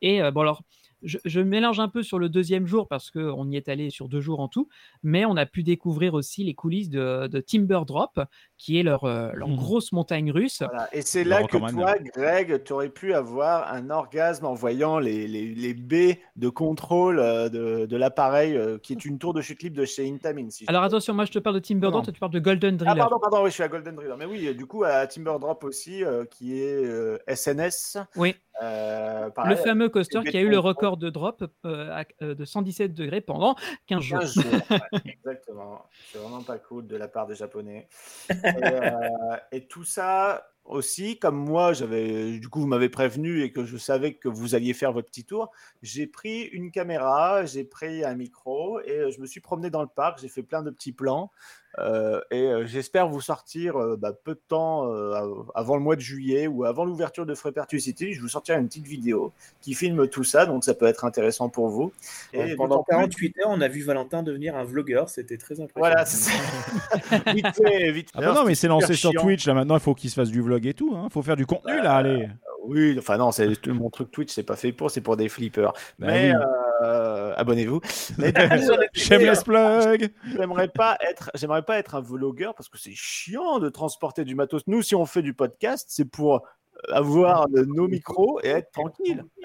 Et 0.00 0.22
euh, 0.22 0.30
bon 0.30 0.42
alors, 0.42 0.62
je, 1.02 1.18
je 1.24 1.40
mélange 1.40 1.80
un 1.80 1.88
peu 1.88 2.02
sur 2.02 2.18
le 2.18 2.28
deuxième 2.28 2.66
jour 2.66 2.88
parce 2.88 3.10
qu'on 3.10 3.48
y 3.50 3.56
est 3.56 3.68
allé 3.68 3.90
sur 3.90 4.08
deux 4.08 4.20
jours 4.20 4.40
en 4.40 4.48
tout, 4.48 4.68
mais 5.02 5.24
on 5.24 5.36
a 5.36 5.46
pu 5.46 5.62
découvrir 5.62 6.14
aussi 6.14 6.44
les 6.44 6.54
coulisses 6.54 6.90
de, 6.90 7.26
de 7.26 7.40
Timber 7.40 7.80
Drop, 7.86 8.20
qui 8.56 8.78
est 8.78 8.82
leur, 8.82 9.04
euh, 9.04 9.30
leur 9.34 9.48
Mhm. 9.48 9.56
grosse 9.56 9.92
montagne 9.92 10.30
russe. 10.32 10.62
Voilà. 10.68 10.88
Et 10.94 11.02
c'est 11.02 11.24
là 11.24 11.42
que 11.44 11.56
toi, 11.56 11.94
Greg, 12.14 12.62
tu 12.64 12.72
aurais 12.72 12.88
pu 12.90 13.14
avoir 13.14 13.72
un 13.72 13.90
orgasme 13.90 14.46
en 14.46 14.54
voyant 14.54 14.98
les, 14.98 15.26
les, 15.28 15.54
les 15.54 15.74
baies 15.74 16.20
de 16.36 16.48
contrôle 16.48 17.18
euh, 17.18 17.48
de, 17.48 17.86
de 17.86 17.96
l'appareil 17.96 18.56
euh, 18.56 18.78
qui 18.78 18.92
est 18.92 19.04
une 19.04 19.18
tour 19.18 19.34
de 19.34 19.40
chute 19.40 19.62
libre 19.62 19.76
de 19.76 19.84
chez 19.84 20.08
Intamin. 20.08 20.50
Si 20.50 20.64
Alors 20.68 20.82
attention, 20.82 21.14
moi 21.14 21.24
je 21.24 21.32
te 21.32 21.38
parle 21.38 21.56
de 21.56 21.60
Timber 21.60 21.90
Drop, 21.90 22.04
tu 22.06 22.12
parles 22.18 22.32
de 22.32 22.38
Golden 22.40 22.74
Ah, 22.80 22.84
Driller. 22.84 22.98
pardon, 23.00 23.18
pardon, 23.20 23.42
oui, 23.44 23.50
je 23.50 23.54
suis 23.54 23.62
à 23.62 23.68
Golden 23.68 23.94
Driller. 23.94 24.14
Mais 24.18 24.24
oui, 24.26 24.54
du 24.54 24.66
coup, 24.66 24.84
à 24.84 25.06
Timber 25.06 25.36
Drop 25.40 25.62
aussi, 25.64 26.02
euh, 26.04 26.24
qui 26.24 26.58
est 26.60 26.84
euh, 26.84 27.18
SNS. 27.28 27.98
Oui. 28.16 28.34
Euh, 28.62 29.28
le 29.46 29.56
fameux 29.56 29.88
coaster 29.88 30.20
qui 30.24 30.36
a 30.36 30.40
eu 30.40 30.48
le 30.48 30.58
record 30.58 30.96
de 30.96 31.10
drop 31.10 31.44
euh, 31.64 31.90
à- 31.92 32.04
euh, 32.22 32.34
de 32.34 32.44
117 32.44 32.94
degrés 32.94 33.20
pendant 33.20 33.54
15 33.86 34.02
jours. 34.02 34.18
15 34.20 34.34
jours. 34.34 34.44
ouais, 34.70 35.00
exactement. 35.04 35.84
C'est 36.10 36.18
vraiment 36.18 36.42
pas 36.42 36.58
cool 36.58 36.86
de 36.86 36.96
la 36.96 37.08
part 37.08 37.26
des 37.26 37.34
Japonais. 37.36 37.88
Et, 38.30 38.34
euh, 38.64 39.36
et 39.52 39.66
tout 39.66 39.84
ça 39.84 40.48
aussi, 40.64 41.18
comme 41.18 41.36
moi, 41.36 41.72
j'avais, 41.72 42.38
du 42.38 42.48
coup, 42.48 42.60
vous 42.60 42.66
m'avez 42.66 42.88
prévenu 42.90 43.42
et 43.42 43.52
que 43.52 43.64
je 43.64 43.76
savais 43.78 44.14
que 44.14 44.28
vous 44.28 44.54
alliez 44.54 44.74
faire 44.74 44.92
votre 44.92 45.08
petit 45.08 45.24
tour, 45.24 45.50
j'ai 45.80 46.06
pris 46.06 46.42
une 46.42 46.70
caméra, 46.70 47.46
j'ai 47.46 47.64
pris 47.64 48.04
un 48.04 48.14
micro 48.14 48.80
et 48.80 49.10
je 49.10 49.20
me 49.20 49.26
suis 49.26 49.40
promené 49.40 49.70
dans 49.70 49.82
le 49.82 49.88
parc. 49.88 50.20
J'ai 50.20 50.28
fait 50.28 50.42
plein 50.42 50.62
de 50.62 50.70
petits 50.70 50.92
plans 50.92 51.30
euh, 51.78 52.20
et 52.30 52.42
euh, 52.42 52.66
j'espère 52.66 53.08
vous 53.08 53.20
sortir 53.20 53.76
euh, 53.76 53.96
bah, 53.96 54.12
peu 54.12 54.34
de 54.34 54.40
temps 54.48 54.90
euh, 54.92 55.12
av- 55.12 55.50
avant 55.54 55.76
le 55.76 55.82
mois 55.82 55.94
de 55.96 56.00
juillet 56.00 56.46
ou 56.46 56.64
avant 56.64 56.84
l'ouverture 56.84 57.24
de 57.26 57.34
Frépertu 57.34 57.78
City. 57.78 58.14
Je 58.14 58.20
vous 58.20 58.28
sortirai 58.28 58.58
une 58.58 58.66
petite 58.66 58.86
vidéo 58.86 59.32
qui 59.60 59.74
filme 59.74 60.08
tout 60.08 60.24
ça, 60.24 60.46
donc 60.46 60.64
ça 60.64 60.74
peut 60.74 60.86
être 60.86 61.04
intéressant 61.04 61.48
pour 61.48 61.68
vous. 61.68 61.92
Et 62.32 62.56
pendant 62.56 62.76
d'autant 62.78 62.84
plus- 62.84 62.96
48 63.32 63.38
heures, 63.40 63.50
on 63.50 63.60
a 63.60 63.68
vu 63.68 63.82
Valentin 63.82 64.22
devenir 64.22 64.56
un 64.56 64.64
vlogueur. 64.64 65.08
C'était 65.08 65.36
très 65.36 65.54
impressionnant. 65.60 65.68
Voilà, 65.76 66.04
c'est 66.04 66.32
vite 67.34 67.46
fait, 67.54 67.92
vite 67.92 68.08
Ah 68.14 68.20
fait. 68.20 68.26
bah 68.26 68.34
non, 68.34 68.44
mais 68.44 68.54
c'est 68.54 68.68
lancé 68.68 68.94
sur 68.94 69.10
chiant. 69.12 69.22
Twitch 69.22 69.46
là 69.46 69.54
maintenant, 69.54 69.74
il 69.76 69.80
faut 69.80 69.94
qu'il 69.94 70.10
se 70.10 70.14
fasse 70.14 70.30
du 70.30 70.40
vlog 70.40 70.66
et 70.66 70.74
tout. 70.74 70.94
Hein. 70.96 71.08
Faut 71.12 71.22
faire 71.22 71.36
du 71.36 71.46
contenu 71.46 71.80
là, 71.82 71.94
allez. 71.96 72.28
Oui, 72.64 72.96
enfin 72.98 73.16
non, 73.16 73.32
c'est 73.32 73.66
mon 73.68 73.90
truc 73.90 74.10
Twitch, 74.10 74.32
c'est 74.32 74.42
pas 74.42 74.56
fait 74.56 74.72
pour, 74.72 74.90
c'est 74.90 75.00
pour 75.00 75.16
des 75.16 75.28
flippers. 75.28 75.72
Bah 75.98 76.08
mais 76.08 76.32
oui. 76.32 76.36
euh, 76.82 77.32
abonnez-vous. 77.36 77.80
Shameless 78.92 79.44
plug. 79.44 80.10
J'aimerais 80.36 80.68
pas 80.68 80.98
être, 81.00 81.30
j'aimerais 81.34 81.62
pas 81.62 81.78
être 81.78 81.94
un 81.94 82.00
vlogueur 82.00 82.54
parce 82.54 82.68
que 82.68 82.78
c'est 82.78 82.94
chiant 82.94 83.58
de 83.58 83.68
transporter 83.68 84.24
du 84.24 84.34
matos. 84.34 84.62
Nous, 84.66 84.82
si 84.82 84.94
on 84.94 85.06
fait 85.06 85.22
du 85.22 85.34
podcast, 85.34 85.86
c'est 85.88 86.04
pour 86.04 86.42
avoir 86.90 87.48
nos 87.50 87.88
micros 87.88 88.40
et 88.42 88.48
être 88.48 88.70
tranquille. 88.72 89.24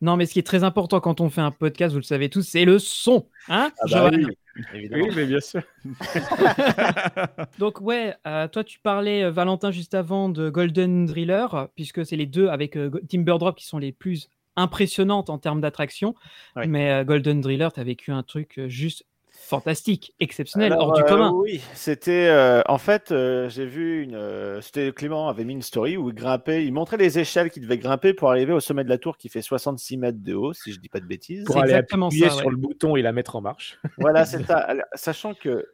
Non, 0.00 0.16
mais 0.16 0.26
ce 0.26 0.32
qui 0.32 0.38
est 0.38 0.46
très 0.46 0.62
important 0.62 1.00
quand 1.00 1.20
on 1.20 1.28
fait 1.28 1.40
un 1.40 1.50
podcast, 1.50 1.92
vous 1.92 1.98
le 1.98 2.04
savez 2.04 2.28
tous, 2.28 2.42
c'est 2.42 2.64
le 2.64 2.78
son. 2.78 3.26
Hein, 3.48 3.72
Ah 3.80 3.84
bah 3.90 4.10
oui, 4.12 4.26
évidemment. 4.74 5.04
Oui, 5.08 5.12
mais 5.16 5.26
bien 5.26 5.40
sûr. 5.40 5.62
Donc 7.58 7.80
ouais, 7.80 8.14
euh, 8.26 8.46
toi 8.48 8.62
tu 8.64 8.78
parlais 8.78 9.24
euh, 9.24 9.30
Valentin 9.30 9.70
juste 9.70 9.94
avant 9.94 10.28
de 10.28 10.50
Golden 10.50 11.06
Driller, 11.06 11.46
puisque 11.74 12.06
c'est 12.06 12.16
les 12.16 12.26
deux 12.26 12.48
avec 12.48 12.76
euh, 12.76 12.88
Go- 12.90 13.00
Timber 13.10 13.36
Drop 13.38 13.56
qui 13.56 13.66
sont 13.66 13.78
les 13.78 13.92
plus 13.92 14.28
impressionnantes 14.56 15.30
en 15.30 15.38
termes 15.38 15.60
d'attraction. 15.60 16.14
Ouais. 16.56 16.66
Mais 16.66 16.90
euh, 16.92 17.04
Golden 17.04 17.40
Driller, 17.40 17.68
tu 17.74 17.80
as 17.80 17.84
vécu 17.84 18.12
un 18.12 18.22
truc 18.22 18.60
juste 18.66 19.04
fantastique, 19.40 20.14
exceptionnel, 20.20 20.72
Alors, 20.72 20.88
hors 20.88 20.94
du 20.94 21.02
euh, 21.02 21.04
commun. 21.04 21.32
Oui, 21.32 21.62
c'était 21.74 22.26
euh, 22.28 22.62
en 22.66 22.78
fait, 22.78 23.12
euh, 23.12 23.48
j'ai 23.48 23.64
vu 23.66 24.02
une. 24.02 24.14
euh, 24.14 24.60
c'était 24.60 24.92
Clément 24.92 25.28
avait 25.28 25.44
mis 25.44 25.54
une 25.54 25.62
story 25.62 25.96
où 25.96 26.10
il 26.10 26.14
grimpait, 26.14 26.66
il 26.66 26.72
montrait 26.72 26.96
les 26.96 27.18
échelles 27.18 27.50
qu'il 27.50 27.62
devait 27.62 27.78
grimper 27.78 28.12
pour 28.12 28.30
arriver 28.30 28.52
au 28.52 28.60
sommet 28.60 28.84
de 28.84 28.88
la 28.88 28.98
tour 28.98 29.16
qui 29.16 29.28
fait 29.28 29.42
66 29.42 29.96
mètres 29.96 30.22
de 30.22 30.34
haut, 30.34 30.52
si 30.52 30.72
je 30.72 30.80
dis 30.80 30.88
pas 30.88 31.00
de 31.00 31.06
bêtises. 31.06 31.44
Pour 31.44 31.58
aller 31.58 31.72
appuyer 31.74 32.28
ça, 32.28 32.36
sur 32.36 32.50
le 32.50 32.56
bouton 32.56 32.96
et 32.96 33.02
la 33.02 33.12
mettre 33.12 33.36
en 33.36 33.40
marche. 33.40 33.78
Voilà, 33.98 34.24
c'est 34.24 34.44
ça. 34.44 34.68
Sachant 34.94 35.34
que 35.34 35.66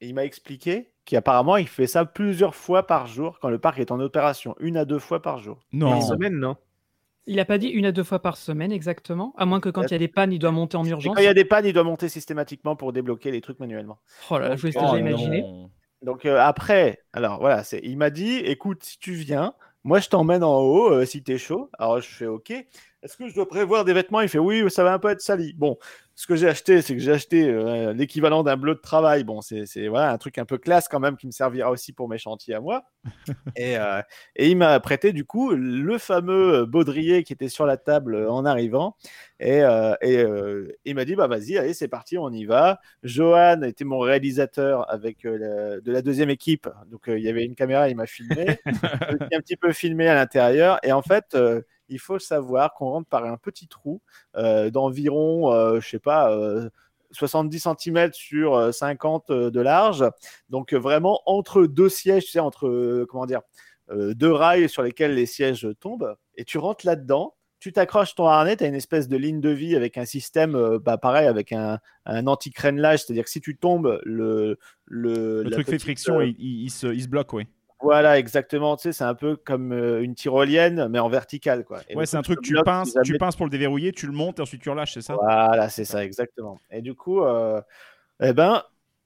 il 0.00 0.14
m'a 0.14 0.24
expliqué 0.24 0.92
qu'apparemment 1.04 1.56
il 1.56 1.68
fait 1.68 1.86
ça 1.86 2.04
plusieurs 2.04 2.54
fois 2.54 2.86
par 2.86 3.06
jour 3.06 3.38
quand 3.40 3.50
le 3.50 3.58
parc 3.58 3.78
est 3.78 3.90
en 3.90 4.00
opération, 4.00 4.54
une 4.60 4.76
à 4.76 4.84
deux 4.84 4.98
fois 4.98 5.20
par 5.22 5.38
jour. 5.38 5.60
Non. 5.72 5.90
Par 5.90 6.02
semaine, 6.02 6.34
non? 6.34 6.56
Il 7.26 7.38
a 7.38 7.44
pas 7.44 7.58
dit 7.58 7.68
une 7.68 7.86
à 7.86 7.92
deux 7.92 8.02
fois 8.02 8.20
par 8.20 8.36
semaine 8.36 8.72
exactement, 8.72 9.34
à 9.36 9.46
moins 9.46 9.60
que 9.60 9.68
quand 9.68 9.82
il 9.82 9.90
y 9.90 9.94
a 9.94 9.98
des 9.98 10.08
pannes, 10.08 10.32
il 10.32 10.38
doit 10.38 10.50
monter 10.50 10.76
en 10.76 10.84
Et 10.84 10.90
urgence. 10.90 11.14
quand 11.14 11.20
il 11.20 11.26
y 11.26 11.28
a 11.28 11.34
des 11.34 11.44
pannes, 11.44 11.66
il 11.66 11.72
doit 11.72 11.84
monter 11.84 12.08
systématiquement 12.08 12.76
pour 12.76 12.92
débloquer 12.92 13.30
les 13.30 13.40
trucs 13.40 13.60
manuellement. 13.60 13.98
Oh 14.30 14.38
là 14.38 14.48
là, 14.48 14.56
je 14.56 14.60
vous 14.60 14.66
laisse 14.68 14.76
Oh 14.76 14.80
déjà 14.80 14.92
Oh 14.94 14.98
imaginer. 14.98 15.44
Donc 16.02 16.24
euh, 16.24 16.38
après, 16.40 16.98
alors 17.12 17.40
voilà, 17.40 17.62
il 17.82 17.98
m'a 17.98 18.10
dit, 18.10 18.36
écoute, 18.38 18.82
si 18.82 18.98
tu 18.98 19.12
viens, 19.12 19.54
moi 19.84 20.00
je 20.00 20.08
t'emmène 20.08 20.42
en 20.42 20.58
haut 20.60 20.90
euh, 20.92 21.04
si 21.04 21.22
t'es 21.22 21.38
chaud. 21.38 21.70
Alors 21.78 22.00
je 22.00 22.08
fais 22.08 22.26
OK. 22.26 22.52
Est-ce 23.02 23.16
que 23.16 23.28
je 23.28 23.34
dois 23.34 23.48
prévoir 23.48 23.86
des 23.86 23.94
vêtements? 23.94 24.20
Il 24.20 24.28
fait 24.28 24.38
oui, 24.38 24.62
ça 24.70 24.84
va 24.84 24.92
un 24.92 24.98
peu 24.98 25.08
être 25.08 25.22
sali. 25.22 25.54
Bon, 25.56 25.78
ce 26.14 26.26
que 26.26 26.36
j'ai 26.36 26.48
acheté, 26.48 26.82
c'est 26.82 26.94
que 26.94 27.00
j'ai 27.00 27.12
acheté 27.12 27.48
euh, 27.48 27.94
l'équivalent 27.94 28.42
d'un 28.42 28.58
bleu 28.58 28.74
de 28.74 28.80
travail. 28.80 29.24
Bon, 29.24 29.40
c'est, 29.40 29.64
voilà 29.88 30.10
un 30.12 30.18
truc 30.18 30.36
un 30.36 30.44
peu 30.44 30.58
classe 30.58 30.86
quand 30.86 31.00
même 31.00 31.16
qui 31.16 31.26
me 31.26 31.32
servira 31.32 31.70
aussi 31.70 31.94
pour 31.94 32.10
mes 32.10 32.18
chantiers 32.18 32.54
à 32.54 32.60
moi. 32.60 32.84
et, 33.56 33.78
euh, 33.78 34.02
et 34.36 34.50
il 34.50 34.56
m'a 34.58 34.78
prêté 34.80 35.14
du 35.14 35.24
coup 35.24 35.52
le 35.52 35.96
fameux 35.96 36.66
baudrier 36.66 37.22
qui 37.22 37.32
était 37.32 37.48
sur 37.48 37.64
la 37.64 37.78
table 37.78 38.26
en 38.28 38.44
arrivant. 38.44 38.96
Et, 39.38 39.62
euh, 39.62 39.94
et 40.02 40.26
il 40.84 40.94
m'a 40.94 41.06
dit 41.06 41.14
bah 41.16 41.26
vas-y, 41.26 41.56
allez, 41.56 41.72
c'est 41.72 41.88
parti, 41.88 42.18
on 42.18 42.30
y 42.30 42.44
va. 42.44 42.80
Johan 43.02 43.62
était 43.62 43.84
mon 43.84 44.00
réalisateur 44.00 44.92
avec 44.92 45.24
la- 45.24 45.80
de 45.80 45.90
la 45.90 46.02
deuxième 46.02 46.28
équipe. 46.28 46.68
Donc 46.90 47.04
il 47.06 47.20
y 47.20 47.30
avait 47.30 47.46
une 47.46 47.54
caméra, 47.54 47.88
il 47.88 47.96
m'a 47.96 48.04
filmé, 48.04 48.58
aussi 49.22 49.34
un 49.34 49.40
petit 49.40 49.56
peu 49.56 49.72
filmé 49.72 50.06
à 50.06 50.14
l'intérieur. 50.14 50.78
Et 50.82 50.92
en 50.92 51.00
fait, 51.00 51.34
il 51.90 51.98
faut 51.98 52.18
savoir 52.18 52.72
qu'on 52.74 52.90
rentre 52.90 53.08
par 53.08 53.24
un 53.24 53.36
petit 53.36 53.68
trou 53.68 54.00
euh, 54.36 54.70
d'environ, 54.70 55.52
euh, 55.52 55.80
je 55.80 55.88
sais 55.88 55.98
pas. 55.98 56.32
euh, 56.32 56.68
70 57.12 57.66
cm 57.76 58.12
sur 58.12 58.54
euh, 58.54 58.70
50 58.70 59.32
de 59.32 59.60
large, 59.60 60.04
donc 60.48 60.72
euh, 60.72 60.78
vraiment 60.78 61.20
entre 61.26 61.64
deux 61.66 61.88
sièges, 61.88 62.24
tu 62.26 62.30
sais, 62.30 62.38
entre 62.38 62.68
euh, 62.68 63.04
comment 63.10 63.26
dire, 63.26 63.40
euh, 63.90 64.14
deux 64.14 64.30
rails 64.32 64.68
sur 64.68 64.82
lesquels 64.84 65.14
les 65.14 65.26
sièges 65.26 65.66
tombent, 65.80 66.14
et 66.36 66.44
tu 66.44 66.58
rentres 66.58 66.86
là-dedans, 66.86 67.34
tu 67.58 67.72
t'accroches 67.72 68.14
ton 68.14 68.26
harnais, 68.26 68.56
tu 68.56 68.62
as 68.62 68.68
une 68.68 68.76
espèce 68.76 69.08
de 69.08 69.16
ligne 69.16 69.40
de 69.40 69.50
vie 69.50 69.74
avec 69.74 69.98
un 69.98 70.04
système, 70.04 70.54
euh, 70.54 70.78
bah, 70.78 70.98
pareil, 70.98 71.26
avec 71.26 71.50
un, 71.52 71.80
un 72.06 72.26
anti-crénelage, 72.28 73.00
c'est-à-dire 73.00 73.24
que 73.24 73.30
si 73.30 73.40
tu 73.40 73.56
tombes, 73.56 74.00
le, 74.04 74.56
le, 74.84 75.42
Le 75.42 75.50
truc 75.50 75.66
fait 75.68 75.78
friction 75.80 76.20
euh, 76.20 76.26
et 76.26 76.36
il, 76.38 76.62
il 76.66 76.70
se, 76.70 76.86
il 76.86 77.02
se 77.02 77.08
bloque, 77.08 77.32
oui. 77.32 77.46
Voilà, 77.82 78.18
exactement, 78.18 78.76
tu 78.76 78.82
sais, 78.82 78.92
c'est 78.92 79.04
un 79.04 79.14
peu 79.14 79.36
comme 79.36 79.72
euh, 79.72 80.02
une 80.02 80.14
tyrolienne, 80.14 80.88
mais 80.88 80.98
en 80.98 81.08
verticale, 81.08 81.64
quoi. 81.64 81.80
Et 81.88 81.96
Ouais, 81.96 82.06
c'est 82.06 82.16
un 82.16 82.22
truc 82.22 82.40
tu 82.42 82.54
pinces, 82.64 82.92
jamais 82.92 83.04
tu 83.04 83.16
pinces 83.16 83.36
pour 83.36 83.46
le 83.46 83.50
déverrouiller, 83.50 83.92
tu 83.92 84.06
le 84.06 84.12
montes 84.12 84.38
et 84.38 84.42
ensuite 84.42 84.60
tu 84.60 84.68
relâches, 84.68 84.94
c'est 84.94 85.02
ça? 85.02 85.14
Voilà, 85.14 85.68
c'est 85.70 85.84
ça, 85.84 86.04
exactement. 86.04 86.58
Et 86.70 86.82
du 86.82 86.94
coup, 86.94 87.22
euh, 87.22 87.60
eh 88.22 88.32
ben, 88.32 88.62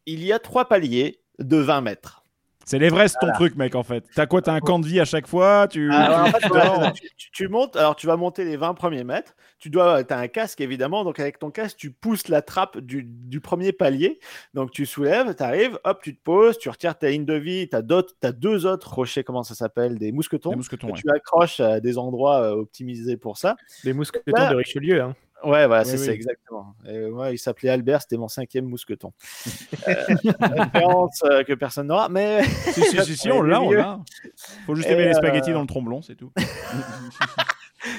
il 0.07 0.25
y 0.25 0.33
a 0.33 0.39
trois 0.39 0.69
paliers 0.69 1.21
de 1.39 1.57
20 1.57 1.83
mètres. 1.83 2.24
C'est 2.67 2.79
l'Everest 2.79 3.17
ton 3.21 3.27
Voilà. 3.27 3.35
truc, 3.37 3.57
mec, 3.57 3.75
en 3.75 3.83
fait. 3.83 4.05
T'as 4.15 4.27
quoi 4.27 4.41
T'as 4.43 4.53
un 4.55 4.61
camp 4.61 4.79
de 4.79 4.87
vie 4.87 5.01
à 5.01 5.05
chaque 5.05 5.27
fois? 5.27 5.69
Tu... 5.69 5.93
Alors, 5.93 6.21
en 6.21 6.27
fait, 6.27 6.39
tu- 6.41 6.49
voilà, 6.49 6.79
Non. 6.79 6.91
tu, 6.93 7.09
tu- 7.17 7.31
tu 7.31 7.49
montes, 7.49 7.77
alors 7.77 7.95
tu 7.97 8.07
vas 8.07 8.17
monter 8.17 8.45
les 8.45 8.57
20 8.57 8.75
premiers 8.75 9.05
mètres. 9.05 9.35
Tu 9.59 9.71
dois, 9.71 9.99
as 10.09 10.19
un 10.19 10.29
casque 10.29 10.61
évidemment, 10.61 11.05
donc 11.05 11.19
avec 11.21 11.39
ton 11.39 11.51
casque, 11.51 11.77
tu 11.79 11.91
pousses 11.91 12.29
la 12.29 12.43
trappe 12.43 12.79
du, 12.79 13.03
du 13.03 13.41
premier 13.41 13.73
palier. 13.73 14.19
Donc 14.53 14.71
tu 14.71 14.85
soulèves, 14.87 15.35
tu 15.35 15.43
arrives, 15.43 15.79
hop, 15.85 16.01
tu 16.03 16.15
te 16.17 16.23
poses, 16.23 16.59
tu 16.59 16.69
retires 16.69 16.99
ta 16.99 17.09
ligne 17.09 17.25
de 17.25 17.35
vie. 17.35 17.69
Tu 17.69 17.77
as, 17.77 17.83
as 18.23 18.33
deux 18.33 18.67
autres 18.67 18.93
rochers, 18.93 19.25
comment 19.25 19.43
ça 19.43 19.55
s'appelle 19.55 19.99
Des 19.99 20.13
mousquetons. 20.13 20.51
Des 20.51 20.57
mousquetons, 20.57 20.89
que 20.89 20.93
ouais. 20.93 20.99
tu 21.01 21.11
accroches 21.11 21.61
à 21.61 21.81
des 21.81 21.97
endroits 21.99 22.43
euh, 22.43 22.57
optimisés 22.57 23.17
pour 23.17 23.39
ça. 23.39 23.57
Les 23.85 23.93
mousquetons 23.93 24.33
Là- 24.35 24.51
de 24.51 24.57
Richelieu. 24.57 25.01
Hein. 25.03 25.15
Ouais, 25.45 25.67
voilà, 25.67 25.83
Oui, 25.83 25.89
c'est 25.91 25.99
oui. 25.99 26.07
ça, 26.07 26.13
exactement. 26.13 26.75
Et 26.89 27.05
ouais, 27.07 27.35
il 27.35 27.39
s'appelait 27.39 27.71
Albert, 27.71 28.03
c'était 28.03 28.17
mon 28.17 28.29
cinquième 28.29 28.67
mousqueton. 28.67 29.13
Euh, 29.87 29.95
référence 30.41 31.21
euh, 31.25 31.43
que 31.45 31.53
personne 31.53 31.89
n'aura, 31.89 32.09
mais. 32.09 32.43
Si, 32.45 32.83
si, 32.83 33.03
si, 33.05 33.17
si, 33.19 33.31
on 33.31 33.43
l'a, 33.43 33.61
on 33.61 33.71
l'a. 33.71 33.99
Faut 34.67 34.75
juste 34.75 34.89
Et, 34.89 34.93
aimer 34.93 35.05
les 35.05 35.11
euh, 35.11 35.15
spaghettis 35.15 35.53
dans 35.53 35.61
le 35.61 35.67
tromblon, 35.67 36.01
c'est 36.03 36.15
tout. 36.15 36.33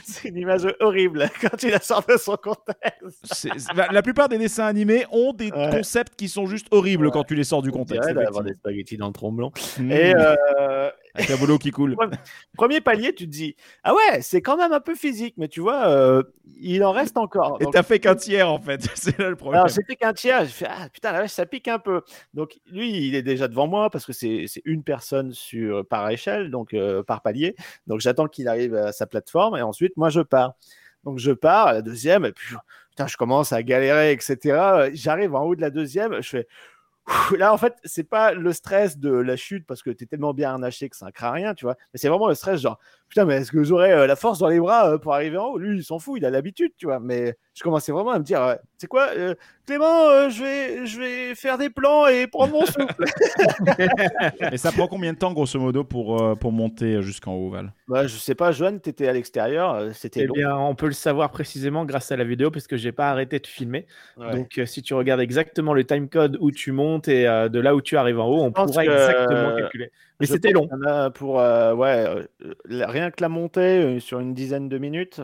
C'est 0.03 0.29
une 0.29 0.37
image 0.37 0.65
horrible 0.79 1.29
quand 1.41 1.55
tu 1.57 1.69
la 1.69 1.79
sors 1.79 2.03
de 2.07 2.17
son 2.17 2.35
contexte. 2.37 3.47
Bah, 3.75 3.87
la 3.91 4.01
plupart 4.01 4.29
des 4.29 4.39
dessins 4.39 4.65
animés 4.65 5.05
ont 5.11 5.31
des 5.31 5.51
Ouais. 5.51 5.69
concepts 5.69 6.15
qui 6.15 6.27
sont 6.27 6.47
juste 6.47 6.65
horribles 6.71 7.05
Ouais. 7.05 7.11
quand 7.13 7.23
tu 7.23 7.35
les 7.35 7.43
sors 7.43 7.61
du 7.61 7.69
On 7.69 7.73
contexte. 7.73 8.09
d'avoir 8.11 8.43
des 8.43 8.53
spaghettis 8.55 8.97
dans 8.97 9.05
le 9.07 9.13
tromblon. 9.13 9.51
Mmh. 9.79 9.91
Et 9.91 10.15
euh, 10.15 10.89
Avec 11.15 11.31
un 11.31 11.37
boulot 11.37 11.57
qui 11.57 11.71
coule. 11.71 11.95
premier 12.55 12.81
palier, 12.81 13.13
tu 13.15 13.25
te 13.25 13.31
dis 13.31 13.55
Ah 13.83 13.93
ouais, 13.93 14.21
c'est 14.21 14.41
quand 14.41 14.57
même 14.57 14.73
un 14.73 14.79
peu 14.79 14.95
physique, 14.95 15.35
mais 15.37 15.47
tu 15.47 15.61
vois, 15.61 15.87
euh, 15.87 16.23
il 16.59 16.83
en 16.83 16.91
reste 16.91 17.17
encore. 17.17 17.57
Et 17.61 17.65
t'as 17.71 17.83
fait 17.83 17.99
qu'un 17.99 18.15
tiers, 18.15 18.51
en 18.51 18.59
fait. 18.59 18.87
C'est 18.95 19.17
là 19.17 19.29
le 19.29 19.35
problème. 19.35 19.61
alors, 19.61 19.73
j'ai 19.73 19.83
fait 19.83 19.95
qu'un 19.95 20.13
tiers. 20.13 20.41
J'ai 20.45 20.51
fait 20.51 20.67
Ah 20.69 20.89
putain, 20.89 21.11
la 21.11 21.21
vache, 21.21 21.31
ça 21.31 21.45
pique 21.45 21.67
un 21.67 21.79
peu. 21.79 22.01
Donc, 22.33 22.59
lui, 22.69 23.07
il 23.07 23.15
est 23.15 23.23
déjà 23.23 23.47
devant 23.47 23.67
moi 23.67 23.89
parce 23.89 24.05
que 24.05 24.13
c'est 24.13 24.45
c'est 24.47 24.61
une 24.65 24.83
personne 24.83 25.31
sur, 25.31 25.85
par 25.87 26.09
échelle, 26.09 26.51
donc 26.51 26.73
euh, 26.73 27.03
par 27.03 27.21
palier. 27.21 27.55
Donc, 27.87 28.01
j'attends 28.01 28.27
qu'il 28.27 28.47
arrive 28.47 28.75
à 28.75 28.91
sa 28.91 29.07
plateforme 29.07 29.55
et 29.57 29.61
ensuite, 29.61 29.95
moi, 29.97 30.09
je 30.09 30.21
pars. 30.21 30.55
Donc, 31.05 31.19
je 31.19 31.31
pars 31.31 31.67
à 31.67 31.73
la 31.73 31.81
deuxième 31.81 32.25
et 32.25 32.31
puis 32.31 32.55
putain, 32.89 33.07
je 33.07 33.17
commence 33.17 33.51
à 33.51 33.61
galérer, 33.61 34.11
etc. 34.11 34.89
J'arrive 34.93 35.35
en 35.35 35.43
haut 35.43 35.55
de 35.55 35.61
la 35.61 35.69
deuxième, 35.69 36.21
je 36.21 36.29
fais. 36.29 36.47
Là, 37.37 37.53
en 37.53 37.57
fait, 37.57 37.75
c'est 37.83 38.03
pas 38.03 38.33
le 38.33 38.51
stress 38.53 38.97
de 38.97 39.11
la 39.11 39.35
chute 39.35 39.65
parce 39.67 39.83
que 39.83 39.89
tu 39.91 40.03
es 40.03 40.07
tellement 40.07 40.33
bien 40.33 40.51
harnaché 40.51 40.89
que 40.89 40.95
ça 40.95 41.05
ne 41.07 41.11
craint 41.11 41.31
rien, 41.31 41.53
tu 41.53 41.65
vois. 41.65 41.75
Mais 41.93 41.99
c'est 41.99 42.09
vraiment 42.09 42.27
le 42.27 42.33
stress, 42.35 42.61
genre, 42.61 42.79
putain, 43.09 43.25
mais 43.25 43.35
est-ce 43.35 43.51
que 43.51 43.63
j'aurais 43.63 43.91
euh, 43.93 44.07
la 44.07 44.15
force 44.15 44.39
dans 44.39 44.49
les 44.49 44.59
bras 44.59 44.89
euh, 44.91 44.97
pour 44.97 45.13
arriver 45.13 45.37
en 45.37 45.45
haut? 45.47 45.57
Lui, 45.57 45.77
il 45.77 45.83
s'en 45.83 45.99
fout, 45.99 46.19
il 46.19 46.25
a 46.25 46.29
l'habitude, 46.29 46.71
tu 46.77 46.85
vois. 46.85 46.99
Mais 46.99 47.35
je 47.53 47.63
commençais 47.63 47.91
vraiment 47.91 48.11
à 48.11 48.19
me 48.19 48.23
dire, 48.23 48.41
ouais, 48.41 48.57
c'est 48.77 48.87
quoi, 48.87 49.09
euh, 49.15 49.35
Clément, 49.65 50.09
euh, 50.09 50.29
je 50.29 50.43
vais, 50.43 50.85
je 50.85 50.99
vais 50.99 51.35
faire 51.35 51.57
des 51.57 51.69
plans 51.69 52.05
et 52.07 52.27
prendre 52.27 52.53
mon 52.53 52.65
souffle. 52.65 53.05
Et 54.51 54.57
ça 54.57 54.71
prend 54.71 54.87
combien 54.87 55.13
de 55.13 55.17
temps, 55.17 55.33
grosso 55.33 55.59
modo, 55.59 55.83
pour, 55.83 56.21
euh, 56.21 56.35
pour 56.35 56.51
monter 56.51 57.01
jusqu'en 57.01 57.33
haut, 57.33 57.49
Val? 57.49 57.73
Bah, 57.87 58.05
je 58.05 58.15
sais 58.15 58.35
pas, 58.35 58.51
Joanne, 58.51 58.79
t'étais 58.79 59.07
à 59.07 59.13
l'extérieur, 59.13 59.73
euh, 59.73 59.89
c'était 59.93 60.21
Eh 60.21 60.25
long. 60.25 60.33
bien, 60.35 60.55
on 60.55 60.75
peut 60.75 60.85
le 60.87 60.91
savoir 60.93 61.31
précisément 61.31 61.85
grâce 61.85 62.11
à 62.11 62.17
la 62.17 62.23
vidéo 62.23 62.51
parce 62.51 62.67
que 62.67 62.77
j'ai 62.77 62.91
pas 62.91 63.09
arrêté 63.09 63.39
de 63.39 63.47
filmer. 63.47 63.87
Ouais. 64.17 64.31
Donc, 64.31 64.57
euh, 64.57 64.65
si 64.65 64.81
tu 64.83 64.93
regardes 64.93 65.21
exactement 65.21 65.73
le 65.73 65.83
timecode 65.83 66.37
où 66.39 66.51
tu 66.51 66.71
montes 66.71 67.07
et 67.07 67.27
euh, 67.27 67.49
de 67.49 67.59
là 67.59 67.75
où 67.75 67.81
tu 67.81 67.97
arrives 67.97 68.19
en 68.19 68.27
haut, 68.27 68.43
on 68.43 68.51
pourra 68.51 68.85
que, 68.85 68.91
exactement 68.91 69.49
euh, 69.49 69.57
calculer. 69.57 69.91
Mais 70.19 70.27
c'était 70.27 70.51
long. 70.51 70.69
pour 71.13 71.39
euh, 71.39 71.73
ouais, 71.73 72.05
euh, 72.41 72.53
la- 72.65 72.87
rien 73.05 73.11
que 73.11 73.21
la 73.21 73.29
montée 73.29 73.59
euh, 73.61 73.99
sur 73.99 74.19
une 74.19 74.33
dizaine 74.33 74.67
de 74.69 74.77
minutes. 74.77 75.21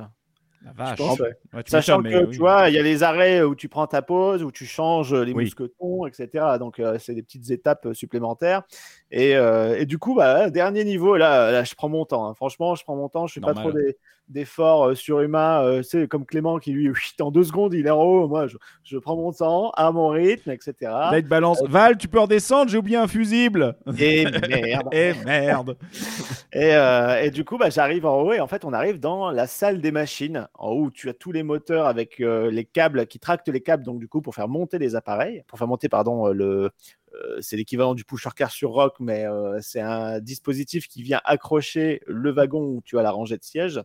La 0.63 0.74
vache. 0.74 0.98
pense, 0.98 1.20
Ouais, 1.20 1.63
tu 1.63 1.72
Sachant 1.72 2.04
que 2.04 2.26
tu 2.28 2.38
vois, 2.38 2.70
il 2.70 2.76
y 2.76 2.78
a 2.78 2.84
les 2.84 3.02
arrêts 3.02 3.41
où 3.41 3.56
tu 3.56 3.67
prends 3.67 3.88
ta 3.88 4.04
pause, 4.04 4.44
où 4.44 4.52
tu 4.52 4.67
changes 4.67 5.12
les 5.12 5.34
Oui. 5.34 5.46
mousquetons, 5.46 6.06
etc. 6.06 6.60
Donc 6.60 6.80
euh, 6.80 7.00
c'est 7.00 7.15
des 7.15 7.24
petites 7.24 7.50
étapes 7.50 7.88
euh, 7.88 7.94
supplémentaires. 7.96 8.62
Et, 9.10 9.36
euh, 9.36 9.80
et 9.80 9.88
du 9.88 9.98
coup, 9.98 10.13
bah, 10.13 10.52
dernier 10.52 10.84
niveau, 10.84 11.17
là, 11.17 11.52
là, 11.52 11.63
je 11.63 11.74
prends 11.74 11.89
mon 11.89 12.06
temps. 12.06 12.28
hein. 12.28 12.36
Franchement, 12.36 12.76
je 12.76 12.84
prends 12.84 12.96
mon 12.96 13.10
temps. 13.10 13.26
Je 13.26 13.34
fais 13.34 13.41
pas 13.41 13.56
trop 13.56 13.72
des- 13.72 13.98
d'efforts 14.32 14.89
euh, 14.89 14.96
surhumains. 14.96 15.63
Euh, 15.63 15.84
c'est 15.84 16.08
comme 16.08 16.26
Clément 16.26 16.58
qui 16.60 16.72
lui, 16.72 16.91
en 17.22 17.32
deux 17.32 17.44
secondes, 17.44 17.74
il 17.74 17.88
est 17.88 17.91
en 17.91 18.02
haut. 18.02 18.28
Moi, 18.28 18.48
je, 18.48 18.58
je 18.84 18.98
prends 18.98 19.15
mon 19.15 19.32
temps 19.32 19.72
à 19.72 19.91
mon 19.91 20.10
rythme, 20.10 20.52
etc. 20.52 20.74
Là, 20.82 21.17
il 21.17 21.24
te 21.24 21.28
balance. 21.30 21.62
Val, 21.67 21.98
tu 21.98 22.08
peux 22.08 22.20
redescendre, 22.20 22.70
j'ai 22.70 22.78
oublié 22.78 22.98
un 22.98 23.08
fusible. 23.08 23.76
Et 23.98 24.26
merde. 24.26 24.89
Eh 24.94 25.13
merde. 25.26 25.78
Et, 26.54 26.76
euh, 26.76 27.22
et 27.22 27.32
du 27.32 27.46
coup, 27.46 27.58
bah, 27.58 27.70
j'arrive 27.70 28.06
en 28.06 28.22
haut 28.22 28.34
et 28.34 28.41
en 28.41 28.48
fait, 28.48 28.65
on 28.65 28.74
arrive 28.74 29.00
dans 29.00 29.32
la 29.32 29.48
salle 29.48 29.80
des 29.80 29.91
machines, 29.91 30.50
en 30.56 30.72
haut 30.72 30.84
où 30.86 30.91
tu 30.91 31.08
as 31.08 31.13
tous 31.13 31.32
les 31.32 31.44
moteurs 31.44 31.86
avec 31.86 32.20
euh, 32.20 32.52
les 32.52 32.65
câbles 32.65 33.08
qui 33.08 33.20
tractent 33.20 33.48
les 33.48 33.62
câbles, 33.62 33.84
donc 33.84 34.00
du 34.00 34.10
coup, 34.10 34.22
pour 34.22 34.36
faire 34.36 34.50
monter 34.50 34.78
les 34.78 34.96
appareils, 34.96 35.44
pour 35.48 35.58
faire 35.58 35.67
monter, 35.67 35.88
pardon, 35.88 36.28
euh, 36.28 36.34
le. 36.34 36.72
Euh, 37.13 37.39
c'est 37.41 37.58
l'équivalent 37.58 37.93
du 37.93 38.06
pusher 38.06 38.30
car 38.36 38.52
sur 38.52 38.71
rock, 38.71 38.95
mais 39.00 39.26
euh, 39.26 39.60
c'est 39.62 39.82
un 39.82 40.19
dispositif 40.19 40.88
qui 40.88 41.04
vient 41.04 41.21
accrocher 41.26 42.02
le 42.08 42.32
wagon 42.32 42.63
où 42.63 42.82
tu 42.86 42.97
as 42.97 43.02
la 43.04 43.12
rangée 43.12 43.38
de 43.38 43.43
sièges. 43.43 43.82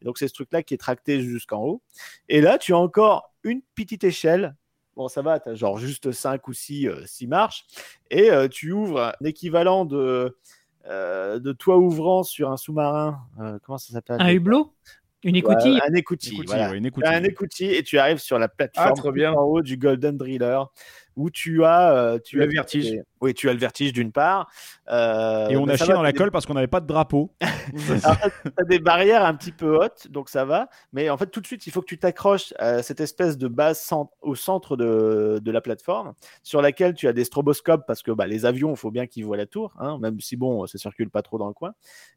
Et 0.00 0.04
donc, 0.04 0.18
c'est 0.18 0.28
ce 0.28 0.34
truc-là 0.34 0.62
qui 0.62 0.74
est 0.74 0.78
tracté 0.78 1.20
jusqu'en 1.20 1.62
haut. 1.62 1.82
Et 2.28 2.40
là, 2.40 2.58
tu 2.58 2.72
as 2.72 2.78
encore 2.78 3.34
une 3.44 3.60
petite 3.74 4.04
échelle. 4.04 4.56
Bon, 4.96 5.08
ça 5.08 5.22
va, 5.22 5.40
tu 5.40 5.48
as 5.50 5.54
genre 5.54 5.78
juste 5.78 6.10
5 6.12 6.46
ou 6.48 6.52
6 6.52 6.88
marches. 7.28 7.64
Et 8.10 8.30
euh, 8.30 8.48
tu 8.48 8.72
ouvres 8.72 9.14
un 9.20 9.24
équivalent 9.24 9.84
de, 9.84 10.36
euh, 10.86 11.38
de 11.38 11.52
toit 11.52 11.78
ouvrant 11.78 12.22
sur 12.22 12.50
un 12.50 12.56
sous-marin. 12.56 13.20
Euh, 13.40 13.58
comment 13.62 13.78
ça 13.78 13.92
s'appelle? 13.92 14.16
Un 14.20 14.30
hublot? 14.32 14.74
Une 15.22 15.34
Ouais, 15.34 15.40
écoutille? 15.40 15.78
Un 15.86 15.94
écoutille. 15.94 16.32
Écoutille, 16.32 16.46
voilà. 16.46 16.70
ouais, 16.70 16.78
une 16.78 16.84
Tu 16.84 16.88
écoutille. 16.88 17.08
as 17.08 17.16
un 17.16 17.24
écoutille 17.24 17.74
et 17.74 17.82
tu 17.82 17.98
arrives 17.98 18.18
sur 18.18 18.38
la 18.38 18.48
plateforme 18.48 18.88
Ah, 18.90 18.92
trop 18.94 19.08
tout 19.08 19.14
bien. 19.14 19.32
en 19.32 19.42
haut 19.42 19.60
du 19.62 19.76
Golden 19.76 20.16
Driller 20.16 20.60
où 21.16 21.30
tu 21.30 21.64
as 21.64 21.94
euh, 21.96 22.18
tu 22.18 22.36
Le 22.36 22.44
as 22.44 22.46
vertige. 22.46 23.02
Oui, 23.20 23.34
tu 23.34 23.48
as 23.50 23.52
le 23.52 23.58
vertige 23.58 23.92
d'une 23.92 24.12
part. 24.12 24.48
Euh, 24.90 25.48
Et 25.48 25.56
on 25.56 25.68
a 25.68 25.76
chié 25.76 25.92
dans 25.92 26.02
la 26.02 26.12
des- 26.12 26.18
colle 26.18 26.30
parce 26.30 26.46
qu'on 26.46 26.54
n'avait 26.54 26.66
pas 26.66 26.80
de 26.80 26.86
drapeau. 26.86 27.32
T'as 28.02 28.64
des 28.64 28.78
barrières 28.78 29.24
un 29.24 29.34
petit 29.34 29.52
peu 29.52 29.76
hautes, 29.76 30.08
donc 30.10 30.28
ça 30.28 30.44
va. 30.44 30.68
Mais 30.92 31.10
en 31.10 31.16
fait, 31.16 31.26
tout 31.26 31.40
de 31.40 31.46
suite, 31.46 31.66
il 31.66 31.72
faut 31.72 31.80
que 31.80 31.86
tu 31.86 31.98
t'accroches 31.98 32.54
à 32.58 32.82
cette 32.82 33.00
espèce 33.00 33.36
de 33.38 33.48
base 33.48 33.80
cent- 33.80 34.10
au 34.22 34.34
centre 34.34 34.76
de, 34.76 35.38
de 35.42 35.50
la 35.50 35.60
plateforme, 35.60 36.14
sur 36.42 36.62
laquelle 36.62 36.94
tu 36.94 37.08
as 37.08 37.12
des 37.12 37.24
stroboscopes, 37.24 37.84
parce 37.86 38.02
que 38.02 38.10
bah, 38.10 38.26
les 38.26 38.46
avions, 38.46 38.70
il 38.70 38.76
faut 38.76 38.90
bien 38.90 39.06
qu'ils 39.06 39.24
voient 39.24 39.36
la 39.36 39.46
tour, 39.46 39.74
hein, 39.78 39.98
même 40.00 40.20
si 40.20 40.36
bon, 40.36 40.66
ça 40.66 40.78
circule 40.78 41.10
pas 41.10 41.22
trop 41.22 41.38
dans 41.38 41.48
le 41.48 41.54
coin, 41.54 41.72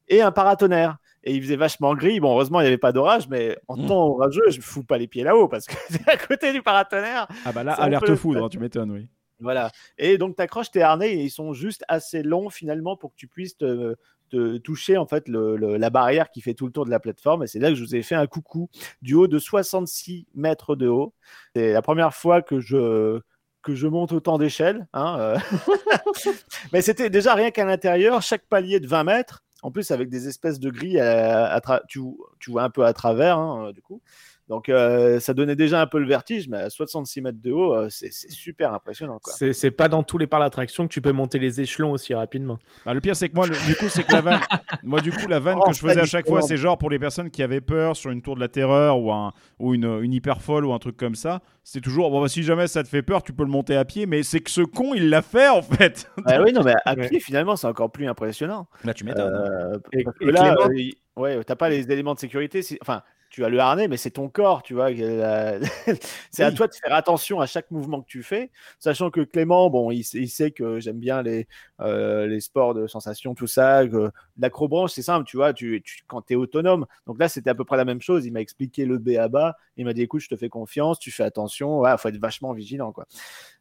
et 0.08 0.22
un 0.22 0.32
paratonnerre. 0.32 0.98
Et 1.26 1.34
il 1.36 1.42
faisait 1.42 1.56
vachement 1.56 1.94
gris. 1.96 2.20
Bon, 2.20 2.32
heureusement, 2.32 2.60
il 2.60 2.64
n'y 2.64 2.68
avait 2.68 2.78
pas 2.78 2.92
d'orage, 2.92 3.30
mais 3.30 3.58
en 3.70 3.78
Mm. 3.78 3.88
temps 3.88 4.08
orageux, 4.08 4.50
je 4.50 4.58
ne 4.58 4.62
fous 4.64 4.84
pas 4.84 4.98
les 4.98 5.08
pieds 5.08 5.24
là-haut, 5.24 5.48
parce 5.48 5.66
que 5.66 5.74
c'est 5.90 6.08
à 6.10 6.18
côté 6.18 6.52
du 6.54 6.62
paratonnerre. 6.62 7.28
Ah 7.46 7.52
bah 7.52 7.64
là, 7.64 7.74
alerte 7.74 8.06
peu- 8.06 8.16
foudre, 8.16 8.46
hein, 8.46 8.50
tu 8.50 8.60
m'étonnes, 8.60 8.92
oui. 8.92 9.08
Voilà. 9.40 9.72
Et 9.98 10.18
donc, 10.18 10.36
tu 10.36 10.42
accroches 10.42 10.72
tes 10.72 10.82
harnais 10.82 11.14
et 11.14 11.24
ils 11.24 11.30
sont 11.32 11.54
juste 11.54 11.84
assez 11.88 12.24
longs 12.24 12.50
finalement 12.50 12.96
pour 12.96 13.12
que 13.12 13.16
tu 13.18 13.28
puisses 13.28 13.58
te, 13.58 13.96
te 14.30 14.58
toucher 14.58 14.98
en 14.98 15.06
fait 15.06 15.28
le- 15.28 15.56
le- 15.58 15.78
la 15.78 15.90
barrière 15.90 16.30
qui 16.32 16.42
fait 16.42 16.54
tout 16.54 16.66
le 16.66 16.72
tour 16.72 16.86
de 16.86 16.90
la 16.92 17.00
plateforme. 17.00 17.44
Et 17.44 17.48
c'est 17.48 17.60
là 17.60 17.70
que 17.70 17.76
je 17.76 17.84
vous 17.84 17.96
ai 17.96 18.02
fait 18.04 18.16
un 18.16 18.28
coucou 18.28 18.70
du 19.02 19.14
haut 19.16 19.28
de 19.28 19.40
66 19.40 20.28
mètres 20.36 20.76
de 20.76 20.88
haut. 20.88 21.14
C'est 21.56 21.74
la 21.74 21.82
première 21.82 22.14
fois 22.14 22.42
que 22.42 22.60
je 22.60 23.20
que 23.64 23.76
je 23.76 23.88
monte 23.88 24.12
autant 24.12 24.38
d'échelles. 24.38 24.88
hein, 24.94 25.18
euh. 25.20 25.38
Mais 26.74 26.82
c'était 26.82 27.10
déjà 27.10 27.34
rien 27.34 27.52
qu'à 27.52 27.66
l'intérieur, 27.66 28.22
chaque 28.22 28.46
palier 28.48 28.80
de 28.80 28.88
20 28.88 29.04
mètres. 29.04 29.44
En 29.62 29.72
plus, 29.72 29.92
avec 29.92 30.10
des 30.10 30.28
espèces 30.28 30.60
de 30.60 30.70
grilles, 30.70 31.00
à- 31.00 31.46
à 31.46 31.60
tra- 31.60 31.82
tu, 31.88 32.02
tu 32.40 32.52
vois 32.52 32.64
un 32.64 32.70
peu 32.70 32.86
à 32.86 32.92
travers, 32.94 33.38
hein, 33.38 33.72
du 33.72 33.82
coup. 33.82 34.02
Donc, 34.50 34.68
euh, 34.68 35.20
ça 35.22 35.34
donnait 35.34 35.56
déjà 35.56 35.82
un 35.82 35.88
peu 35.88 36.00
le 36.00 36.06
vertige, 36.08 36.50
mais 36.50 36.58
à 36.58 36.70
66 36.70 37.22
mètres 37.22 37.42
de 37.42 37.52
haut, 37.52 37.74
euh, 37.74 37.88
c'est 37.90 38.12
super 38.12 38.74
impressionnant. 38.74 39.20
C'est 39.24 39.54
c'est 39.54 39.72
pas 39.72 39.88
dans 39.88 40.04
tous 40.04 40.18
les 40.18 40.28
parcs 40.28 40.44
d'attraction 40.44 40.86
que 40.88 40.92
tu 40.94 41.02
peux 41.02 41.14
monter 41.14 41.40
les 41.40 41.62
échelons 41.62 41.92
aussi 41.92 42.14
rapidement. 42.14 42.60
Bah, 42.86 42.94
le 42.94 43.00
pire, 43.00 43.16
c'est 43.16 43.30
que 43.30 43.36
moi, 43.36 43.48
le- 43.48 43.56
du 43.66 43.76
coup, 43.76 43.88
c'est 43.88 44.04
que 44.04 44.12
la 44.12 44.20
vanne, 44.22 44.40
moi, 44.84 45.00
du 45.00 45.12
coup, 45.12 45.28
la 45.28 45.40
vanne 45.40 45.58
Oh, 45.62 45.70
que 45.70 45.74
je 45.74 45.80
faisais 45.80 46.02
à 46.02 46.06
chaque 46.06 46.28
fois, 46.28 46.42
c'est 46.42 46.58
genre 46.58 46.78
pour 46.78 46.90
les 46.90 47.00
personnes 47.00 47.30
qui 47.32 47.42
avaient 47.42 47.62
peur 47.62 47.96
sur 47.96 48.12
une 48.12 48.22
tour 48.22 48.36
de 48.36 48.42
la 48.42 48.50
terreur 48.50 49.00
ou, 49.00 49.14
un, 49.14 49.32
ou 49.60 49.74
une, 49.74 49.86
une 50.02 50.12
hyper 50.14 50.42
folle 50.42 50.66
ou 50.66 50.74
un 50.74 50.80
truc 50.80 50.98
comme 50.98 51.16
ça. 51.16 51.42
C'est 51.64 51.80
toujours, 51.80 52.12
bon, 52.12 52.22
bah, 52.22 52.28
si 52.28 52.44
jamais 52.44 52.68
ça 52.68 52.84
te 52.84 52.90
fait 52.90 53.02
peur, 53.02 53.24
tu 53.24 53.32
peux 53.32 53.44
le 53.44 53.50
monter 53.50 53.78
à 53.78 53.86
pied, 53.86 54.06
mais 54.08 54.24
c'est 54.24 54.42
que 54.42 54.52
ce 54.52 54.62
con, 54.62 54.94
il 54.94 55.10
l'a 55.10 55.22
fait 55.22 55.48
en 55.48 55.62
fait. 55.62 56.10
Ah 56.26 56.42
oui, 56.42 56.52
non, 56.52 56.64
mais 56.64 56.74
à 56.86 56.94
Ouais. 56.96 57.08
pied, 57.08 57.20
finalement, 57.22 57.56
c'est 57.56 57.68
encore 57.68 57.92
plus 57.92 58.08
impressionnant. 58.08 58.68
Là, 58.84 58.94
tu 58.94 59.06
m'étonnes. 59.06 59.34
Euh, 59.34 59.78
Et- 59.94 60.04
là, 60.32 60.56
Clément- 60.56 60.70
euh, 60.70 61.22
ouais, 61.22 61.44
t'as 61.46 61.56
pas 61.56 61.70
les 61.70 61.90
éléments 61.92 62.14
de 62.14 62.20
sécurité. 62.20 62.62
si- 62.62 62.78
Enfin, 62.82 63.04
tu 63.34 63.44
as 63.44 63.50
le 63.50 63.60
harnais, 63.60 63.88
mais 63.88 63.98
c'est 63.98 64.12
ton 64.12 64.30
corps, 64.30 64.62
tu 64.64 64.76
vois. 64.76 64.92
la- 64.92 65.60
c'est 66.32 66.44
à 66.44 66.52
toi 66.52 66.68
de 66.68 66.74
faire 66.76 66.94
attention 66.94 67.42
à 67.42 67.48
chaque 67.48 67.72
mouvement 67.72 68.02
que 68.02 68.08
tu 68.08 68.22
fais, 68.22 68.52
sachant 68.80 69.10
que 69.10 69.22
Clément, 69.22 69.70
bon, 69.72 69.90
il, 69.92 70.04
sait- 70.04 70.20
il 70.20 70.30
sait 70.30 70.52
que 70.52 70.80
j'aime 70.80 71.00
bien 71.00 71.24
les, 71.24 71.48
euh, 71.82 72.28
les 72.28 72.40
sports 72.42 72.76
de 72.76 72.86
sensation, 72.86 73.34
tout 73.34 73.48
ça. 73.48 73.88
que 73.88 74.12
L'acrobranche, 74.38 74.92
c'est 74.92 75.02
simple, 75.02 75.26
tu 75.26 75.38
vois, 75.38 75.54
tu, 75.54 75.82
tu, 75.84 76.04
quand 76.08 76.22
tu 76.22 76.34
es 76.34 76.36
autonome. 76.36 76.86
Donc 77.08 77.20
là, 77.20 77.28
c'était 77.28 77.50
à 77.50 77.56
peu 77.56 77.66
près 77.66 77.78
la 77.78 77.86
même 77.86 78.02
chose. 78.02 78.26
Il 78.26 78.32
m'a 78.34 78.42
expliqué 78.42 78.86
le 78.86 79.00
B 79.00 79.10
à 79.18 79.28
bas. 79.30 79.56
Il 79.78 79.86
m'a 79.86 79.94
dit, 79.94 80.04
écoute, 80.04 80.22
je 80.22 80.30
te 80.30 80.36
fais 80.36 80.50
confiance, 80.50 81.00
tu 81.00 81.12
fais 81.12 81.24
attention. 81.24 81.86
Il 81.88 81.98
faut 81.98 82.10
être 82.10 82.18
vachement 82.20 82.54
vigilant, 82.54 82.92
quoi. 82.92 83.06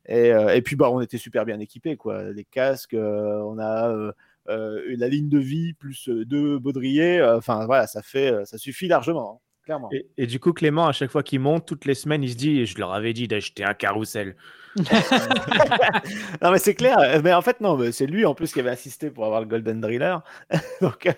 Et, 0.07 0.33
euh, 0.33 0.55
et 0.55 0.63
puis, 0.63 0.77
bah, 0.77 0.91
on 0.91 1.01
était 1.01 1.19
super 1.19 1.45
bien 1.45 1.59
équipés, 1.61 1.97
quoi. 1.97 2.25
Les 2.33 2.45
casques, 2.45 2.95
euh, 2.95 3.41
on 3.43 3.59
a. 3.59 3.89
euh, 4.49 4.95
la 4.97 5.09
ligne 5.09 5.29
de 5.29 5.39
vie 5.39 5.73
plus 5.75 6.09
deux 6.09 6.59
baudriers, 6.59 7.21
euh, 7.21 7.39
enfin 7.39 7.65
voilà, 7.67 7.87
ça 7.87 8.03
fait, 8.03 8.33
euh, 8.33 8.45
ça 8.45 8.59
suffit 8.59 8.89
largement, 8.89 9.35
hein, 9.37 9.39
et 10.17 10.27
du 10.27 10.41
coup, 10.41 10.53
Clément, 10.53 10.87
à 10.87 10.93
chaque 10.93 11.11
fois 11.11 11.23
qu'il 11.23 11.41
monte, 11.41 11.67
toutes 11.67 11.85
les 11.85 11.95
semaines, 11.95 12.23
il 12.23 12.31
se 12.31 12.37
dit 12.37 12.67
Je 12.67 12.79
leur 12.79 12.93
avais 12.93 13.13
dit 13.13 13.29
d'acheter 13.29 13.65
un 13.65 13.75
carrousel. 13.75 14.37
Non 16.43 16.51
mais 16.51 16.59
c'est 16.59 16.75
clair, 16.75 16.99
euh, 17.01 17.21
mais 17.23 17.33
en 17.33 17.43
fait 17.43 17.61
non, 17.61 17.79
c'est 17.93 18.07
lui 18.07 18.25
en 18.25 18.35
plus 18.35 18.53
qui 18.53 18.61
avait 18.61 18.71
assisté 18.71 19.11
pour 19.11 19.25
avoir 19.25 19.41
le 19.41 19.47
Golden 19.47 19.81
Driller, 19.81 20.17
donc 20.81 21.07
euh, 21.07 21.13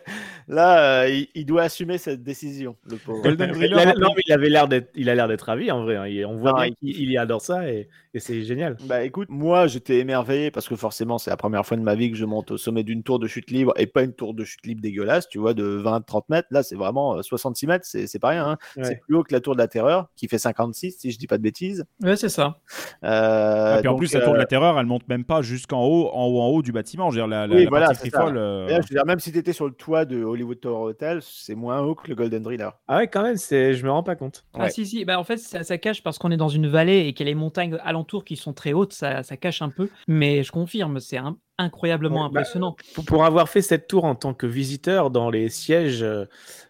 là 0.48 1.02
euh, 1.02 1.08
il, 1.08 1.28
il 1.34 1.46
doit 1.46 1.62
assumer 1.62 1.98
cette 1.98 2.22
décision, 2.22 2.76
le 2.90 2.96
pauvre. 2.96 3.22
Golden 3.22 3.50
Il 3.50 3.54
Driller, 3.70 3.92
non, 3.98 4.10
mais 4.16 4.22
il 4.26 4.32
avait 4.32 4.48
l'air 4.48 4.68
d'être, 4.68 4.90
il 4.94 5.08
a 5.08 5.14
l'air 5.14 5.28
d'être 5.28 5.42
ravi 5.42 5.70
en 5.70 5.84
vrai. 5.84 5.96
hein. 5.96 6.06
Il- 6.06 6.24
On 6.26 6.36
voit 6.36 6.52
bien 6.54 6.72
qu'il 6.74 7.00
il 7.10 7.18
adore 7.18 7.40
ça 7.42 7.68
et, 7.70 7.88
et 8.14 8.20
c'est 8.20 8.42
génial. 8.42 8.76
Bah 8.86 9.02
écoute, 9.04 9.28
moi 9.30 9.66
j'étais 9.66 9.98
émerveillé 9.98 10.50
parce 10.50 10.68
que 10.68 10.76
forcément 10.76 11.18
c'est 11.18 11.30
la 11.30 11.36
première 11.36 11.64
fois 11.66 11.76
de 11.76 11.82
ma 11.82 11.94
vie 11.94 12.10
que 12.10 12.16
je 12.16 12.24
monte 12.24 12.50
au 12.50 12.56
sommet 12.56 12.82
d'une 12.82 13.02
tour 13.02 13.18
de 13.18 13.26
chute 13.26 13.50
libre 13.50 13.72
et 13.76 13.86
pas 13.86 14.02
une 14.02 14.12
tour 14.14 14.34
de 14.34 14.44
chute 14.44 14.66
libre 14.66 14.80
dégueulasse, 14.80 15.28
tu 15.28 15.38
vois, 15.38 15.54
de 15.54 15.80
20-30 15.84 16.24
mètres. 16.28 16.48
Là 16.50 16.62
c'est 16.62 16.76
vraiment 16.76 17.16
euh, 17.18 17.22
66 17.22 17.66
mètres, 17.66 17.84
c'est 17.86 18.06
c'est 18.06 18.18
pas 18.18 18.28
rien. 18.30 18.46
hein. 18.48 18.58
Ouais. 18.76 18.84
C'est 18.84 19.00
plus 19.00 19.14
haut 19.16 19.22
que 19.22 19.32
la 19.32 19.40
tour 19.40 19.54
de 19.54 19.58
la 19.60 19.68
terreur 19.68 20.08
qui 20.16 20.28
fait 20.28 20.38
56 20.38 20.92
si 20.98 21.10
je 21.10 21.18
dis 21.18 21.26
pas 21.26 21.38
de 21.38 21.42
bêtises. 21.42 21.84
Ouais, 22.02 22.16
c'est 22.16 22.28
ça. 22.28 22.58
Euh, 23.04 23.43
Et 23.76 23.80
puis 23.80 23.88
en 23.88 23.92
donc, 23.92 23.98
plus, 24.00 24.12
la 24.14 24.20
tour 24.20 24.30
de 24.32 24.36
euh, 24.36 24.38
la 24.40 24.46
terreur, 24.46 24.78
elle 24.78 24.86
monte 24.86 25.08
même 25.08 25.24
pas 25.24 25.42
jusqu'en 25.42 25.84
haut, 25.84 26.10
en 26.12 26.26
haut, 26.26 26.40
en 26.40 26.46
haut 26.48 26.62
du 26.62 26.72
bâtiment. 26.72 27.10
Je 27.10 27.16
veux 27.16 27.20
dire, 27.22 27.26
la, 27.28 27.46
la, 27.46 27.54
Oui, 27.54 27.64
la 27.64 27.68
voilà, 27.70 27.86
partie 27.86 27.96
c'est 27.96 28.00
free 28.02 28.10
ça. 28.10 28.18
fall, 28.26 28.36
euh, 28.36 28.68
je 28.68 28.74
veux 28.76 28.82
dire, 28.96 29.06
même 29.06 29.20
si 29.20 29.32
tu 29.32 29.38
étais 29.38 29.52
sur 29.52 29.66
le 29.66 29.72
toit 29.72 30.04
de 30.04 30.22
Hollywood 30.22 30.60
Tower 30.60 30.90
Hotel, 30.90 31.20
c'est 31.22 31.54
moins 31.54 31.80
haut 31.80 31.94
que 31.94 32.08
le 32.08 32.14
Golden 32.14 32.42
Driller. 32.42 32.70
Ah 32.88 32.98
ouais, 32.98 33.08
quand 33.08 33.22
même, 33.22 33.36
c'est, 33.36 33.74
je 33.74 33.84
me 33.84 33.90
rends 33.90 34.02
pas 34.02 34.16
compte. 34.16 34.44
Ah 34.54 34.64
Ouais. 34.64 34.70
si, 34.70 34.86
si. 34.86 35.04
Bah, 35.04 35.18
en 35.18 35.24
fait, 35.24 35.36
ça, 35.38 35.62
ça 35.64 35.78
cache 35.78 36.02
parce 36.02 36.18
qu'on 36.18 36.30
est 36.30 36.36
dans 36.36 36.48
une 36.48 36.66
vallée 36.68 37.06
et 37.06 37.12
qu'il 37.12 37.26
y 37.26 37.28
a 37.28 37.32
les 37.32 37.34
montagnes 37.38 37.76
alentours 37.82 38.24
qui 38.24 38.36
sont 38.36 38.52
très 38.52 38.72
hautes, 38.72 38.92
ça, 38.92 39.22
ça 39.22 39.36
cache 39.36 39.62
un 39.62 39.70
peu. 39.70 39.88
Mais 40.08 40.42
je 40.42 40.52
confirme, 40.52 41.00
c'est 41.00 41.16
un- 41.18 41.36
incroyablement 41.58 42.24
Ouais, 42.24 42.30
bah, 42.32 42.40
impressionnant. 42.40 42.76
Pour, 42.94 43.04
pour 43.04 43.24
avoir 43.24 43.48
fait 43.48 43.62
cette 43.62 43.86
tour 43.86 44.04
en 44.04 44.14
tant 44.14 44.34
que 44.34 44.46
visiteur 44.46 45.10
dans 45.10 45.30
les 45.30 45.48
sièges 45.48 46.02
euh, 46.02 46.24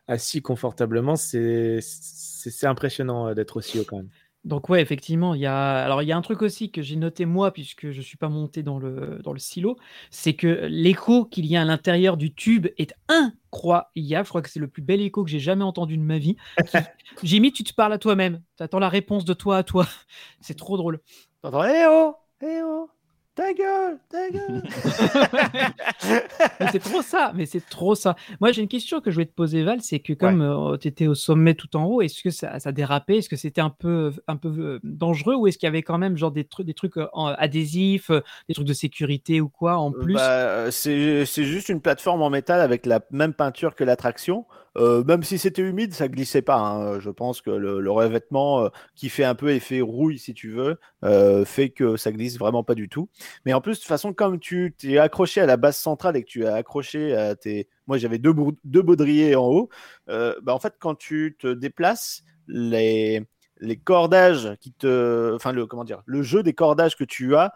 assis 0.08 0.42
confortablement, 0.42 1.16
c'est, 1.16 1.78
c'est, 1.80 2.50
c'est 2.50 2.66
impressionnant 2.66 3.28
euh, 3.28 3.34
d'être 3.34 3.56
aussi 3.56 3.78
haut 3.78 3.84
quand 3.88 3.96
même. 3.96 4.08
Donc 4.44 4.68
ouais, 4.68 4.82
effectivement, 4.82 5.34
il 5.34 5.40
y 5.40 5.46
a 5.46 5.84
alors 5.84 6.02
il 6.02 6.06
y 6.06 6.12
a 6.12 6.16
un 6.16 6.22
truc 6.22 6.42
aussi 6.42 6.70
que 6.70 6.82
j'ai 6.82 6.96
noté 6.96 7.24
moi 7.24 7.52
puisque 7.52 7.90
je 7.90 8.00
suis 8.02 8.18
pas 8.18 8.28
monté 8.28 8.62
dans 8.62 8.78
le 8.78 9.18
dans 9.22 9.32
le 9.32 9.38
silo, 9.38 9.76
c'est 10.10 10.34
que 10.34 10.66
l'écho 10.68 11.24
qu'il 11.24 11.46
y 11.46 11.56
a 11.56 11.62
à 11.62 11.64
l'intérieur 11.64 12.16
du 12.18 12.34
tube 12.34 12.66
est 12.76 12.94
incroyable. 13.08 14.26
Je 14.26 14.28
crois 14.28 14.42
que 14.42 14.50
c'est 14.50 14.60
le 14.60 14.68
plus 14.68 14.82
bel 14.82 15.00
écho 15.00 15.24
que 15.24 15.30
j'ai 15.30 15.40
jamais 15.40 15.64
entendu 15.64 15.96
de 15.96 16.02
ma 16.02 16.18
vie. 16.18 16.36
Jimmy, 17.22 17.52
tu 17.52 17.64
te 17.64 17.72
parles 17.72 17.94
à 17.94 17.98
toi-même. 17.98 18.42
Tu 18.56 18.62
attends 18.62 18.78
la 18.78 18.90
réponse 18.90 19.24
de 19.24 19.32
toi 19.32 19.56
à 19.56 19.62
toi. 19.62 19.86
C'est 20.40 20.56
trop 20.58 20.76
drôle. 20.76 21.00
T'entends 21.40 21.64
Eh 21.64 21.86
oh 21.88 22.14
Eh 22.42 22.60
oh 22.62 22.90
ta 23.34 23.52
gueule, 23.52 23.98
ta 24.08 24.30
gueule. 24.30 24.62
Mais 26.60 26.66
c'est 26.70 26.78
trop 26.78 27.02
ça, 27.02 27.32
mais 27.34 27.46
c'est 27.46 27.64
trop 27.68 27.94
ça. 27.94 28.14
Moi, 28.40 28.52
j'ai 28.52 28.62
une 28.62 28.68
question 28.68 29.00
que 29.00 29.10
je 29.10 29.16
voulais 29.16 29.26
te 29.26 29.34
poser, 29.34 29.62
Val, 29.64 29.80
c'est 29.82 29.98
que 30.00 30.12
comme 30.12 30.78
tu 30.80 30.88
étais 30.88 31.06
au 31.06 31.14
sommet 31.14 31.54
tout 31.54 31.74
en 31.76 31.84
haut, 31.84 32.02
est-ce 32.02 32.22
que 32.22 32.30
ça, 32.30 32.58
ça 32.60 32.72
dérapait? 32.72 33.18
Est-ce 33.18 33.28
que 33.28 33.36
c'était 33.36 33.60
un 33.60 33.70
peu, 33.70 34.12
un 34.28 34.36
peu 34.36 34.48
euh, 34.48 34.80
dangereux 34.82 35.34
ou 35.34 35.46
est-ce 35.46 35.58
qu'il 35.58 35.66
y 35.66 35.68
avait 35.68 35.82
quand 35.82 35.98
même 35.98 36.16
genre 36.16 36.30
des 36.32 36.44
trucs, 36.44 36.66
des 36.66 36.74
trucs 36.74 36.96
euh, 36.96 37.08
en- 37.12 37.26
adhésifs, 37.26 38.10
euh, 38.10 38.20
des 38.48 38.54
trucs 38.54 38.66
de 38.66 38.72
sécurité 38.72 39.40
ou 39.40 39.48
quoi 39.48 39.76
en 39.76 39.90
plus? 39.92 40.14
Bah, 40.14 40.30
euh, 40.30 40.70
c'est 40.70 41.24
c'est 41.26 41.44
juste 41.44 41.68
une 41.68 41.80
plateforme 41.80 42.22
en 42.22 42.30
métal 42.30 42.60
avec 42.60 42.86
la 42.86 43.00
même 43.10 43.34
peinture 43.34 43.74
que 43.74 43.84
l'attraction. 43.84 44.46
Euh, 44.76 45.04
même 45.04 45.22
si 45.22 45.38
c'était 45.38 45.62
humide, 45.62 45.94
ça 45.94 46.08
glissait 46.08 46.42
pas. 46.42 46.56
hein. 46.58 47.00
Je 47.00 47.10
pense 47.10 47.40
que 47.40 47.50
le, 47.50 47.90
revêtement 47.90 48.64
euh, 48.64 48.68
qui 48.96 49.08
fait 49.08 49.24
un 49.24 49.34
peu 49.34 49.50
effet 49.50 49.80
rouille, 49.80 50.18
si 50.18 50.34
tu 50.34 50.50
veux, 50.50 50.78
euh, 51.04 51.44
fait 51.44 51.70
que 51.70 51.96
ça 51.96 52.10
glisse 52.12 52.38
vraiment 52.38 52.64
pas 52.64 52.74
du 52.74 52.88
tout. 52.88 53.08
Mais 53.46 53.52
en 53.52 53.60
plus, 53.60 53.72
de 53.74 53.78
toute 53.78 53.88
façon, 53.88 54.12
comme 54.12 54.38
tu 54.40 54.74
t'es 54.76 54.98
accroché 54.98 55.40
à 55.40 55.46
la 55.46 55.56
base 55.56 55.76
centrale 55.76 56.16
et 56.16 56.22
que 56.24 56.28
tu 56.28 56.46
as 56.46 56.54
accroché 56.54 57.14
à 57.14 57.36
tes. 57.36 57.68
Moi, 57.86 57.98
j'avais 57.98 58.18
deux, 58.18 58.34
deux 58.64 58.82
baudriers 58.82 59.36
en 59.36 59.46
haut. 59.46 59.68
euh, 60.08 60.34
bah, 60.42 60.54
en 60.54 60.58
fait, 60.58 60.74
quand 60.78 60.94
tu 60.94 61.36
te 61.38 61.52
déplaces, 61.52 62.22
les, 62.48 63.22
les 63.60 63.76
cordages 63.78 64.56
qui 64.60 64.72
te. 64.72 65.32
Enfin, 65.34 65.52
le, 65.52 65.66
comment 65.66 65.84
dire, 65.84 66.02
le 66.06 66.22
jeu 66.22 66.42
des 66.42 66.52
cordages 66.54 66.96
que 66.96 67.04
tu 67.04 67.36
as 67.36 67.54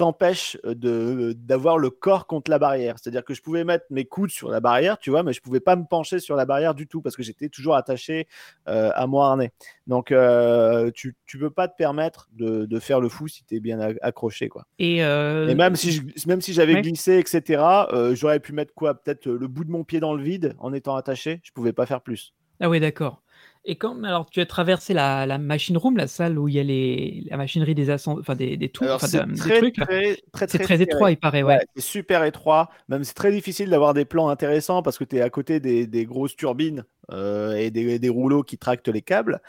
t'empêche 0.00 0.56
de 0.64 1.34
d'avoir 1.36 1.76
le 1.76 1.90
corps 1.90 2.26
contre 2.26 2.50
la 2.50 2.58
barrière. 2.58 2.96
C'est-à-dire 2.98 3.22
que 3.22 3.34
je 3.34 3.42
pouvais 3.42 3.64
mettre 3.64 3.84
mes 3.90 4.06
coudes 4.06 4.30
sur 4.30 4.48
la 4.50 4.58
barrière, 4.60 4.96
tu 4.98 5.10
vois, 5.10 5.22
mais 5.22 5.34
je 5.34 5.42
pouvais 5.42 5.60
pas 5.60 5.76
me 5.76 5.84
pencher 5.84 6.20
sur 6.20 6.36
la 6.36 6.46
barrière 6.46 6.74
du 6.74 6.86
tout 6.86 7.02
parce 7.02 7.16
que 7.16 7.22
j'étais 7.22 7.50
toujours 7.50 7.76
attaché 7.76 8.26
euh, 8.66 8.90
à 8.94 9.06
mon 9.06 9.20
harnais. 9.20 9.52
Donc 9.86 10.10
euh, 10.10 10.90
tu 10.94 11.16
tu 11.26 11.38
peux 11.38 11.50
pas 11.50 11.68
te 11.68 11.76
permettre 11.76 12.28
de, 12.32 12.64
de 12.64 12.78
faire 12.80 12.98
le 13.00 13.10
fou 13.10 13.28
si 13.28 13.44
tu 13.44 13.56
es 13.56 13.60
bien 13.60 13.78
accroché 14.00 14.48
quoi. 14.48 14.64
Et, 14.78 15.04
euh, 15.04 15.48
Et 15.48 15.54
même 15.54 15.76
si 15.76 15.92
je- 15.92 16.26
même 16.26 16.40
si 16.40 16.54
j'avais 16.54 16.74
Ouais. 16.74 16.82
glissé 16.82 17.18
etc, 17.18 17.62
euh, 17.92 18.14
j'aurais 18.14 18.40
pu 18.40 18.54
mettre 18.54 18.72
quoi? 18.72 18.94
Peut-être 18.94 19.26
le 19.26 19.48
bout 19.48 19.64
de 19.64 19.70
mon 19.70 19.84
pied 19.84 20.00
dans 20.00 20.14
le 20.14 20.22
vide 20.22 20.54
en 20.60 20.72
étant 20.72 20.96
attaché? 20.96 21.40
Je 21.42 21.52
pouvais 21.52 21.74
pas 21.74 21.84
faire 21.84 22.00
plus. 22.00 22.32
Ah 22.58 22.70
oui, 22.70 22.80
d'accord. 22.80 23.22
Et 23.64 23.76
quand 23.76 24.02
alors 24.04 24.30
tu 24.30 24.40
as 24.40 24.46
traversé 24.46 24.94
la, 24.94 25.26
la 25.26 25.36
machine 25.36 25.76
room, 25.76 25.96
la 25.96 26.06
salle 26.06 26.38
où 26.38 26.48
il 26.48 26.54
y 26.54 26.58
a 26.60 26.62
les, 26.62 27.26
la 27.30 27.36
machinerie 27.36 27.74
des 27.74 27.90
enfin 27.90 28.34
des, 28.34 28.56
des 28.56 28.68
tours, 28.70 28.88
enfin, 28.90 29.06
c'est 29.06 29.20
de- 29.24 29.32
des 29.32 29.38
très, 29.38 29.58
trucs. 29.58 29.74
très, 29.74 30.16
très, 30.32 30.48
c'est 30.48 30.58
très 30.58 30.64
très 30.64 30.82
étroit, 30.82 31.10
il 31.10 31.18
paraît, 31.18 31.42
ouais. 31.42 31.60
c'est 31.76 31.82
super 31.82 32.24
étroit. 32.24 32.70
Même 32.88 33.04
c'est 33.04 33.14
très 33.14 33.30
difficile 33.30 33.68
d'avoir 33.68 33.92
des 33.92 34.06
plans 34.06 34.28
intéressants 34.28 34.82
parce 34.82 34.96
que 34.96 35.04
tu 35.04 35.16
es 35.16 35.20
à 35.20 35.28
côté 35.28 35.60
des, 35.60 35.86
des 35.86 36.06
grosses 36.06 36.36
turbines 36.36 36.84
euh, 37.12 37.54
et 37.54 37.70
des, 37.70 37.98
des 37.98 38.08
rouleaux 38.08 38.42
qui 38.42 38.56
tractent 38.56 38.88
les 38.88 39.02
câbles. 39.02 39.40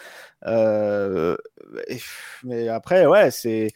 Euh, 0.46 1.38
et- 1.88 2.00
mais 2.44 2.68
après, 2.68 3.06
ouais, 3.06 3.32
c'est 3.32 3.70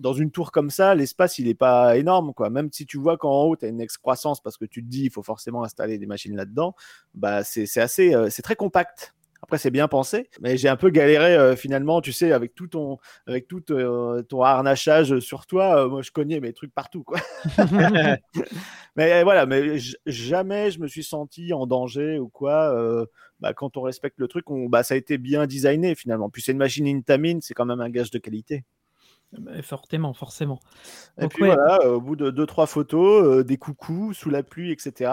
dans 0.00 0.14
une 0.14 0.32
tour 0.32 0.50
comme 0.50 0.68
ça, 0.70 0.96
l'espace 0.96 1.38
il 1.38 1.46
est 1.46 1.54
pas 1.54 1.96
énorme 1.96 2.34
quoi. 2.34 2.50
Même 2.50 2.70
si 2.72 2.86
tu 2.86 2.98
vois 2.98 3.16
qu'en 3.16 3.44
haut 3.44 3.54
tu 3.56 3.66
as 3.66 3.68
une 3.68 3.80
excroissance 3.80 4.40
parce 4.42 4.56
que 4.56 4.64
tu 4.64 4.82
te 4.82 4.88
dis 4.88 5.04
il 5.04 5.10
faut 5.12 5.22
forcément 5.22 5.62
installer 5.62 5.96
des 5.96 6.06
machines 6.06 6.34
là-dedans, 6.34 6.74
bah 7.14 7.44
c'est 7.44 7.66
c'est 7.66 7.80
assez, 7.80 8.12
euh, 8.14 8.30
c'est 8.30 8.42
très 8.42 8.56
compact. 8.56 9.14
Après, 9.42 9.56
c'est 9.58 9.70
bien 9.70 9.88
pensé, 9.88 10.28
mais 10.40 10.56
j'ai 10.56 10.68
un 10.68 10.76
peu 10.76 10.90
galéré 10.90 11.34
euh, 11.34 11.56
finalement, 11.56 12.00
tu 12.00 12.12
sais, 12.12 12.32
avec 12.32 12.54
tout 12.54 12.66
ton, 12.66 12.98
avec 13.26 13.48
tout 13.48 13.62
euh, 13.70 14.22
ton 14.22 14.42
harnachage 14.42 15.18
sur 15.20 15.46
toi. 15.46 15.84
euh, 15.84 15.88
moi, 15.88 16.02
je 16.02 16.10
cognais 16.10 16.40
mes 16.40 16.52
trucs 16.52 16.74
partout, 16.74 17.02
quoi. 17.02 17.18
mais 18.96 19.12
euh, 19.12 19.24
voilà, 19.24 19.46
mais 19.46 19.78
jamais 20.06 20.70
je 20.70 20.80
me 20.80 20.86
suis 20.86 21.04
senti 21.04 21.52
en 21.52 21.66
danger 21.66 22.18
ou 22.18 22.28
quoi. 22.28 22.74
bah, 23.40 23.54
quand 23.54 23.76
on 23.76 23.82
respecte 23.82 24.18
le 24.18 24.28
truc, 24.28 24.50
on, 24.50 24.68
bah, 24.68 24.82
ça 24.82 24.94
a 24.94 24.96
été 24.98 25.16
bien 25.16 25.46
designé 25.46 25.94
finalement. 25.94 26.28
Puis 26.28 26.42
c'est 26.42 26.52
une 26.52 26.58
machine 26.58 26.86
Intamin, 26.86 27.38
c'est 27.40 27.54
quand 27.54 27.66
même 27.66 27.80
un 27.80 27.90
gage 27.90 28.10
de 28.10 28.18
qualité. 28.18 28.64
Euh, 29.48 29.62
Fortement, 29.62 30.12
forcément. 30.12 30.60
Et 31.16 31.22
Donc, 31.22 31.34
puis 31.34 31.44
ouais. 31.44 31.54
voilà, 31.54 31.88
au 31.88 32.00
bout 32.00 32.16
de 32.16 32.30
deux 32.30 32.46
trois 32.46 32.66
photos, 32.66 33.44
des 33.44 33.56
coucous 33.56 34.12
sous 34.12 34.28
la 34.28 34.42
pluie, 34.42 34.70
etc. 34.70 35.12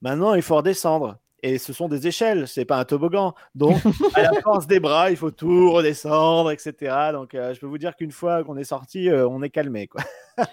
Maintenant, 0.00 0.34
il 0.34 0.42
faut 0.42 0.56
redescendre. 0.56 1.18
Et 1.42 1.58
ce 1.58 1.72
sont 1.72 1.88
des 1.88 2.06
échelles, 2.08 2.48
c'est 2.48 2.64
pas 2.64 2.78
un 2.78 2.84
toboggan. 2.84 3.34
Donc, 3.54 3.76
à 4.14 4.22
la 4.22 4.32
force 4.42 4.66
des 4.66 4.80
bras, 4.80 5.10
il 5.10 5.16
faut 5.16 5.30
tout 5.30 5.70
redescendre, 5.70 6.50
etc. 6.50 7.10
Donc, 7.12 7.34
euh, 7.34 7.54
je 7.54 7.60
peux 7.60 7.66
vous 7.66 7.78
dire 7.78 7.94
qu'une 7.96 8.10
fois 8.10 8.42
qu'on 8.42 8.56
est 8.56 8.64
sorti, 8.64 9.08
euh, 9.08 9.28
on 9.28 9.42
est 9.42 9.50
calmé, 9.50 9.86
quoi. 9.86 10.02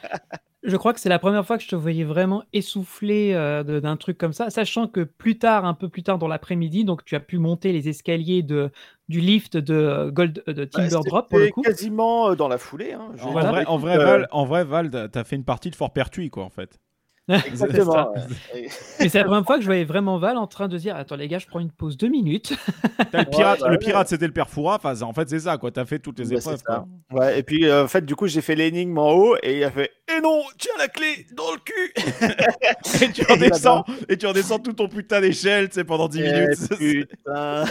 Je 0.68 0.78
crois 0.78 0.94
que 0.94 1.00
c'est 1.00 1.10
la 1.10 1.20
première 1.20 1.46
fois 1.46 1.60
que 1.60 1.64
je 1.64 1.68
te 1.68 1.76
voyais 1.76 2.04
vraiment 2.04 2.42
essoufflé 2.52 3.34
euh, 3.36 3.62
d'un 3.80 3.98
truc 3.98 4.18
comme 4.18 4.34
ça, 4.34 4.50
sachant 4.50 4.88
que 4.88 5.02
plus 5.02 5.38
tard, 5.38 5.64
un 5.64 5.76
peu 5.76 5.90
plus 5.90 6.02
tard 6.02 6.18
dans 6.18 6.28
l'après-midi, 6.28 6.86
donc 6.86 7.06
tu 7.06 7.16
as 7.16 7.20
pu 7.20 7.38
monter 7.38 7.72
les 7.72 7.88
escaliers 7.88 8.42
de, 8.42 8.72
du 9.08 9.20
lift 9.20 9.58
de 9.58 10.10
Gold 10.12 10.42
de 10.48 10.66
Timber 10.66 11.02
Drop 11.06 11.30
pour 11.30 11.38
le 11.38 11.50
coup. 11.50 11.62
quasiment 11.62 12.34
dans 12.34 12.48
la 12.48 12.58
foulée. 12.58 12.94
hein. 12.94 13.12
En, 13.22 13.30
vrai, 13.32 13.66
en, 13.68 13.78
vrai, 13.78 13.98
Val, 14.00 14.28
en 14.32 14.46
vrai, 14.46 14.64
Val, 14.64 14.90
t'as 15.12 15.24
fait 15.24 15.36
une 15.36 15.46
partie 15.46 15.70
de 15.70 15.76
Fort 15.76 15.94
Pertuis, 15.94 16.32
quoi, 16.32 16.44
en 16.44 16.50
fait. 16.50 16.80
Exactement. 17.28 18.14
Mais 19.00 19.10
c'est 19.10 19.18
la 19.18 19.24
première 19.24 19.46
fois 19.46 19.56
que 19.56 19.62
je 19.62 19.66
voyais 19.66 19.84
vraiment 19.84 20.20
Val 20.20 20.38
en 20.38 20.46
train 20.48 20.68
de 20.68 20.78
dire 20.78 20.96
Attends, 20.96 21.16
les 21.16 21.28
gars, 21.28 21.40
je 21.40 21.48
prends 21.48 21.60
une 21.60 21.72
pause 21.72 21.98
deux 21.98 22.08
minutes. 22.08 22.54
Le 23.14 23.24
pirate, 23.24 23.60
bah 23.62 23.70
le 23.70 23.78
pirate 23.78 24.08
c'était 24.10 24.28
le 24.28 24.34
père 24.34 24.50
Foura. 24.50 24.76
Enfin, 24.76 25.02
en 25.02 25.14
fait, 25.14 25.30
c'est 25.30 25.40
ça, 25.40 25.58
quoi. 25.58 25.72
T'as 25.72 25.86
fait 25.86 26.00
toutes 26.00 26.20
les 26.20 26.28
Bah, 26.30 26.36
épreuves, 26.38 26.62
quoi. 26.64 26.86
Ouais, 27.12 27.40
et 27.40 27.44
puis 27.44 27.66
euh, 27.66 27.86
en 27.86 27.88
fait, 27.88 28.06
du 28.06 28.16
coup, 28.16 28.28
j'ai 28.28 28.42
fait 28.42 28.56
l'énigme 28.56 28.98
en 28.98 29.12
haut 29.14 29.36
et 29.42 29.58
il 29.58 29.64
a 29.64 29.72
fait 29.72 29.92
Et 30.16 30.22
non, 30.22 30.42
tiens 30.58 30.74
la 30.78 30.88
clé 30.88 31.26
dans 31.36 31.52
le 31.52 31.60
cul 31.60 31.94
Et 33.06 33.12
tu 33.12 33.24
redescends, 33.24 33.84
et 34.10 34.18
tu 34.18 34.28
redescends 34.28 34.60
tout 34.60 34.74
ton 34.74 34.88
putain 34.90 35.22
d'échelle, 35.22 35.70
tu 35.70 35.76
sais, 35.76 35.84
pendant 35.84 36.08
10 36.08 36.20
Eh, 36.22 36.32
minutes. 36.34 37.08
putain. 37.10 37.66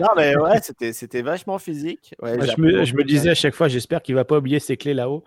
non, 0.00 0.08
mais 0.16 0.36
ouais, 0.36 0.60
c'était, 0.62 0.92
c'était 0.92 1.22
vachement 1.22 1.58
physique. 1.58 2.14
Ouais, 2.22 2.36
je, 2.40 2.60
me, 2.60 2.84
je 2.84 2.94
me 2.94 3.04
disais 3.04 3.30
à 3.30 3.34
chaque 3.34 3.54
fois, 3.54 3.68
j'espère 3.68 4.02
qu'il 4.02 4.14
va 4.14 4.24
pas 4.24 4.38
oublier 4.38 4.60
ses 4.60 4.76
clés 4.76 4.94
là-haut. 4.94 5.24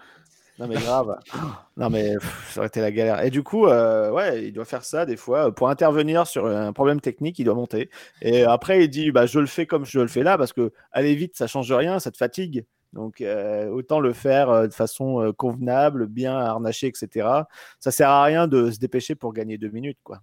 Non, 0.58 0.68
mais 0.68 0.76
grave. 0.76 1.20
non, 1.78 1.90
mais 1.90 2.14
ça 2.50 2.60
aurait 2.60 2.68
été 2.68 2.80
la 2.82 2.92
galère. 2.92 3.24
Et 3.24 3.30
du 3.30 3.44
coup, 3.44 3.68
euh, 3.68 4.12
ouais, 4.12 4.46
il 4.46 4.54
doit 4.54 4.66
faire 4.66 4.84
ça 4.86 5.06
des 5.06 5.18
fois. 5.18 5.54
Pour 5.54 5.70
intervenir 5.70 6.26
sur 6.28 6.46
un 6.46 6.72
problème 6.74 7.02
technique, 7.02 7.40
il 7.40 7.46
doit 7.46 7.56
monter. 7.56 7.90
Et 8.22 8.44
après, 8.44 8.84
il 8.84 8.90
dit 8.90 9.12
bah, 9.12 9.26
Je 9.26 9.40
le 9.40 9.48
fais 9.48 9.66
comme 9.66 9.86
je 9.86 10.00
le 10.00 10.08
fais 10.08 10.24
là, 10.24 10.38
parce 10.38 10.54
que 10.54 10.72
aller 10.92 11.16
vite, 11.16 11.36
ça 11.36 11.48
change 11.48 11.72
rien, 11.72 12.00
ça 12.00 12.12
te 12.12 12.18
fatigue. 12.18 12.66
Donc, 12.94 13.20
euh, 13.20 13.68
autant 13.70 14.00
le 14.00 14.14
faire 14.14 14.50
euh, 14.50 14.68
de 14.68 14.74
façon 14.74 15.34
convenable, 15.38 16.08
bien 16.08 16.38
harnaché, 16.38 16.88
etc. 16.88 17.28
Ça 17.80 17.92
sert 17.92 18.10
à 18.10 18.24
rien 18.24 18.48
de 18.48 18.72
se 18.72 18.80
dépêcher 18.80 19.16
pour 19.16 19.34
gagner 19.34 19.58
deux 19.58 19.70
minutes, 19.70 20.00
quoi. 20.04 20.22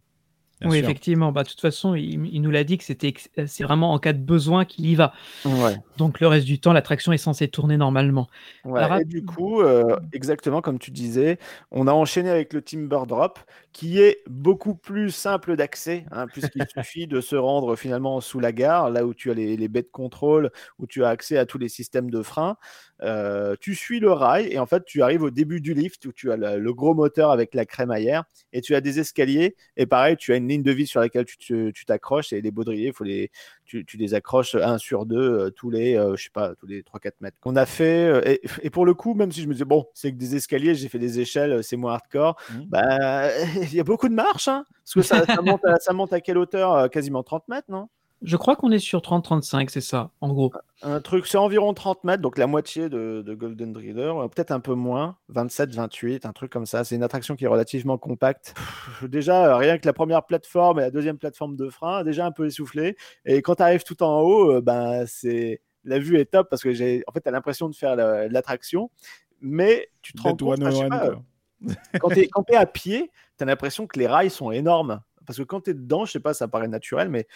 Bien 0.63 0.71
oui, 0.71 0.79
sûr. 0.79 0.89
effectivement. 0.89 1.33
Bah, 1.33 1.43
de 1.43 1.49
toute 1.49 1.61
façon, 1.61 1.95
il, 1.95 2.27
il 2.33 2.41
nous 2.41 2.51
l'a 2.51 2.65
dit 2.65 2.79
que 2.79 2.85
c'était 2.85 3.09
ex- 3.09 3.29
c'est 3.47 3.65
vraiment 3.65 3.93
en 3.93 3.99
cas 3.99 4.13
de 4.13 4.19
besoin 4.19 4.65
qu'il 4.65 4.87
y 4.87 4.95
va. 4.95 5.13
Ouais. 5.45 5.77
Donc 5.97 6.21
le 6.21 6.27
reste 6.29 6.47
du 6.47 6.61
temps, 6.61 6.73
l'attraction 6.73 7.13
est 7.13 7.19
censée 7.19 7.49
tourner 7.49 7.77
normalement. 7.77 8.29
Ouais, 8.65 8.81
Alors, 8.81 8.99
et 8.99 9.05
du 9.05 9.25
coup, 9.25 9.61
euh, 9.61 9.97
exactement 10.13 10.61
comme 10.61 10.79
tu 10.79 10.91
disais, 10.91 11.39
on 11.71 11.87
a 11.87 11.93
enchaîné 11.93 12.31
avec 12.31 12.53
le 12.53 12.63
Timber 12.63 13.01
Drop, 13.07 13.39
qui 13.73 14.01
est 14.01 14.23
beaucoup 14.29 14.75
plus 14.75 15.11
simple 15.11 15.57
d'accès, 15.57 16.05
hein, 16.11 16.27
puisqu'il 16.27 16.67
suffit 16.77 17.07
de 17.07 17.21
se 17.21 17.37
rendre 17.37 17.75
finalement 17.77 18.21
sous 18.21 18.39
la 18.39 18.53
gare, 18.53 18.91
là 18.91 19.07
où 19.07 19.15
tu 19.15 19.31
as 19.31 19.35
les, 19.35 19.57
les 19.57 19.69
baies 19.69 19.83
de 19.83 19.89
contrôle, 19.89 20.51
où 20.79 20.87
tu 20.87 21.05
as 21.05 21.09
accès 21.09 21.39
à 21.39 21.47
tous 21.47 21.59
les 21.59 21.69
systèmes 21.69 22.11
de 22.11 22.23
frein. 22.23 22.57
Euh, 23.03 23.57
tu 23.61 23.75
suis 23.75 23.99
le 23.99 24.13
rail 24.13 24.49
et 24.53 24.59
en 24.59 24.67
fait, 24.67 24.85
tu 24.85 25.03
arrives 25.03 25.23
au 25.23 25.31
début 25.31 25.61
du 25.61 25.75
lift 25.75 26.05
où 26.07 26.13
tu 26.13 26.31
as 26.31 26.37
le, 26.37 26.59
le 26.59 26.75
gros 26.75 26.95
moteur 26.95 27.31
avec 27.31 27.55
la 27.55 27.65
crémaillère 27.65 28.25
et 28.53 28.61
tu 28.61 28.75
as 28.75 28.81
des 28.81 29.01
escaliers. 29.01 29.57
Et 29.77 29.87
pareil, 29.87 30.17
tu 30.17 30.33
as 30.33 30.37
une 30.37 30.49
ligne 30.49 30.63
de 30.63 30.73
vis 30.73 30.87
sur 30.87 31.01
laquelle 31.01 31.25
tu 31.25 31.73
t'accroches 31.87 32.33
et 32.33 32.41
les 32.41 32.51
baudriers, 32.51 32.93
faut 32.93 33.05
les, 33.05 33.31
tu, 33.73 33.87
tu 33.87 33.97
les 33.97 34.13
accroches 34.13 34.55
un 34.55 34.77
sur 34.77 35.07
deux 35.07 35.17
euh, 35.47 35.51
tous 35.51 35.71
les, 35.71 35.97
euh, 35.97 36.15
je 36.15 36.25
sais 36.25 36.31
pas, 36.31 36.55
tous 36.57 36.67
les 36.67 36.83
3-4 36.83 37.13
mètres. 37.23 37.39
Qu'on 37.41 37.57
a 37.57 37.65
fait, 37.65 38.05
euh, 38.07 38.21
et, 38.27 38.43
et 38.63 38.69
pour 38.69 38.85
le 38.85 38.93
coup, 38.93 39.15
même 39.15 39.33
si 39.33 39.41
je 39.41 39.49
me 39.49 39.55
disais, 39.55 39.65
bon, 39.65 39.87
c'est 39.95 40.13
que 40.13 40.19
des 40.19 40.37
escaliers, 40.37 40.75
j'ai 40.75 40.89
fait 40.91 40.99
des 40.99 41.21
échelles, 41.21 41.65
c'est 41.65 41.77
moins 41.77 41.95
hardcore, 41.95 42.37
Mhm. 42.53 42.67
bah, 42.69 43.31
il 43.73 43.75
y 43.75 43.81
a 43.81 43.85
beaucoup 43.85 44.11
de 44.11 44.15
marches, 44.15 44.49
hein, 44.49 44.65
parce 44.85 44.93
que 44.95 45.01
ça, 45.03 45.25
ça 45.25 45.41
monte 45.41 45.65
à, 45.65 45.77
ça 45.81 45.95
monte 45.95 46.13
à 46.13 46.21
quelle 46.21 46.37
hauteur 46.37 46.91
Quasiment 46.91 47.23
30 47.23 47.49
mètres, 47.49 47.71
non? 47.71 47.89
Je 48.23 48.37
crois 48.37 48.55
qu'on 48.57 48.71
est 48.71 48.79
sur 48.79 49.01
30-35, 49.01 49.69
c'est 49.69 49.81
ça, 49.81 50.11
en 50.21 50.33
gros. 50.33 50.53
Un 50.83 51.01
truc, 51.01 51.27
c'est 51.27 51.39
environ 51.39 51.75
30 51.75 52.05
mètres, 52.05 52.23
donc 52.23 52.39
la 52.39 52.47
moitié 52.47 52.89
de, 52.89 53.23
de 53.27 53.35
Golden 53.35 53.73
Dreader, 53.73 54.13
euh, 54.17 54.29
peut-être 54.29 54.51
un 54.53 54.61
peu 54.61 54.75
moins, 54.75 55.17
27, 55.29 55.75
28, 55.75 56.27
un 56.27 56.33
truc 56.33 56.53
comme 56.53 56.67
ça. 56.67 56.85
C'est 56.85 56.95
une 56.95 57.03
attraction 57.03 57.35
qui 57.35 57.45
est 57.45 57.49
relativement 57.49 57.99
compacte. 57.99 58.55
Pff, 58.55 59.05
Déjà, 59.11 59.47
euh, 59.47 59.57
rien 59.57 59.79
que 59.79 59.87
la 59.87 59.93
première 59.93 60.25
plateforme 60.25 60.79
et 60.79 60.83
la 60.83 60.91
deuxième 60.91 61.19
plateforme 61.19 61.57
de 61.57 61.69
frein, 61.69 62.05
déjà 62.05 62.25
un 62.27 62.33
peu 62.33 62.47
essoufflé. 62.47 62.97
Et 63.25 63.43
quand 63.43 63.57
tu 63.57 63.63
arrives 63.63 63.85
tout 63.85 64.03
en 64.03 64.21
haut, 64.21 64.53
euh, 64.53 64.61
ben, 64.61 65.05
c'est 65.07 65.61
la 65.85 65.99
vue 65.99 66.17
est 66.19 66.27
top 66.27 66.49
parce 66.49 66.63
que 66.63 66.73
j'ai, 66.73 67.03
en 67.09 67.13
fait, 67.13 67.21
tu 67.23 67.29
as 67.29 67.33
l'impression 67.33 67.69
de 67.69 67.75
faire 67.75 67.97
la- 67.97 68.29
l'attraction, 68.29 68.91
mais 69.41 69.89
tu 70.01 70.13
te 70.13 70.23
rends 70.23 70.31
compte, 70.31 70.43
one 70.43 70.63
one, 70.85 70.89
pas, 70.91 71.11
quand 72.01 72.09
tu 72.11 72.21
es, 72.21 72.29
à 72.57 72.67
pied, 72.67 73.11
tu 73.37 73.43
as 73.43 73.47
l'impression 73.47 73.87
que 73.89 73.99
les 73.99 74.07
rails 74.07 74.31
sont 74.31 74.53
énormes. 74.53 75.01
Parce 75.27 75.39
que 75.39 75.45
quand 75.45 75.63
tu 75.63 75.71
es 75.71 75.75
dedans, 75.75 76.05
je 76.05 76.13
sais 76.13 76.21
pas, 76.21 76.35
ça 76.35 76.49
paraît 76.49 76.67
naturel, 76.69 77.09
mais 77.09 77.27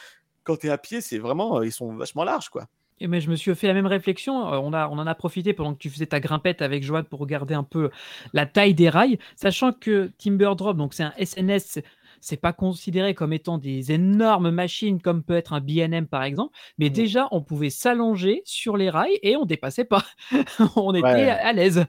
quand 0.47 0.57
tu 0.59 0.68
es 0.68 0.70
à 0.70 0.78
pied, 0.78 1.01
c'est 1.01 1.18
vraiment, 1.18 1.59
euh, 1.59 1.66
ils 1.66 1.72
sont 1.72 1.94
vachement 1.97 2.24
larges, 2.24 2.49
quoi. 2.51 2.66
Et 2.99 3.09
mais 3.09 3.20
je 3.20 3.28
me 3.30 3.36
suis 3.36 3.55
fait 3.55 3.66
la 3.66 3.74
même 3.74 3.86
réflexion. 3.86 4.53
euh, 4.53 4.59
on, 4.59 4.72
a, 4.72 4.88
on 4.88 4.99
en 4.99 5.07
a 5.07 5.14
profité 5.14 5.53
pendant 5.53 5.74
que 5.74 5.78
tu 5.78 5.90
faisais 5.90 6.07
ta 6.07 6.18
grimpette 6.20 6.62
avec 6.62 6.82
Joanne 6.82 7.05
pour 7.05 7.20
regarder 7.20 7.55
un 7.55 7.62
peu 7.64 7.90
la 8.32 8.47
taille 8.47 8.74
des 8.74 8.88
rails, 8.88 9.18
sachant 9.36 9.72
que 9.72 10.12
Timber 10.18 10.53
Drop, 10.57 10.76
donc 10.78 10.94
c'est 10.94 11.03
un 11.03 11.12
SNS, 11.18 11.80
c'est 12.22 12.38
pas 12.38 12.55
considéré 12.55 13.12
comme 13.14 13.34
étant 13.34 13.59
des 13.59 13.92
énormes 13.92 14.51
machines 14.51 15.03
comme 15.03 15.22
peut 15.22 15.36
être 15.36 15.53
un 15.53 15.61
BNM 15.61 16.07
par 16.07 16.22
exemple, 16.22 16.57
mais 16.78 16.88
déjà 16.88 17.28
on 17.32 17.42
pouvait 17.42 17.68
s'allonger 17.68 18.40
sur 18.47 18.78
les 18.78 18.88
rails 18.88 19.18
et 19.22 19.36
on 19.36 19.44
dépassait 19.44 19.84
pas. 19.84 20.05
on 20.76 20.94
était 20.94 21.05
Ouais. 21.05 21.30
à 21.30 21.53
l'aise, 21.53 21.84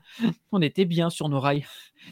on 0.51 0.61
était 0.61 0.85
bien 0.85 1.09
sur 1.09 1.29
nos 1.29 1.39
rails. 1.39 1.65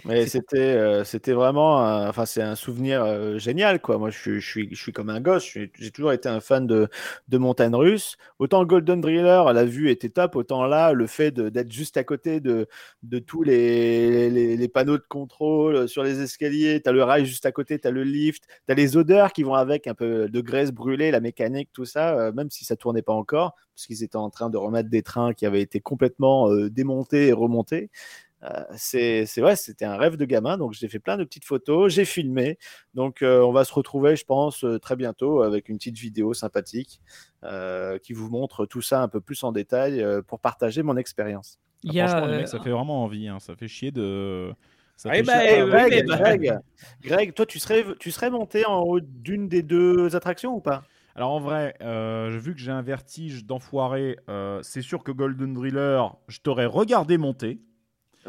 Mais 0.04 0.28
c'était 0.28 0.58
euh, 0.60 1.04
c'était 1.04 1.34
vraiment 1.34 1.80
un- 1.84 2.08
enfin 2.10 2.26
c'est 2.28 2.42
un 2.44 2.54
souvenir 2.56 3.04
euh, 3.04 3.40
génial 3.40 3.82
quoi. 3.82 3.98
Moi 3.98 4.12
je 4.12 4.20
suis 4.20 4.40
je 4.40 4.48
suis 4.48 4.68
je 4.72 4.80
suis 4.80 4.92
comme 4.94 5.10
un 5.10 5.20
gosse, 5.20 5.46
j'ai 5.74 5.92
toujours 5.92 6.12
été 6.12 6.30
un 6.30 6.42
fan 6.42 6.68
de 6.68 6.88
de 7.28 7.38
montagnes 7.40 7.74
russes. 7.76 8.16
Autant 8.38 8.66
Golden 8.66 9.02
Driller, 9.02 9.44
la 9.52 9.66
vue 9.66 9.90
était 9.90 10.10
top, 10.10 10.36
autant 10.36 10.68
là 10.68 10.94
le 10.94 11.08
fait 11.08 11.32
d'être 11.32 11.72
juste 11.72 11.98
à 11.98 12.04
côté 12.04 12.40
de 12.40 12.68
de 13.02 13.18
tous 13.20 13.42
les, 13.42 14.30
les, 14.30 14.58
les 14.58 14.68
panneaux 14.68 14.98
de 14.98 15.04
contrôle 15.10 15.88
sur 15.90 16.04
les 16.04 16.22
escaliers, 16.22 16.82
tu 16.84 16.90
as 16.90 16.92
le 16.92 17.04
rail 17.04 17.26
juste 17.26 17.46
à 17.48 17.52
côté, 17.52 17.80
tu 17.80 17.88
as 17.88 17.92
le 17.92 18.04
lift, 18.04 18.44
tu 18.68 18.72
as 18.72 18.76
les 18.76 18.98
odeurs 18.98 19.34
qui 19.34 19.42
vont 19.44 19.56
avec 19.56 19.88
un 19.88 19.96
peu 19.96 20.30
de 20.30 20.42
graisse 20.42 20.72
brûlée, 20.72 21.10
la 21.12 21.20
mécanique, 21.20 21.70
tout 21.74 21.86
ça, 21.86 22.16
euh, 22.20 22.32
même 22.32 22.52
si 22.52 22.64
ça 22.66 22.76
tournait 22.76 23.02
pas 23.02 23.14
encore 23.14 23.56
parce 23.74 23.88
qu'ils 23.88 24.04
étaient 24.04 24.16
en 24.16 24.30
train 24.30 24.50
de 24.50 24.56
remettre 24.58 24.90
des 24.90 25.02
trains 25.04 25.34
qui 25.34 25.46
avaient 25.46 25.62
été 25.62 25.82
complètement 25.82 26.50
euh, 26.50 26.70
démontés 26.70 27.28
et 27.28 27.34
remontés. 27.34 27.90
Euh, 28.44 28.64
c'est 28.76 29.26
c'est- 29.26 29.42
ouais, 29.42 29.56
c'était 29.56 29.86
un 29.86 29.98
rêve 29.98 30.18
de 30.18 30.26
gamin, 30.26 30.58
donc 30.58 30.74
j'ai 30.74 30.88
fait 30.90 31.00
plein 31.00 31.18
de 31.18 31.24
petites 31.24 31.46
photos, 31.46 31.92
j'ai 31.94 32.06
filmé, 32.06 32.58
donc 32.94 33.22
euh, 33.22 33.42
on 33.42 33.52
va 33.52 33.64
se 33.64 33.74
retrouver, 33.74 34.16
je 34.16 34.26
pense, 34.26 34.64
euh, 34.64 34.78
très 34.78 34.96
bientôt 34.96 35.42
avec 35.42 35.70
une 35.70 35.78
petite 35.78 35.98
vidéo 35.98 36.34
sympathique 36.34 37.02
euh, 37.44 37.98
qui 37.98 38.14
vous 38.14 38.30
montre 38.30 38.66
tout 38.66 38.82
ça 38.82 39.02
un 39.02 39.08
peu 39.08 39.22
plus 39.22 39.44
en 39.44 39.52
détail 39.52 40.02
euh, 40.02 40.22
pour 40.22 40.40
partager 40.40 40.84
mon 40.84 40.98
expérience. 40.98 41.60
Ah, 41.88 41.94
franchement, 41.94 42.26
les 42.28 42.34
euh, 42.34 42.38
mecs, 42.40 42.48
ça 42.48 42.60
fait 42.60 42.72
vraiment 42.72 43.04
envie. 43.04 43.28
hein. 43.28 43.40
Ça 43.40 43.56
fait 43.56 43.68
chier 43.68 43.92
de. 43.92 44.54
Ça 44.98 45.12
Eh 45.14 45.18
fait 45.20 45.24
chier 45.24 45.40
de- 45.42 45.70
Greg, 45.70 45.94
Ouais, 45.94 46.00
Greg, 46.40 46.60
Greg, 47.04 47.34
toi, 47.34 47.46
tu 47.46 47.60
serais, 47.60 47.86
tu 48.00 48.12
serais 48.12 48.30
monté 48.30 48.66
en 48.66 48.80
haut 48.82 49.00
d'une 49.00 49.48
des 49.48 49.62
deux 49.62 50.16
attractions 50.16 50.56
ou 50.56 50.62
pas? 50.62 50.84
Alors 51.16 51.32
en 51.32 51.40
vrai, 51.40 51.76
euh, 51.82 52.38
vu 52.42 52.54
que 52.54 52.60
j'ai 52.60 52.72
un 52.72 52.82
vertige 52.82 53.46
d'enfoiré, 53.46 54.18
euh, 54.30 54.62
c'est 54.64 54.82
sûr 54.82 55.04
que 55.04 55.12
Golden 55.12 55.54
Driller, 55.54 56.02
je 56.28 56.40
t'aurais 56.40 56.66
regardé 56.66 57.18
monter. 57.18 57.60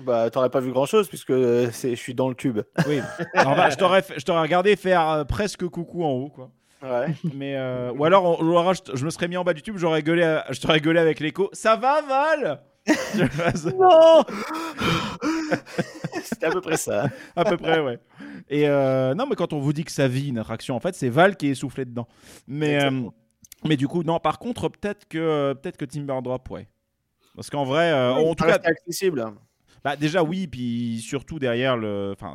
Bah, 0.03 0.29
t'aurais 0.31 0.51
pas 0.51 0.61
vu 0.61 0.73
grand 0.73 0.87
chose 0.87 1.09
puisque 1.09 1.31
euh, 1.31 1.71
je 1.71 1.95
suis 1.95 2.15
dans 2.15 2.29
le 2.29 2.35
tube. 2.35 2.61
Oui. 2.87 3.01
Alors, 3.35 3.57
bah, 3.57 3.71
je 3.71 3.77
t'aurais, 3.77 4.03
regardé 4.43 4.77
faire 4.77 5.09
euh, 5.09 5.25
presque 5.25 5.67
coucou 5.69 6.05
en 6.05 6.11
haut, 6.11 6.29
quoi. 6.29 6.51
Ouais. 6.83 7.15
Mais 7.35 7.57
euh, 7.57 7.91
ou 7.93 8.05
alors, 8.05 8.39
on- 8.39 8.45
ou 8.45 8.59
alors, 8.59 8.75
je, 8.75 9.05
me 9.05 9.11
serais 9.11 9.29
mis 9.29 9.39
en 9.39 9.45
bas 9.45 9.55
du 9.55 9.63
tube, 9.63 9.79
j'aurais 9.79 10.03
gueulé, 10.03 10.23
à- 10.23 10.45
je 10.51 10.61
t'aurais 10.61 10.81
gueulé 10.81 11.01
avec 11.01 11.21
l'écho. 11.21 11.49
Ça 11.53 11.77
va, 11.77 12.03
Val? 12.03 12.61
Non 13.77 14.23
C'était 16.23 16.47
à 16.47 16.51
peu 16.51 16.61
près 16.61 16.77
ça. 16.77 17.09
À 17.35 17.45
peu 17.45 17.57
près, 17.57 17.81
ouais. 17.81 17.99
Et 18.49 18.69
euh, 18.69 19.15
non, 19.15 19.27
mais 19.27 19.35
quand 19.35 19.53
on 19.55 19.59
vous 19.59 19.73
dit 19.73 19.85
que 19.85 19.91
ça 19.91 20.07
vit 20.07 20.29
une 20.29 20.39
attraction, 20.39 20.77
en 20.77 20.81
fait, 20.81 20.95
c'est 20.95 21.09
Val 21.09 21.37
qui 21.37 21.49
est 21.49 21.55
soufflé 21.55 21.85
dedans. 21.87 22.07
Mais, 22.47 22.85
euh, 22.85 22.91
mais 23.65 23.77
du 23.77 23.89
coup, 23.89 24.03
non, 24.03 24.21
par 24.21 24.39
contre, 24.39 24.69
peut-être 24.69 25.09
que, 25.09 25.55
peut-être 25.55 25.79
que 25.79 25.87
Timber 25.87 26.19
Drop, 26.23 26.49
ouais. 26.51 26.69
Parce 27.35 27.51
qu'en 27.51 27.65
vrai, 27.65 27.93
Oui, 28.15 28.25
en 28.29 28.35
tout 28.35 28.45
cas, 28.45 28.59
accessible. 28.63 29.25
Bah, 29.87 29.95
déjà 29.95 30.25
oui, 30.25 30.49
puis 30.49 30.99
surtout 31.01 31.39
derrière 31.39 31.77
le, 31.77 32.13
enfin, 32.13 32.35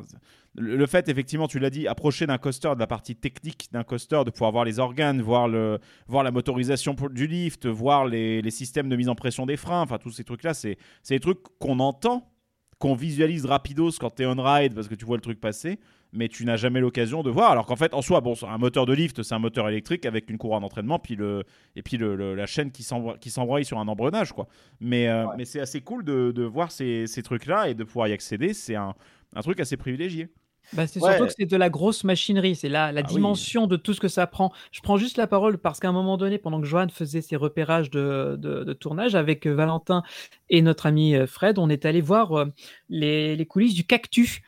le, 0.55 0.85
fait 0.85 1.09
effectivement, 1.09 1.49
tu 1.49 1.59
l'as 1.59 1.69
dit, 1.69 1.85
approcher 1.85 2.25
d'un 2.25 2.37
coaster, 2.37 2.71
de 2.75 2.79
la 2.79 2.87
partie 2.87 3.13
technique 3.13 3.67
d'un 3.73 3.83
coaster, 3.83 4.21
de 4.25 4.29
pouvoir 4.29 4.53
voir 4.53 4.63
les 4.63 4.79
organes, 4.79 5.21
voir 5.21 5.49
le, 5.49 5.77
voir 6.07 6.23
la 6.23 6.31
motorisation 6.31 6.95
du 7.11 7.27
lift, 7.27 7.65
voir 7.65 8.05
les, 8.05 8.41
les 8.41 8.51
systèmes 8.51 8.87
de 8.87 8.95
mise 8.95 9.09
en 9.09 9.15
pression 9.15 9.45
des 9.45 9.57
freins, 9.57 9.81
enfin 9.81 9.97
tous 9.97 10.11
ces 10.11 10.23
trucs-là, 10.23 10.53
c'est, 10.53 10.77
des 11.09 11.19
trucs 11.19 11.41
qu'on 11.59 11.81
entend, 11.81 12.31
qu'on 12.79 12.95
visualise 12.95 13.45
rapidos 13.45 13.91
quand 13.99 14.11
t'es 14.11 14.25
on 14.25 14.41
ride 14.41 14.73
parce 14.73 14.87
que 14.87 14.95
tu 14.95 15.03
vois 15.03 15.17
le 15.17 15.21
truc 15.21 15.41
passer, 15.41 15.77
mais 16.13 16.27
tu 16.27 16.45
n'as 16.45 16.57
jamais 16.57 16.79
l'occasion 16.81 17.23
de 17.23 17.29
voir. 17.29 17.51
Alors 17.51 17.65
qu'en 17.65 17.75
fait, 17.75 17.93
en 17.93 18.01
soi, 18.01 18.21
bon, 18.21 18.33
un 18.47 18.57
moteur 18.57 18.85
de 18.85 18.93
lift, 18.93 19.23
c'est 19.23 19.33
un 19.35 19.39
moteur 19.39 19.69
électrique 19.69 20.05
avec 20.05 20.29
une 20.29 20.37
courroie 20.37 20.59
d'entraînement, 20.59 20.99
puis 20.99 21.15
le, 21.15 21.43
et 21.75 21.83
puis 21.83 21.97
le, 21.97 22.15
le- 22.15 22.35
la 22.35 22.45
chaîne 22.45 22.71
qui 22.71 22.83
s'envoie 22.83 23.63
sur 23.63 23.79
un 23.79 23.87
engrenage, 23.87 24.33
quoi. 24.33 24.47
Mais, 24.79 25.07
euh, 25.07 25.25
mais 25.37 25.45
c'est 25.45 25.59
assez 25.59 25.81
cool 25.81 26.03
de, 26.03 26.31
de 26.31 26.43
voir 26.43 26.71
ces, 26.71 27.07
ces 27.07 27.23
trucs-là 27.23 27.69
et 27.69 27.73
de 27.73 27.83
pouvoir 27.83 28.07
y 28.07 28.13
accéder. 28.13 28.53
C'est 28.53 28.75
un, 28.75 28.93
un 29.35 29.41
truc 29.41 29.59
assez 29.59 29.77
privilégié. 29.77 30.29
Bah, 30.73 30.87
c'est 30.87 31.01
Ouais. 31.01 31.09
surtout 31.11 31.25
que 31.27 31.33
c'est 31.37 31.45
de 31.47 31.57
la 31.57 31.69
grosse 31.69 32.03
machinerie, 32.05 32.55
c'est 32.55 32.69
la, 32.69 32.91
la 32.93 33.01
Ah 33.01 33.03
oui. 33.07 33.13
dimension 33.15 33.67
de 33.67 33.75
tout 33.75 33.93
ce 33.93 33.99
que 33.99 34.07
ça 34.07 34.25
prend. 34.27 34.53
Je 34.71 34.79
prends 34.81 34.95
juste 34.95 35.17
la 35.17 35.27
parole 35.27 35.57
parce 35.57 35.79
qu'à 35.79 35.89
un 35.89 35.91
moment 35.91 36.15
donné, 36.17 36.37
pendant 36.37 36.61
que 36.61 36.67
Johan 36.67 36.87
faisait 36.89 37.19
ses 37.21 37.35
repérages 37.35 37.89
de, 37.89 38.35
de- 38.39 38.63
de 38.63 38.73
tournage 38.73 39.15
avec 39.15 39.47
euh, 39.47 39.53
Valentin 39.53 40.01
et 40.49 40.61
notre 40.61 40.85
ami 40.85 41.15
euh, 41.15 41.25
Fred, 41.27 41.57
on 41.57 41.67
est 41.69 41.85
allé 41.85 41.99
voir 41.99 42.45
les, 42.89 43.35
les 43.35 43.45
coulisses 43.45 43.73
du 43.73 43.83
Cactus, 43.85 44.41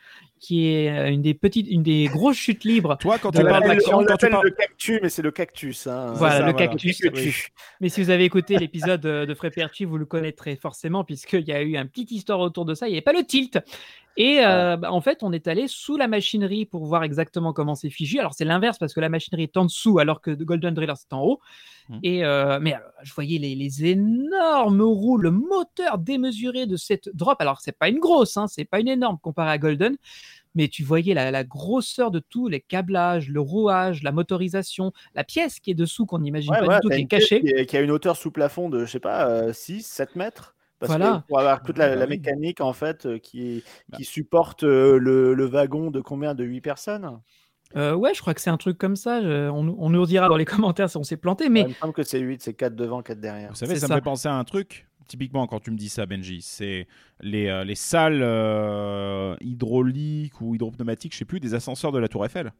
qui 0.44 0.68
est 0.68 0.90
euh, 0.90 1.10
une 1.10 1.22
des 1.22 1.32
petites, 1.32 1.66
une 1.70 1.82
des 1.82 2.06
grosses 2.06 2.36
chutes 2.36 2.64
libres. 2.64 2.98
Toi, 3.00 3.18
quand 3.18 3.30
de 3.30 3.38
tu 3.38 3.44
parles 3.44 3.62
on 3.64 3.68
d'action, 3.68 4.00
l'appelle 4.00 4.06
quand 4.06 4.16
tu 4.26 4.30
parles- 4.30 4.44
le 4.44 4.50
cactus, 4.50 5.00
mais 5.02 5.08
c'est 5.08 5.22
le 5.22 5.30
cactus. 5.30 5.86
hein. 5.86 6.12
Voilà, 6.16 6.34
ça, 6.34 6.46
le 6.46 6.52
voilà. 6.52 6.68
cactus. 6.68 7.00
Oui. 7.14 7.32
Mais 7.80 7.88
si 7.88 8.02
vous 8.02 8.10
avez 8.10 8.24
écouté 8.24 8.58
l'épisode 8.58 9.06
euh, 9.06 9.24
de 9.24 9.32
Frépertu, 9.34 9.86
vous 9.86 9.96
le 9.96 10.04
connaîtrez 10.04 10.56
forcément, 10.56 11.02
puisqu'il 11.02 11.48
y 11.48 11.52
a 11.52 11.62
eu 11.62 11.76
un 11.76 11.86
petit 11.86 12.06
histoire 12.10 12.40
autour 12.40 12.66
de 12.66 12.74
ça. 12.74 12.86
Il 12.86 12.90
n'y 12.90 12.96
avait 12.96 13.02
pas 13.02 13.14
le 13.14 13.24
tilt. 13.24 13.58
Et 14.16 14.40
euh, 14.44 14.76
bah, 14.76 14.92
en 14.92 15.00
fait, 15.00 15.22
on 15.22 15.32
est 15.32 15.48
allé 15.48 15.66
sous 15.66 15.96
la 15.96 16.06
machinerie 16.06 16.66
pour 16.66 16.84
voir 16.84 17.02
exactement 17.04 17.52
comment 17.52 17.74
c'est 17.74 17.90
fichu. 17.90 18.18
Alors, 18.20 18.34
c'est 18.34 18.44
l'inverse 18.44 18.78
parce 18.78 18.92
que 18.94 19.00
la 19.00 19.08
machinerie 19.08 19.44
est 19.44 19.56
en 19.56 19.64
dessous 19.64 19.98
alors 19.98 20.20
que 20.20 20.30
Golden 20.30 20.74
Driller, 20.74 20.92
c'est 20.96 21.12
en 21.12 21.22
haut. 21.22 21.40
Mhm. 21.88 22.00
Et, 22.02 22.24
euh, 22.24 22.58
mais 22.60 22.72
alors, 22.74 22.90
je 23.02 23.12
voyais 23.14 23.38
les, 23.38 23.54
les 23.54 23.84
énormes 23.84 24.80
roues, 24.82 25.18
le 25.18 25.30
moteur 25.30 25.98
démesuré 25.98 26.66
de 26.66 26.76
cette 26.76 27.08
drop. 27.14 27.40
Alors, 27.40 27.60
c'est 27.60 27.76
pas 27.76 27.88
une 27.88 27.98
grosse, 27.98 28.36
hein, 28.36 28.46
c'est 28.48 28.64
pas 28.64 28.80
une 28.80 28.88
énorme 28.88 29.18
comparée 29.18 29.50
à 29.50 29.58
Golden. 29.58 29.96
Mais 30.56 30.68
tu 30.68 30.84
voyais 30.84 31.14
la, 31.14 31.30
la 31.32 31.42
grosseur 31.42 32.12
de 32.12 32.20
tout, 32.20 32.46
les 32.48 32.60
câblages, 32.60 33.28
le 33.28 33.40
rouage, 33.40 34.04
la 34.04 34.12
motorisation, 34.12 34.92
la 35.16 35.24
pièce 35.24 35.58
qui 35.58 35.72
est 35.72 35.74
dessous 35.74 36.06
qu'on 36.06 36.20
n'imagine 36.20 36.52
Ouais, 36.52 36.64
pas 36.64 36.78
du 36.78 36.80
tout, 36.82 36.88
qui 36.94 37.00
est 37.00 37.06
cachée. 37.06 37.40
Qui, 37.40 37.48
est- 37.48 37.66
qui 37.66 37.76
a 37.76 37.80
une 37.80 37.90
hauteur 37.90 38.16
sous 38.16 38.30
plafond 38.30 38.68
de, 38.70 38.84
je 38.84 38.90
sais 38.92 39.00
pas, 39.00 39.28
euh, 39.28 39.52
6, 39.52 39.82
7 39.84 40.14
mètres. 40.14 40.54
Parce 40.78 40.90
Voilà. 40.90 41.22
que 41.24 41.28
pour 41.28 41.38
avoir 41.40 41.62
toute 41.62 41.78
la, 41.78 41.86
Ah, 41.92 41.94
la 41.96 42.06
mécanique, 42.06 42.60
en 42.60 42.72
fait, 42.72 43.06
euh, 43.06 43.18
qui, 43.18 43.64
Bah. 43.88 43.96
qui 43.98 44.04
supporte 44.04 44.62
euh, 44.64 44.96
le, 44.98 45.34
le 45.34 45.44
wagon 45.46 45.90
de 45.90 46.00
combien? 46.00 46.34
De 46.34 46.44
8 46.44 46.60
personnes? 46.60 47.18
Euh, 47.76 47.94
ouais, 47.94 48.14
je 48.14 48.20
crois 48.20 48.34
que 48.34 48.40
c'est 48.40 48.50
un 48.50 48.56
truc 48.56 48.78
comme 48.78 48.94
ça. 48.96 49.20
je- 49.20 49.48
on, 49.50 49.64
nous- 49.64 49.76
on 49.78 49.90
nous 49.90 50.06
dira 50.06 50.28
dans 50.28 50.36
les 50.36 50.44
commentaires 50.44 50.88
si 50.90 50.96
on 50.96 51.02
s'est 51.02 51.16
planté, 51.16 51.48
mais 51.48 51.62
Ouais, 51.62 51.66
Il 51.70 51.70
me 51.70 51.74
semble 51.74 51.92
que 51.92 52.02
c'est 52.04 52.20
8, 52.20 52.40
c'est 52.42 52.54
4 52.54 52.76
devant, 52.76 53.02
4 53.02 53.20
derrière. 53.20 53.50
Vous 53.50 53.56
savez, 53.56 53.74
C'est 53.74 53.80
ça, 53.80 53.86
ça. 53.88 53.94
me 53.94 53.98
fait 53.98 54.04
penser 54.04 54.28
à 54.28 54.34
un 54.34 54.44
truc. 54.44 54.86
Typiquement, 55.08 55.46
quand 55.46 55.60
tu 55.60 55.70
me 55.70 55.76
dis 55.76 55.88
ça, 55.90 56.06
Benji, 56.06 56.40
c'est 56.40 56.86
les, 57.20 57.48
euh, 57.48 57.62
les 57.64 57.74
salles 57.74 58.20
euh, 58.22 59.36
hydrauliques 59.40 60.40
ou 60.40 60.54
hydropneumatiques, 60.54 61.12
je 61.12 61.18
sais 61.18 61.24
plus, 61.26 61.40
des 61.40 61.52
ascenseurs 61.54 61.92
de 61.92 61.98
la 61.98 62.08
Tour 62.08 62.24
Eiffel. 62.24 62.52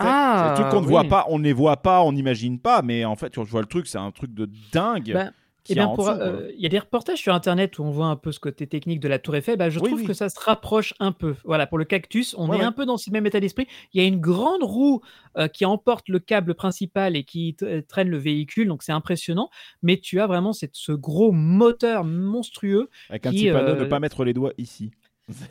c'est 0.00 0.06
un 0.08 0.54
truc 0.54 0.68
qu'on 0.70 0.80
ne 0.80 0.86
oui. 0.86 0.90
voit 0.92 1.04
pas, 1.04 1.26
on 1.28 1.38
ne 1.38 1.44
les 1.44 1.52
voit 1.52 1.76
pas, 1.82 2.02
on 2.02 2.12
n'imagine 2.12 2.58
pas, 2.58 2.82
mais 2.82 3.04
en 3.04 3.14
fait, 3.16 3.34
quand 3.34 3.44
je 3.44 3.50
vois 3.50 3.60
le 3.60 3.66
truc, 3.66 3.86
c'est 3.86 3.98
un 3.98 4.10
truc 4.10 4.32
de 4.32 4.48
dingue. 4.72 5.12
Ben, 5.12 5.32
Eh 5.70 5.74
y 5.74 5.78
a 5.78 5.82
bien, 5.82 5.86
en 5.88 5.94
pour, 5.94 6.04
dessous, 6.06 6.16
quoi. 6.16 6.26
euh, 6.26 6.52
il 6.56 6.60
y 6.62 6.66
a 6.66 6.68
des 6.68 6.78
reportages 6.78 7.18
sur 7.18 7.32
Internet 7.34 7.78
où 7.78 7.84
on 7.84 7.90
voit 7.90 8.06
un 8.06 8.16
peu 8.16 8.32
ce 8.32 8.40
côté 8.40 8.66
technique 8.66 9.00
de 9.00 9.08
la 9.08 9.18
Tour 9.18 9.36
Eiffel. 9.36 9.56
Bah, 9.56 9.70
je 9.70 9.78
Oui, 9.80 9.88
trouve 9.88 10.00
oui. 10.00 10.06
que 10.06 10.12
ça 10.12 10.28
se 10.28 10.38
rapproche 10.38 10.92
un 11.00 11.12
peu. 11.12 11.34
Voilà, 11.44 11.66
pour 11.66 11.78
le 11.78 11.84
cactus, 11.84 12.34
on 12.36 12.48
Ouais, 12.48 12.56
est 12.56 12.60
ouais. 12.60 12.64
un 12.66 12.72
peu 12.72 12.84
dans 12.86 12.96
ce 12.98 13.10
même 13.10 13.26
état 13.26 13.40
d'esprit. 13.40 13.66
Il 13.94 14.00
y 14.02 14.04
a 14.04 14.06
une 14.06 14.20
grande 14.20 14.62
roue 14.62 15.00
euh, 15.38 15.48
qui 15.48 15.64
emporte 15.64 16.08
le 16.08 16.18
câble 16.18 16.54
principal 16.54 17.16
et 17.16 17.24
qui 17.24 17.56
euh, 17.62 17.80
traîne 17.88 18.08
le 18.08 18.18
véhicule, 18.18 18.68
donc 18.68 18.82
c'est 18.82 18.92
impressionnant. 18.92 19.48
Mais 19.82 19.96
tu 19.98 20.20
as 20.20 20.26
vraiment 20.26 20.52
cette, 20.52 20.74
ce 20.76 20.92
gros 20.92 21.32
moteur 21.32 22.04
monstrueux. 22.04 22.90
Avec 23.08 23.26
un 23.26 23.30
qui, 23.30 23.44
petit 23.44 23.50
panneau, 23.52 23.72
euh, 23.72 23.80
ne 23.80 23.84
pas 23.86 24.00
mettre 24.00 24.24
les 24.24 24.34
doigts 24.34 24.52
ici. 24.58 24.90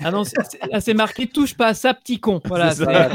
Ah 0.03 0.11
non, 0.11 0.23
c'est- 0.23 0.35
c'est 0.49 0.71
là, 0.71 0.79
c'est 0.81 0.93
marqué 0.93 1.25
touche 1.27 1.55
pas 1.57 1.67
à 1.67 1.73
ça, 1.73 1.93
petit 1.93 2.19
con. 2.19 2.39
Voilà, 2.45 2.71
ça. 2.75 3.09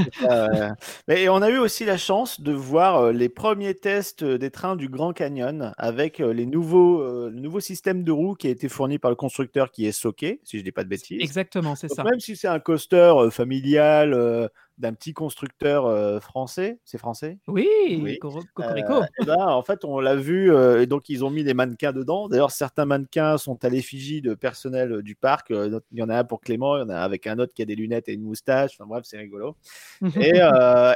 ouais. 1.08 1.16
Et 1.22 1.28
on 1.28 1.40
a 1.40 1.50
eu 1.50 1.58
aussi 1.58 1.84
la 1.84 1.96
chance 1.96 2.40
de 2.40 2.52
voir 2.52 2.96
euh, 3.04 3.12
les 3.12 3.28
premiers 3.28 3.74
tests 3.74 4.22
euh, 4.24 4.38
des 4.38 4.50
trains 4.50 4.74
du 4.74 4.88
Grand 4.88 5.12
Canyon 5.12 5.72
avec 5.78 6.20
euh, 6.20 6.32
les 6.32 6.46
nouveaux, 6.46 7.00
euh, 7.00 7.30
le 7.32 7.40
nouveau 7.40 7.60
système 7.60 8.02
de 8.02 8.10
roue 8.10 8.34
qui 8.34 8.48
a 8.48 8.50
été 8.50 8.68
fourni 8.68 8.98
par 8.98 9.10
le 9.10 9.16
constructeur 9.16 9.70
qui 9.70 9.86
est 9.86 9.92
Soké, 9.92 10.40
si 10.44 10.58
je 10.58 10.64
dis 10.64 10.72
pas 10.72 10.82
de 10.84 10.88
bêtises. 10.88 11.18
exactement, 11.20 11.76
c'est 11.76 11.88
ça. 11.88 12.02
même 12.02 12.18
si 12.20 12.34
c'est 12.36 12.48
un 12.48 12.58
coaster 12.58 12.96
euh, 13.16 13.30
familial 13.30 14.12
euh, 14.12 14.48
d'un 14.78 14.92
petit 14.94 15.12
constructeur 15.12 15.86
euh, 15.86 16.20
français, 16.20 16.78
c'est 16.84 16.98
français? 16.98 17.38
Oui, 17.48 17.68
Oui. 18.00 18.18
Cocorico. 18.18 18.92
Euh, 19.02 19.06
eh 19.20 19.24
ben, 19.24 19.36
en 19.38 19.62
fait, 19.62 19.84
on 19.84 19.98
l'a 19.98 20.14
vu, 20.14 20.52
euh, 20.52 20.82
et 20.82 20.86
donc 20.86 21.08
ils 21.08 21.24
ont 21.24 21.30
mis 21.30 21.42
les 21.42 21.54
mannequins 21.54 21.92
dedans. 21.92 22.28
D'ailleurs, 22.28 22.50
certains 22.52 22.84
mannequins 22.84 23.38
sont 23.38 23.64
à 23.64 23.68
l'effigie 23.68 24.22
de 24.22 24.34
personnel 24.34 25.02
du 25.02 25.14
parc. 25.16 25.48
Il 25.50 25.80
y 25.92 26.02
en 26.02 26.08
a 26.08 26.16
un 26.18 26.24
pour 26.24 26.40
Clément, 26.40 26.76
il 26.76 26.80
y 26.80 26.82
en 26.84 26.88
a 26.90 26.96
un 26.96 27.02
avec 27.02 27.26
un 27.26 27.38
autre 27.38 27.52
qui 27.54 27.62
a 27.62 27.64
des 27.64 27.74
lunettes 27.74 28.08
et 28.08 28.12
une 28.14 28.22
moustache. 28.22 28.72
Enfin 28.74 28.86
bref, 28.88 29.04
c'est 29.06 29.18
rigolo. 29.18 29.56
Et, 30.20 30.40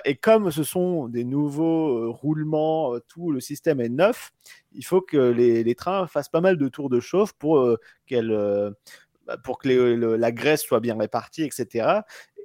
et 0.04 0.14
comme 0.16 0.50
ce 0.50 0.62
sont 0.62 1.08
des 1.08 1.24
nouveaux 1.24 2.12
roulements, 2.12 2.94
tout 3.08 3.32
le 3.32 3.40
système 3.40 3.80
est 3.80 3.88
neuf, 3.88 4.30
il 4.72 4.84
faut 4.84 5.00
que 5.00 5.16
les, 5.16 5.64
les 5.64 5.74
trains 5.74 6.06
fassent 6.06 6.28
pas 6.28 6.40
mal 6.40 6.56
de 6.56 6.68
tours 6.68 6.88
de 6.88 7.00
chauffe 7.00 7.32
pour, 7.32 7.76
bah, 9.26 9.36
pour 9.44 9.58
que 9.58 9.68
les- 9.68 9.96
le- 9.96 10.16
la 10.16 10.32
graisse 10.32 10.62
soit 10.62 10.80
bien 10.80 10.96
répartie, 10.98 11.44
etc. 11.44 12.00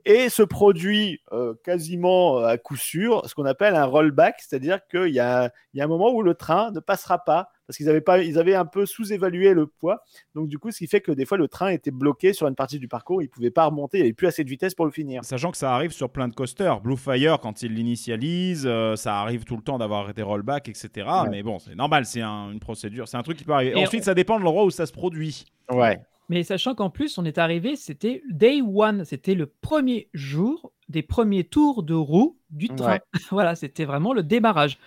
Et 0.06 0.30
se 0.30 0.41
produit 0.43 1.20
euh, 1.34 1.54
quasiment 1.64 2.39
euh, 2.39 2.45
à 2.45 2.58
coup 2.58 2.78
sûr 2.78 3.22
ce 3.28 3.36
qu'on 3.36 3.45
appelle 3.45 3.76
un 3.76 3.86
rollback, 3.86 4.36
c'est-à-dire 4.39 4.80
qu'il 4.89 5.14
y 5.14 5.20
a, 5.20 5.52
il 5.74 5.78
y 5.78 5.82
a 5.82 5.84
un 5.84 5.88
moment 5.88 6.12
où 6.14 6.22
le 6.22 6.34
train 6.34 6.72
ne 6.72 6.80
passera 6.80 7.20
pas 7.20 7.50
parce 7.68 7.76
qu'ils 7.76 7.89
avaient 7.89 8.00
pas, 8.00 8.20
ils 8.24 8.39
avaient 8.39 8.56
un 8.56 8.66
peu 8.66 8.86
sous-évalué 8.86 9.54
le 9.54 9.68
poids. 9.68 10.02
Donc 10.36 10.48
du 10.48 10.58
coup, 10.58 10.72
ce 10.72 10.78
qui 10.78 10.88
fait 10.88 11.02
que 11.02 11.12
des 11.12 11.26
fois 11.26 11.38
le 11.38 11.50
train 11.50 11.68
était 11.70 11.91
bloqué 11.91 12.32
sur 12.32 12.48
une 12.48 12.56
partie 12.56 12.80
du 12.80 12.88
parcours, 12.88 13.22
il 13.22 13.28
pouvait 13.28 13.52
pas 13.52 13.66
remonter, 13.66 13.98
il 13.98 14.02
n'y 14.02 14.08
avait 14.08 14.14
plus 14.14 14.28
assez 14.28 14.45
de 14.45 14.50
vitesse 14.50 14.74
pour 14.74 14.86
le 14.86 14.91
finir. 14.91 15.26
Sachant 15.26 15.52
que 15.52 15.58
ça 15.58 15.74
arrive 15.76 15.91
sur 15.91 16.10
plein 16.10 16.30
de 16.30 16.34
coasters. 16.36 16.80
Blue 16.80 16.95
Fire, 16.95 17.39
quand 17.41 17.62
il 17.64 17.74
l'initialise, 17.74 18.64
euh, 18.66 18.95
ça 18.95 19.20
arrive 19.20 19.43
tout 19.43 19.58
le 19.58 19.62
temps 19.64 19.78
d'avoir 19.78 20.14
des 20.14 20.22
rollbacks, 20.22 20.70
etc. 20.70 20.89
Ouais. 21.24 21.30
Mais 21.30 21.43
bon, 21.43 21.60
c'est 21.60 21.76
normal, 21.76 22.06
c'est 22.06 22.22
un- 22.22 22.52
une 22.52 22.60
procédure, 22.62 23.10
c'est 23.10 23.18
un 23.18 23.24
truc 23.24 23.38
qui 23.38 23.43
peut 23.43 23.52
arriver. 23.52 23.78
Et 23.78 23.84
Ensuite, 23.84 24.06
ça 24.06 24.14
dépend 24.14 24.39
de 24.39 24.45
l'endroit 24.45 24.64
où 24.64 24.70
ça 24.72 24.86
se 24.86 24.93
produit. 24.93 25.43
Ouais. 25.70 26.00
Mais 26.30 26.43
sachant 26.43 26.75
qu'en 26.75 26.89
plus, 26.89 27.17
on 27.17 27.25
est 27.25 27.38
arrivé, 27.38 27.75
c'était 27.75 28.21
day 28.30 28.61
one, 28.61 29.05
c'était 29.05 29.36
le 29.36 29.45
premier 29.45 30.09
jour 30.13 30.73
des 30.89 31.03
premiers 31.03 31.43
tours 31.43 31.83
de 31.83 31.93
roue 31.93 32.38
du 32.49 32.69
train. 32.69 32.93
Ouais. 32.93 33.01
voilà, 33.31 33.55
c'était 33.55 33.83
vraiment 33.83 34.13
le 34.13 34.23
démarrage. 34.23 34.79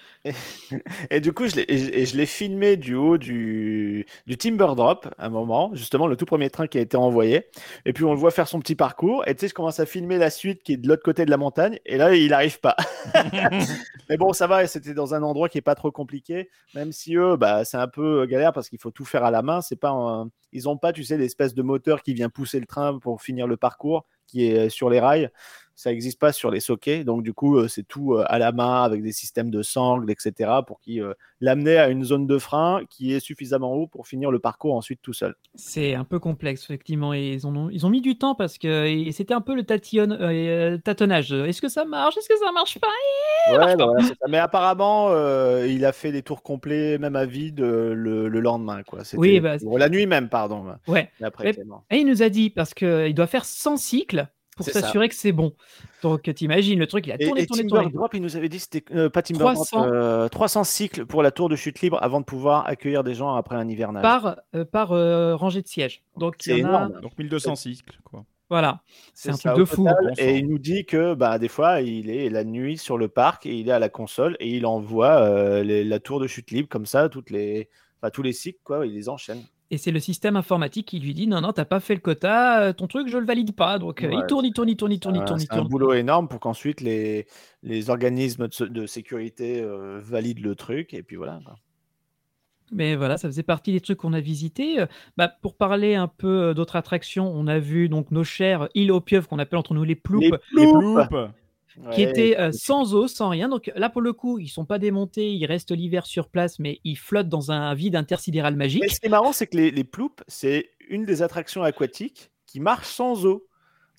Et 1.10 1.20
du 1.20 1.34
coup, 1.34 1.46
je 1.46 1.56
l'ai, 1.56 2.26
filmé 2.26 2.76
du 2.78 2.94
haut 2.94 3.18
du, 3.18 4.06
du 4.26 4.38
Timber 4.38 4.68
Drop 4.76 5.08
à 5.18 5.26
un 5.26 5.28
moment, 5.28 5.74
justement 5.74 6.06
le 6.06 6.16
tout 6.16 6.24
premier 6.24 6.48
train 6.48 6.66
qui 6.66 6.78
a 6.78 6.80
été 6.80 6.96
envoyé. 6.96 7.48
Et 7.84 7.92
puis 7.92 8.04
on 8.04 8.12
le 8.12 8.18
voit 8.18 8.30
faire 8.30 8.48
son 8.48 8.60
petit 8.60 8.74
parcours. 8.74 9.26
Et 9.28 9.34
tu 9.34 9.40
sais, 9.40 9.48
je 9.48 9.54
commence 9.54 9.78
à 9.78 9.84
filmer 9.84 10.16
la 10.16 10.30
suite 10.30 10.62
qui 10.62 10.72
est 10.72 10.76
de 10.78 10.88
l'autre 10.88 11.02
côté 11.02 11.26
de 11.26 11.30
la 11.30 11.36
montagne. 11.36 11.78
Et 11.84 11.98
là, 11.98 12.14
il 12.14 12.30
n'arrive 12.30 12.60
pas. 12.60 12.76
Mais 14.08 14.16
bon, 14.16 14.32
ça 14.32 14.46
va. 14.46 14.66
C'était 14.66 14.94
dans 14.94 15.14
un 15.14 15.22
endroit 15.22 15.50
qui 15.50 15.58
est 15.58 15.62
pas 15.62 15.74
trop 15.74 15.90
compliqué. 15.90 16.48
Même 16.74 16.92
si 16.92 17.16
eux, 17.16 17.36
bah, 17.36 17.64
c'est 17.66 17.76
un 17.76 17.88
peu 17.88 18.24
galère 18.24 18.54
parce 18.54 18.70
qu'il 18.70 18.78
faut 18.78 18.90
tout 18.90 19.04
faire 19.04 19.24
à 19.24 19.30
la 19.30 19.42
main. 19.42 19.60
C'est 19.60 19.76
pas, 19.76 19.90
un- 19.90 20.30
ils 20.52 20.66
ont 20.66 20.78
pas, 20.78 20.94
tu 20.94 21.04
sais, 21.04 21.18
l'espèce 21.18 21.54
de 21.54 21.62
moteur 21.62 22.02
qui 22.02 22.14
vient 22.14 22.30
pousser 22.30 22.58
le 22.58 22.66
train 22.66 22.98
pour 22.98 23.20
finir 23.20 23.46
le 23.46 23.58
parcours 23.58 24.06
qui 24.30 24.46
est 24.46 24.68
sur 24.68 24.88
les 24.90 25.00
rails. 25.00 25.30
Ça 25.80 25.88
n'existe 25.88 26.20
pas 26.20 26.30
sur 26.30 26.50
les 26.50 26.60
sockets. 26.60 27.06
Donc, 27.06 27.22
du 27.22 27.32
coup, 27.32 27.56
euh, 27.56 27.66
c'est 27.66 27.84
tout 27.84 28.12
euh, 28.12 28.22
à 28.26 28.38
la 28.38 28.52
main 28.52 28.82
avec 28.82 29.02
des 29.02 29.12
systèmes 29.12 29.50
de 29.50 29.62
sangles, 29.62 30.10
etc. 30.10 30.50
pour 30.66 30.78
qui 30.78 31.00
euh, 31.00 31.14
l'amener 31.40 31.78
à 31.78 31.88
une 31.88 32.04
zone 32.04 32.26
de 32.26 32.36
frein 32.36 32.82
qui 32.90 33.14
est 33.14 33.20
suffisamment 33.20 33.72
haut 33.72 33.86
pour 33.86 34.06
finir 34.06 34.30
le 34.30 34.40
parcours 34.40 34.74
ensuite 34.74 35.00
tout 35.00 35.14
seul. 35.14 35.34
C'est 35.54 35.94
un 35.94 36.04
peu 36.04 36.18
complexe, 36.18 36.64
effectivement. 36.64 37.14
Et 37.14 37.32
ils, 37.32 37.46
ont, 37.46 37.70
ils 37.70 37.86
ont 37.86 37.88
mis 37.88 38.02
du 38.02 38.18
temps 38.18 38.34
parce 38.34 38.58
que 38.58 39.08
c'était 39.10 39.32
un 39.32 39.40
peu 39.40 39.54
le 39.54 39.64
tatillon, 39.64 40.10
euh, 40.10 40.76
tâtonnage. 40.76 41.32
Est-ce 41.32 41.62
que 41.62 41.70
ça 41.70 41.86
marche? 41.86 42.14
Est-ce 42.18 42.28
que 42.28 42.36
ça 42.38 42.52
marche 42.52 42.78
pas? 42.78 42.86
Ouais, 43.50 43.56
marche 43.56 43.76
bah 43.78 43.78
pas. 43.78 43.86
voilà, 43.86 44.06
ça. 44.06 44.14
Mais 44.28 44.36
apparemment, 44.36 45.06
euh, 45.12 45.66
il 45.66 45.86
a 45.86 45.92
fait 45.92 46.12
des 46.12 46.20
tours 46.22 46.42
complets, 46.42 46.98
même 46.98 47.16
à 47.16 47.24
vide, 47.24 47.60
le, 47.60 48.28
le 48.28 48.40
lendemain. 48.40 48.82
Quoi. 48.82 48.98
Oui, 49.14 49.40
bah, 49.40 49.56
la 49.78 49.88
nuit 49.88 50.04
même, 50.04 50.28
pardon. 50.28 50.66
Ouais. 50.86 51.10
Après, 51.22 51.54
Mais- 51.56 51.96
et 51.96 52.00
il 52.00 52.06
nous 52.06 52.22
a 52.22 52.28
dit 52.28 52.50
parce 52.50 52.74
qu'il 52.74 53.14
doit 53.14 53.26
faire 53.26 53.46
100 53.46 53.78
cycles 53.78 54.28
pour 54.64 54.72
s'assurer 54.82 55.08
que 55.08 55.14
c'est 55.14 55.32
bon. 55.32 55.52
Donc 56.02 56.22
t'imagines, 56.34 56.78
le 56.78 56.86
truc, 56.86 57.06
il 57.06 57.12
a 57.12 57.16
Et, 57.20 57.26
tourné, 57.26 57.42
et 57.42 57.46
tourné, 57.46 57.62
Timber 57.62 57.82
tourné. 57.82 57.92
Drop, 57.94 58.14
il 58.14 58.22
nous 58.22 58.36
avait 58.36 58.48
dit 58.48 58.58
c'était 58.60 58.84
euh, 58.94 59.10
pas 59.10 59.22
Timber 59.22 59.40
300. 59.54 59.80
Drop, 59.82 59.92
euh, 59.92 60.28
300 60.28 60.64
cycles 60.64 61.06
pour 61.06 61.22
la 61.22 61.30
tour 61.30 61.48
de 61.48 61.56
chute 61.56 61.80
libre 61.80 61.98
avant 62.02 62.20
de 62.20 62.24
pouvoir 62.24 62.66
accueillir 62.66 63.04
des 63.04 63.14
gens 63.14 63.34
après 63.34 63.56
un 63.56 63.68
hivernage. 63.68 64.02
Par, 64.02 64.36
euh, 64.54 64.64
par 64.64 64.92
euh, 64.92 65.36
rangée 65.36 65.62
de 65.62 65.68
sièges. 65.68 66.02
Donc 66.16 66.36
il 66.40 66.44
C'est 66.52 66.58
y 66.58 66.64
en 66.64 66.66
a. 66.66 66.70
énorme. 66.86 67.00
Donc 67.02 67.18
1200 67.18 67.54
cycles, 67.56 67.98
quoi. 68.04 68.24
Voilà, 68.48 68.80
c'est 69.14 69.30
un 69.30 69.34
truc 69.36 69.54
de 69.58 69.64
fou. 69.64 69.84
total. 69.86 70.12
et 70.18 70.38
il 70.38 70.48
nous 70.48 70.58
dit 70.58 70.84
que 70.84 71.14
bah, 71.14 71.38
des 71.38 71.46
fois, 71.46 71.82
il 71.82 72.10
est 72.10 72.28
la 72.30 72.42
nuit 72.42 72.78
sur 72.78 72.98
le 72.98 73.06
parc 73.06 73.46
et 73.46 73.54
il 73.56 73.68
est 73.68 73.72
à 73.72 73.78
la 73.78 73.88
console 73.88 74.36
et 74.40 74.48
il 74.48 74.66
envoie 74.66 75.20
euh, 75.22 75.62
les- 75.62 75.84
la 75.84 76.00
tour 76.00 76.18
de 76.18 76.26
chute 76.26 76.50
libre 76.50 76.68
comme 76.68 76.84
ça, 76.84 77.08
toutes 77.08 77.30
les, 77.30 77.68
enfin, 78.02 78.10
tous 78.10 78.22
les 78.22 78.32
cycles, 78.32 78.58
quoi, 78.64 78.84
il 78.86 78.92
les 78.94 79.08
enchaîne. 79.08 79.40
Et 79.72 79.78
c'est 79.78 79.92
le 79.92 80.00
système 80.00 80.34
informatique 80.34 80.86
qui 80.86 80.98
lui 80.98 81.14
dit 81.14 81.28
non, 81.28 81.40
non, 81.40 81.52
t'as 81.52 81.64
pas 81.64 81.78
fait 81.78 81.94
le 81.94 82.00
quota, 82.00 82.60
euh, 82.60 82.72
ton 82.72 82.88
truc, 82.88 83.06
je 83.06 83.18
le 83.18 83.24
valide 83.24 83.54
pas. 83.54 83.78
Donc 83.78 84.02
euh, 84.02 84.08
Ouais, 84.08 84.16
il 84.16 84.26
tourne, 84.26 84.44
il 84.44 84.52
tourne, 84.52 84.68
il 84.68 84.76
tourne, 84.76 84.92
il 84.92 84.98
tourne, 84.98 85.14
il 85.14 85.24
tourne, 85.24 85.38
c'est 85.38 85.52
un 85.52 85.64
boulot 85.64 85.92
énorme 85.92 86.26
pour 86.26 86.40
qu'ensuite 86.40 86.80
les, 86.80 87.26
les 87.62 87.88
organismes 87.88 88.48
de, 88.48 88.86
sécurité 88.86 89.60
euh, 89.62 90.00
valident 90.02 90.42
le 90.42 90.56
truc 90.56 90.92
et 90.92 91.04
puis 91.04 91.14
voilà. 91.14 91.38
Mais 92.72 92.96
voilà, 92.96 93.16
ça 93.16 93.28
faisait 93.28 93.44
partie 93.44 93.72
des 93.72 93.80
trucs 93.80 93.98
qu'on 93.98 94.12
a 94.12 94.20
visités. 94.20 94.84
Bah, 95.16 95.28
pour 95.42 95.56
parler 95.56 95.94
un 95.94 96.08
peu 96.08 96.52
d'autres 96.54 96.76
attractions, 96.76 97.30
on 97.32 97.46
a 97.46 97.58
vu 97.58 97.88
donc 97.88 98.10
nos 98.10 98.24
chères 98.24 98.68
îles 98.74 98.92
aux 98.92 99.00
pieuvres 99.00 99.28
qu'on 99.28 99.38
appelle 99.38 99.58
entre 99.58 99.74
nous 99.74 99.84
les 99.84 99.96
ploups, 99.96 100.20
Les 100.20 100.30
Les 100.56 100.66
qui 101.92 102.02
étaient 102.02 102.38
euh, 102.38 102.52
sans 102.52 102.94
eau, 102.94 103.08
sans 103.08 103.28
rien. 103.28 103.48
Donc 103.48 103.70
là, 103.74 103.90
pour 103.90 104.00
le 104.00 104.12
coup, 104.12 104.38
ils 104.38 104.48
sont 104.48 104.64
pas 104.64 104.78
démontés, 104.78 105.32
ils 105.32 105.46
restent 105.46 105.72
l'hiver 105.72 106.06
sur 106.06 106.28
place, 106.28 106.58
mais 106.58 106.80
ils 106.84 106.96
flottent 106.96 107.28
dans 107.28 107.52
un 107.52 107.74
vide 107.74 107.96
intersidéral 107.96 108.54
Mais 108.54 108.64
magique. 108.64 108.90
ce 108.90 109.00
qui 109.00 109.06
est 109.06 109.10
marrant, 109.10 109.32
c'est 109.32 109.46
que 109.46 109.56
les, 109.56 109.70
les 109.70 109.86
c'est 110.28 110.70
une 110.88 111.04
des 111.04 111.22
attractions 111.22 111.62
aquatiques 111.62 112.30
qui 112.46 112.60
marche 112.60 112.88
sans 112.88 113.26
eau. 113.26 113.46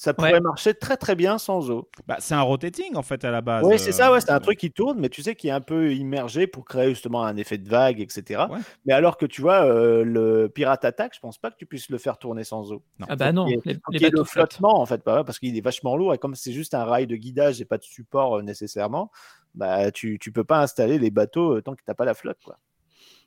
Ça 0.01 0.15
pourrait 0.15 0.33
Ouais. 0.33 0.41
marcher 0.41 0.73
très 0.73 0.97
très 0.97 1.13
bien 1.13 1.37
sans 1.37 1.69
eau. 1.69 1.87
Bah, 2.07 2.15
c'est 2.17 2.33
un 2.33 2.41
rotating 2.41 2.95
en 2.95 3.03
fait 3.03 3.23
à 3.23 3.29
la 3.29 3.41
base. 3.41 3.63
Oui, 3.63 3.77
c'est 3.77 3.91
ça, 3.91 4.09
euh, 4.09 4.13
ouais, 4.13 4.19
c'est 4.21 4.31
un 4.31 4.39
truc 4.39 4.57
qui 4.57 4.71
tourne, 4.71 4.99
mais 4.99 5.09
tu 5.09 5.21
sais, 5.21 5.35
qui 5.35 5.49
est 5.49 5.51
un 5.51 5.61
peu 5.61 5.93
immergé 5.93 6.47
pour 6.47 6.65
créer 6.65 6.89
justement 6.89 7.23
un 7.23 7.37
effet 7.37 7.59
de 7.59 7.69
vague, 7.69 8.01
etc. 8.01 8.47
Ouais. 8.49 8.57
Mais 8.87 8.93
alors 8.93 9.15
que 9.15 9.27
tu 9.27 9.41
vois, 9.41 9.63
euh, 9.63 10.03
le 10.03 10.49
Pirate 10.49 10.85
Attack, 10.85 11.13
je 11.13 11.19
pense 11.19 11.37
pas 11.37 11.51
que 11.51 11.55
tu 11.55 11.67
puisses 11.67 11.87
le 11.89 11.99
faire 11.99 12.17
tourner 12.17 12.43
sans 12.43 12.71
eau. 12.71 12.83
Non. 12.97 13.05
Ah 13.09 13.15
bah 13.15 13.31
non, 13.31 13.45
les, 13.45 13.59
les 13.63 13.75
qu'il 13.75 13.79
y 13.91 13.97
ait 13.97 14.09
bateaux 14.09 14.23
le 14.23 14.23
flottement, 14.23 14.81
en 14.81 14.87
fait, 14.87 15.03
bah 15.05 15.23
parce 15.23 15.37
qu'il 15.37 15.55
est 15.55 15.61
vachement 15.61 15.95
lourd, 15.95 16.15
et 16.15 16.17
comme 16.17 16.33
c'est 16.33 16.51
juste 16.51 16.73
un 16.73 16.83
rail 16.83 17.05
de 17.05 17.15
guidage 17.15 17.61
et 17.61 17.65
pas 17.65 17.77
de 17.77 17.83
support 17.83 18.37
euh, 18.37 18.41
nécessairement, 18.41 19.11
bah 19.53 19.91
tu, 19.91 20.17
tu 20.17 20.31
peux 20.31 20.43
pas 20.43 20.63
installer 20.63 20.97
les 20.97 21.11
bateaux 21.11 21.57
euh, 21.57 21.61
tant 21.61 21.75
que 21.75 21.83
t'as 21.85 21.93
pas 21.93 22.05
la 22.05 22.15
flotte, 22.15 22.39
quoi. 22.43 22.57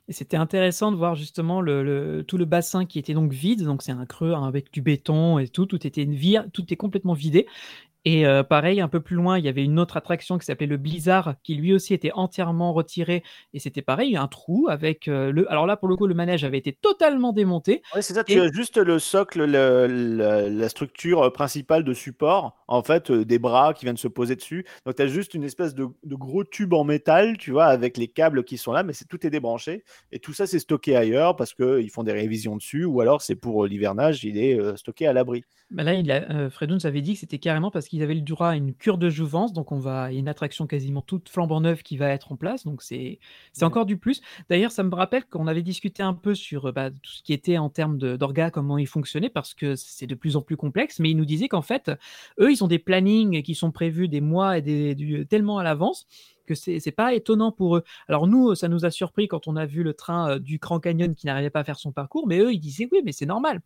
Et 0.07 0.13
c'était 0.13 0.37
intéressant 0.37 0.91
de 0.91 0.97
voir 0.97 1.15
justement 1.15 1.61
tout 1.61 2.37
le 2.37 2.45
bassin 2.45 2.85
qui 2.85 2.99
était 2.99 3.15
donc 3.15 3.31
vide. 3.31 3.63
Donc 3.63 3.81
c'est 3.81 3.91
un 3.91 4.05
creux 4.05 4.33
avec 4.33 4.71
du 4.71 4.81
béton 4.81 5.39
et 5.39 5.47
tout. 5.47 5.65
Tout 5.65 5.87
était 5.87 6.03
une 6.03 6.13
vie, 6.13 6.37
tout 6.53 6.65
est 6.71 6.75
complètement 6.75 7.13
vidé. 7.13 7.47
Et 8.07 8.25
euh, 8.27 8.43
pareil, 8.43 8.81
un 8.81 8.87
peu 8.87 9.01
plus 9.01 9.15
loin, 9.15 9.39
il 9.39 9.45
y 9.45 9.47
avait 9.47 9.63
une 9.63 9.79
autre 9.79 9.97
attraction 9.97 10.37
qui 10.37 10.45
s'appelait 10.45 10.67
le 10.67 10.77
Blizzard, 10.77 11.35
qui 11.41 11.55
lui 11.55 11.73
aussi 11.73 11.93
était 11.95 12.11
entièrement 12.13 12.71
retiré. 12.71 13.23
Et 13.53 13.59
c'était 13.59 13.81
pareil, 13.81 14.15
un 14.15 14.27
trou 14.27 14.67
avec 14.69 15.07
euh, 15.07 15.31
le. 15.31 15.49
Alors 15.51 15.65
là, 15.65 15.75
pour 15.75 15.87
le 15.87 15.95
coup, 15.95 16.05
le 16.05 16.13
manège 16.13 16.43
avait 16.43 16.59
été 16.59 16.71
totalement 16.71 17.33
démonté. 17.33 17.81
C'est 17.95 18.13
ça, 18.13 18.23
tu 18.23 18.33
Et- 18.33 18.39
as 18.39 18.51
juste 18.51 18.77
le 18.77 18.99
socle, 18.99 19.45
le- 19.45 19.87
le- 19.87 20.49
la 20.49 20.69
structure 20.69 21.23
euh, 21.23 21.29
principale 21.31 21.83
de 21.83 21.95
support, 21.95 22.63
en 22.67 22.83
fait, 22.83 23.09
euh, 23.09 23.25
des 23.25 23.39
bras 23.39 23.73
qui 23.73 23.85
viennent 23.85 23.97
se 23.97 24.07
poser 24.07 24.35
dessus. 24.35 24.65
Donc, 24.85 24.95
tu 24.95 25.01
as 25.01 25.07
juste 25.07 25.33
une 25.33 25.43
espèce 25.43 25.73
de, 25.73 25.87
de 26.03 26.15
gros 26.15 26.43
tube 26.43 26.73
en 26.73 26.83
métal, 26.83 27.37
tu 27.37 27.49
vois, 27.51 27.65
avec 27.65 27.97
les 27.97 28.07
câbles 28.07 28.43
qui 28.43 28.57
sont 28.57 28.71
là, 28.71 28.83
mais 28.83 28.93
c'est 28.93 29.07
tout 29.07 29.25
est 29.25 29.31
débranché. 29.31 29.83
Et 30.11 30.19
tout 30.19 30.33
ça, 30.33 30.45
c'est 30.45 30.59
stocké 30.59 30.95
ailleurs 30.95 31.35
parce 31.35 31.55
qu'ils 31.55 31.89
font 31.89 32.03
des 32.03 32.11
révisions 32.13 32.55
dessus, 32.55 32.85
ou 32.85 33.01
alors 33.01 33.23
c'est 33.23 33.35
pour 33.35 33.65
l'hivernage, 33.65 34.23
il 34.23 34.37
est 34.37 34.77
stocké 34.77 35.07
à 35.07 35.13
l'abri. 35.13 35.43
Bah 35.71 35.81
là, 35.81 35.95
il 35.95 36.11
a, 36.11 36.49
Fredou 36.51 36.75
nous 36.75 36.85
avait 36.85 37.01
dit 37.01 37.13
que 37.15 37.19
c'était 37.19 37.39
carrément 37.39 37.71
parce 37.71 37.87
qu'ils 37.95 38.03
avaient 38.03 38.13
le 38.15 38.21
droit 38.21 38.49
à 38.49 38.55
une 38.55 38.73
cure 38.73 38.97
de 38.97 39.09
jouvence. 39.09 39.53
Donc, 39.53 39.71
on 39.71 39.79
va, 39.79 40.11
il 40.11 40.15
y 40.15 40.17
a 40.17 40.19
une 40.19 40.27
attraction 40.27 40.67
quasiment 40.67 41.01
toute 41.01 41.29
flambant 41.29 41.61
neuve 41.61 41.81
qui 41.83 41.97
va 41.97 42.09
être 42.09 42.31
en 42.31 42.35
place. 42.35 42.63
Donc, 42.65 42.81
c'est 42.81 43.19
c'est 43.53 43.63
Ouais. 43.63 43.67
encore 43.67 43.85
du 43.85 43.97
plus. 43.97 44.21
D'ailleurs, 44.49 44.71
ça 44.71 44.83
me 44.83 44.93
rappelle 44.93 45.25
qu'on 45.25 45.47
avait 45.47 45.61
discuté 45.63 46.03
un 46.03 46.13
peu 46.13 46.35
sur 46.35 46.65
euh, 46.67 46.71
bah, 46.71 46.91
tout 46.91 47.11
ce 47.11 47.23
qui 47.23 47.33
était 47.33 47.57
en 47.57 47.69
termes 47.69 47.97
d'orgas, 47.97 48.51
comment 48.51 48.77
ils 48.77 48.87
fonctionnaient, 48.87 49.29
parce 49.29 49.53
que 49.53 49.75
c'est 49.75 50.07
de 50.07 50.15
plus 50.15 50.35
en 50.35 50.41
plus 50.41 50.57
complexe. 50.57 50.99
Mais 50.99 51.09
ils 51.11 51.17
nous 51.17 51.25
disaient 51.25 51.47
qu'en 51.47 51.61
fait, 51.61 51.89
eux, 52.39 52.51
ils 52.51 52.63
ont 52.63 52.67
des 52.67 52.79
plannings 52.79 53.41
qui 53.43 53.55
sont 53.55 53.71
prévus 53.71 54.07
des 54.07 54.21
mois 54.21 54.57
et 54.57 54.61
des, 54.61 54.95
du- 54.95 55.25
tellement 55.27 55.57
à 55.57 55.63
l'avance 55.63 56.05
que 56.45 56.55
c'est 56.55 56.91
pas 56.91 57.13
étonnant 57.13 57.51
pour 57.51 57.77
eux. 57.77 57.83
Alors 58.07 58.27
nous, 58.27 58.55
ça 58.55 58.67
nous 58.67 58.85
a 58.85 58.91
surpris 58.91 59.27
quand 59.27 59.47
on 59.47 59.55
a 59.55 59.65
vu 59.65 59.83
le 59.83 59.93
train 59.93 60.29
euh, 60.31 60.39
du 60.39 60.57
Grand 60.57 60.79
Canyon 60.79 61.15
qui 61.15 61.25
n'arrivait 61.25 61.49
pas 61.49 61.61
à 61.61 61.63
faire 61.63 61.79
son 61.79 61.91
parcours, 61.91 62.27
mais 62.27 62.39
eux, 62.39 62.53
ils 62.53 62.59
disaient 62.59 62.87
oui, 62.91 63.01
mais 63.03 63.11
c'est 63.11 63.25
normal. 63.25 63.61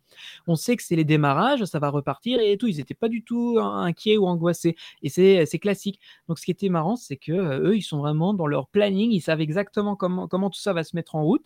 On 0.46 0.56
sait 0.56 0.76
que 0.76 0.82
c'est 0.82 0.96
les 0.96 1.04
démarrages, 1.04 1.64
ça 1.64 1.78
va 1.78 1.90
repartir 1.90 2.40
et 2.40 2.56
tout. 2.56 2.66
Ils 2.66 2.78
n'étaient 2.78 2.94
pas 2.94 3.08
du 3.08 3.22
tout 3.22 3.58
in- 3.58 3.82
inquiets 3.84 4.16
ou 4.16 4.26
angoissés. 4.26 4.76
Et 5.02 5.08
c'est 5.08 5.46
c'est 5.46 5.58
classique. 5.58 6.00
Donc 6.28 6.38
ce 6.38 6.44
qui 6.44 6.50
était 6.50 6.68
marrant, 6.68 6.96
c'est 6.96 7.16
que 7.16 7.32
euh, 7.32 7.68
eux, 7.70 7.76
ils 7.76 7.82
sont 7.82 7.98
vraiment 7.98 8.34
dans 8.34 8.46
leur 8.46 8.68
planning, 8.68 9.10
ils 9.12 9.20
savent 9.20 9.40
exactement 9.40 9.96
comment, 9.96 10.28
comment 10.28 10.50
tout 10.50 10.60
ça 10.60 10.72
va 10.72 10.84
se 10.84 10.96
mettre 10.96 11.14
en 11.14 11.22
route. 11.24 11.44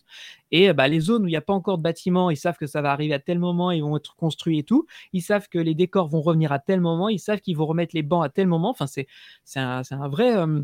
Et 0.51 0.69
euh, 0.69 0.73
bah, 0.73 0.87
les 0.87 0.99
zones 0.99 1.23
où 1.23 1.27
il 1.27 1.31
n'y 1.31 1.35
a 1.35 1.41
pas 1.41 1.53
encore 1.53 1.77
de 1.77 1.83
bâtiments, 1.83 2.29
ils 2.29 2.37
savent 2.37 2.57
que 2.57 2.67
ça 2.67 2.81
va 2.81 2.91
arriver 2.91 3.13
à 3.13 3.19
tel 3.19 3.39
moment, 3.39 3.71
ils 3.71 3.81
vont 3.83 3.97
être 3.97 4.15
construits 4.15 4.59
et 4.59 4.63
tout. 4.63 4.85
Ils 5.13 5.21
savent 5.21 5.49
que 5.49 5.59
les 5.59 5.75
décors 5.75 6.07
vont 6.07 6.21
revenir 6.21 6.51
à 6.51 6.59
tel 6.59 6.81
moment, 6.81 7.09
ils 7.09 7.19
savent 7.19 7.41
qu'ils 7.41 7.57
vont 7.57 7.65
remettre 7.65 7.95
les 7.95 8.03
bancs 8.03 8.23
à 8.25 8.29
tel 8.29 8.47
moment. 8.47 8.69
Enfin, 8.69 8.87
c'est 8.87 9.07
un, 9.55 9.81
un 9.89 10.07
vrai... 10.07 10.35
euh, 10.37 10.61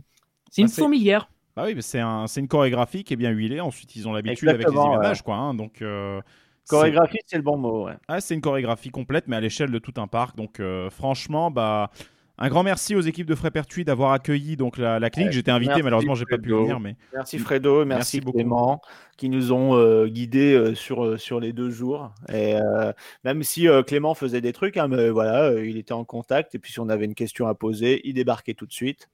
c'est 0.51 0.61
Bah, 0.61 0.65
une 0.65 0.67
c'est- 0.71 0.81
fourmilière. 0.81 1.29
Bah 1.55 1.63
oui, 1.65 1.73
mais 1.75 1.81
c'est 1.81 1.99
un, 1.99 2.27
c'est 2.27 2.39
une 2.39 2.47
chorégraphie 2.47 3.03
qui 3.03 3.13
est 3.13 3.17
bien 3.17 3.31
huilée. 3.31 3.59
Ensuite, 3.59 3.95
ils 3.95 4.07
ont 4.07 4.13
l'habitude 4.13 4.47
avec 4.47 4.67
les 4.69 4.73
ouais. 4.73 4.85
hivernages, 4.85 5.21
quoi. 5.23 5.35
hein, 5.35 5.53
donc, 5.55 5.81
euh, 5.81 6.21
Chorégraphie, 6.69 7.17
c'est 7.25 7.35
le 7.37 7.41
bon 7.43 7.57
mot, 7.57 7.85
ouais. 7.87 7.93
Ah, 8.07 8.21
c'est 8.21 8.35
une 8.35 8.41
chorégraphie 8.41 8.91
complète, 8.91 9.27
mais 9.27 9.35
à 9.35 9.41
l'échelle 9.41 9.71
de 9.71 9.79
tout 9.79 9.93
un 9.97 10.07
parc. 10.07 10.37
Donc, 10.37 10.59
euh, 10.61 10.89
franchement, 10.89 11.51
bah, 11.51 11.89
un 12.37 12.47
grand 12.47 12.63
merci 12.63 12.95
aux 12.95 13.01
équipes 13.01 13.27
de 13.27 13.35
Frépertuis 13.35 13.83
d'avoir 13.83 14.13
accueilli 14.13 14.55
donc 14.55 14.77
la, 14.77 14.97
la 14.99 15.09
clinique. 15.09 15.29
Ouais, 15.31 15.33
J'étais 15.33 15.51
invité, 15.51 15.69
merci, 15.71 15.83
malheureusement, 15.83 16.15
j'ai 16.15 16.25
pas 16.25 16.37
pu 16.37 16.49
Fredo. 16.49 16.61
venir, 16.61 16.79
mais 16.79 16.95
Merci 17.13 17.39
Fredo, 17.39 17.83
merci, 17.83 17.87
Merci 17.97 18.21
beaucoup. 18.21 18.37
Clément, 18.37 18.81
qui 19.17 19.27
nous 19.27 19.51
ont 19.51 19.75
euh, 19.75 20.07
guidés 20.07 20.53
euh, 20.53 20.73
sur, 20.73 21.03
euh, 21.03 21.17
sur 21.17 21.41
les 21.41 21.51
deux 21.51 21.69
jours. 21.71 22.13
Et 22.31 22.55
euh, 22.55 22.93
même 23.25 23.43
si 23.43 23.67
euh, 23.67 23.83
Clément 23.83 24.13
faisait 24.13 24.41
des 24.41 24.53
trucs, 24.53 24.77
hein, 24.77 24.87
mais 24.87 25.09
voilà, 25.09 25.43
euh, 25.49 25.65
il 25.67 25.77
était 25.77 25.93
en 25.93 26.05
contact. 26.05 26.55
Et 26.55 26.59
puis 26.59 26.71
si 26.71 26.79
on 26.79 26.87
avait 26.87 27.05
une 27.05 27.15
question 27.15 27.47
à 27.47 27.55
poser, 27.55 27.99
il 28.07 28.13
débarquait 28.13 28.53
tout 28.53 28.65
de 28.67 28.73
suite. 28.73 29.09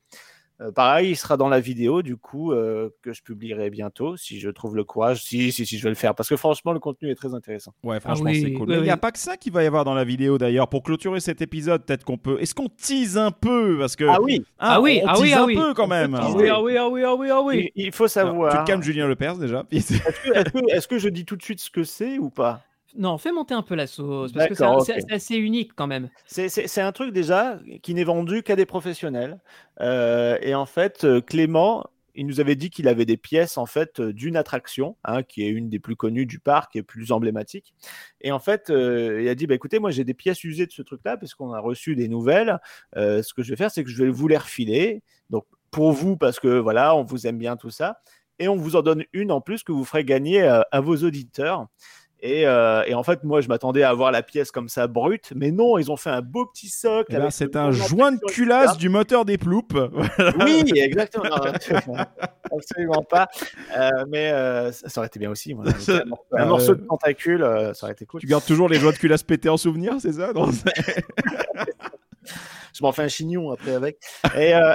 Euh, 0.60 0.72
pareil, 0.72 1.12
il 1.12 1.16
sera 1.16 1.38
dans 1.38 1.49
la 1.49 1.60
vidéo 1.60 2.01
du 2.01 2.18
coup 2.18 2.51
euh, 2.51 2.89
que 3.03 3.14
je 3.14 3.22
publierai 3.22 3.70
bientôt 3.70 4.18
si 4.18 4.39
je 4.39 4.49
trouve 4.49 4.76
le 4.76 4.84
courage. 4.84 5.24
Si, 5.24 5.51
si, 5.51 5.68
si, 5.68 5.78
je 5.78 5.84
vais 5.84 5.89
le 5.89 5.95
faire 5.95 6.16
parce 6.16 6.28
que 6.30 6.36
franchement, 6.36 6.74
le 6.74 6.80
contenu 6.80 7.12
est 7.12 7.16
très 7.16 7.36
intéressant. 7.36 7.74
Ouais, 7.84 7.99
franchement, 7.99 8.32
oui, 8.32 8.41
c'est 8.41 8.53
cool. 8.53 8.68
oui, 8.70 8.76
il 8.78 8.82
n'y 8.82 8.89
a 8.89 8.97
pas 8.97 9.12
que 9.12 9.20
ça 9.20 9.38
qu'il 9.38 9.53
va 9.53 9.62
y 9.64 9.68
avoir 9.68 9.86
dans 9.86 9.93
la 9.93 10.03
vidéo 10.03 10.39
d'ailleurs. 10.39 10.68
Pour 10.68 10.82
clôturer 10.82 11.20
cet 11.20 11.41
épisode, 11.43 11.86
peut-être 11.86 12.03
qu'on 12.03 12.18
peut. 12.18 12.41
Est-ce 12.41 12.55
qu'on 12.55 12.70
tease 12.70 13.20
un 13.20 13.30
peu? 13.30 13.78
Parce 13.80 13.95
que. 13.95 14.05
Ah 14.05 14.20
oui, 14.20 14.43
Ah 14.58 14.82
oui, 14.82 14.99
on 15.03 15.08
ah 15.08 15.14
oui, 15.20 15.28
tease 15.30 15.34
ah 15.38 15.43
un 15.43 15.45
oui. 15.45 15.55
peu 15.55 15.74
quand 15.76 15.88
même. 15.88 16.16
Ah 16.16 16.32
oui, 16.36 16.49
ah 16.49 16.60
oui, 16.62 16.76
ah 16.78 16.89
oui, 16.89 17.03
ah 17.03 17.14
oui, 17.16 17.30
ah 17.30 17.41
oui. 17.43 17.72
il, 17.76 17.86
il 17.86 17.91
faut 17.91 18.05
Alors, 18.05 18.10
savoir. 18.32 18.51
tu 18.53 18.58
te 18.58 18.64
calmes, 18.66 18.82
Julien 18.82 19.08
Lepers 19.08 19.38
déjà. 19.38 19.64
Est-ce 19.72 19.93
que, 19.93 20.34
est-ce 20.34 20.49
que- 20.51 20.72
est-ce 20.76 20.88
que 20.88 20.97
je 20.97 21.10
dis 21.10 21.24
tout 21.26 21.36
de 21.36 21.43
suite 21.43 21.60
ce 21.60 21.70
que 21.70 21.84
c'est 21.84 22.18
ou 22.18 22.32
pas? 22.32 22.64
Non, 22.98 23.18
fais 23.18 23.32
monter 23.32 23.54
un 23.54 23.62
peu 23.62 23.76
la 23.76 23.86
sauce, 23.88 24.32
parce 24.34 24.48
que 24.50 24.56
c'est 24.84 25.12
assez 25.14 25.36
unique 25.36 25.72
quand 25.76 25.88
même. 25.88 26.10
C'est- 26.26 26.82
un 26.82 26.91
truc 26.91 27.14
déjà 27.14 27.60
qui 27.84 27.93
n'est 27.93 28.04
vendu 28.04 28.43
qu'à 28.43 28.56
des 28.56 28.66
professionnels. 28.66 29.39
Euh, 29.82 30.38
et 30.41 30.56
en 30.56 30.66
fait, 30.66 31.04
euh, 31.04 31.22
Clément, 31.22 31.86
il 32.16 32.26
nous 32.26 32.39
avait 32.39 32.56
dit 32.56 32.72
qu'il 32.72 32.88
avait 32.88 33.06
des 33.06 33.16
pièces 33.18 33.58
en 33.60 33.68
fait 33.68 34.00
euh, 34.00 34.12
d'une 34.12 34.36
attraction, 34.36 34.95
hein, 35.06 35.22
qui 35.22 35.43
est 35.43 35.50
une 35.50 35.70
des 35.70 35.78
plus 35.80 35.95
connues 35.95 36.26
du 36.26 36.39
parc 36.39 36.76
et 36.76 36.82
plus 36.82 37.12
emblématique. 37.12 37.76
Et 38.22 38.32
en 38.32 38.39
fait, 38.39 38.72
euh, 38.72 39.22
il 39.22 39.28
a 39.30 39.36
dit 39.36 39.45
bah, 39.45 39.54
écoutez, 39.54 39.78
moi 39.78 39.91
j'ai 39.91 40.04
des 40.04 40.16
pièces 40.16 40.43
usées 40.43 40.66
de 40.66 40.72
ce 40.72 40.82
truc-là 40.82 41.18
parce 41.18 41.36
qu'on 41.36 41.54
a 41.54 41.60
reçu 41.60 41.95
des 41.95 42.08
nouvelles. 42.08 42.60
Euh, 42.95 43.22
ce 43.22 43.34
que 43.36 43.43
je 43.43 43.52
vais 43.52 43.56
faire, 43.56 43.70
c'est 43.70 43.84
que 43.84 43.89
je 43.91 44.04
vais 44.04 44.10
vous 44.10 44.28
les 44.28 44.38
refiler. 44.38 45.04
Donc 45.30 45.45
pour 45.70 45.91
vous, 45.91 46.18
parce 46.18 46.39
que 46.39 46.58
voilà, 46.58 46.95
on 46.95 47.04
vous 47.04 47.28
aime 47.28 47.38
bien 47.38 47.56
tout 47.58 47.70
ça. 47.70 48.02
Et 48.39 48.48
on 48.48 48.56
vous 48.56 48.76
en 48.76 48.82
donne 48.82 49.04
une 49.14 49.32
en 49.32 49.41
plus 49.41 49.64
que 49.64 49.72
vous 49.72 49.86
ferez 49.86 50.04
gagner 50.06 50.41
à 50.41 50.80
vos 50.80 50.95
auditeurs. 50.98 51.68
Et, 52.30 52.45
euh, 52.45 52.84
et 52.86 52.93
en 52.93 53.03
fait, 53.03 53.23
moi, 53.23 53.39
je 53.41 53.47
m'attendais 53.47 53.84
à 53.84 53.89
avoir 53.89 54.11
la 54.11 54.21
pièce 54.21 54.51
comme 54.51 54.67
ça 54.67 54.88
brute, 54.88 55.32
mais 55.36 55.51
non, 55.51 55.78
ils 55.78 55.89
ont 55.91 55.95
fait 55.95 56.09
un 56.09 56.21
beau 56.21 56.45
petit 56.45 56.67
socle. 56.67 57.13
Eh 57.15 57.17
ben, 57.17 57.30
c'est 57.30 57.55
un 57.55 57.71
joint 57.71 58.11
de 58.11 58.19
culasse 58.28 58.78
du 58.78 58.89
moteur 58.89 59.23
des 59.25 59.38
ploupes. 59.38 59.78
Oui, 60.43 60.63
exactement. 60.75 61.25
Non, 61.25 61.95
absolument 62.51 63.03
pas. 63.03 63.28
Euh, 63.78 63.89
mais 64.09 64.32
euh, 64.32 64.71
ça 64.71 64.99
aurait 64.99 65.07
été 65.07 65.19
bien 65.19 65.30
aussi. 65.32 65.53
moi. 65.53 65.65
Un, 66.34 66.45
morceau- 66.45 66.75
de 66.75 66.82
tentacule, 66.86 67.43
euh, 67.43 67.73
ça 67.73 67.86
aurait 67.86 67.93
été 67.93 68.05
cool. 68.05 68.19
tu 68.21 68.28
gardes 68.28 68.45
toujours 68.45 68.67
les 68.69 68.78
joints 68.80 68.91
de 68.91 68.97
culasse 68.97 69.23
pétés 69.23 69.49
en 69.49 69.57
souvenir, 69.57 69.95
c'est 69.99 70.13
ça? 70.13 70.34
Non, 70.34 70.49
Je 72.73 72.84
m'en 72.84 72.91
fais 72.91 73.03
un 73.03 73.07
chignon 73.07 73.51
après 73.51 73.73
avec. 73.73 73.99
Et, 74.36 74.53
euh, 74.53 74.73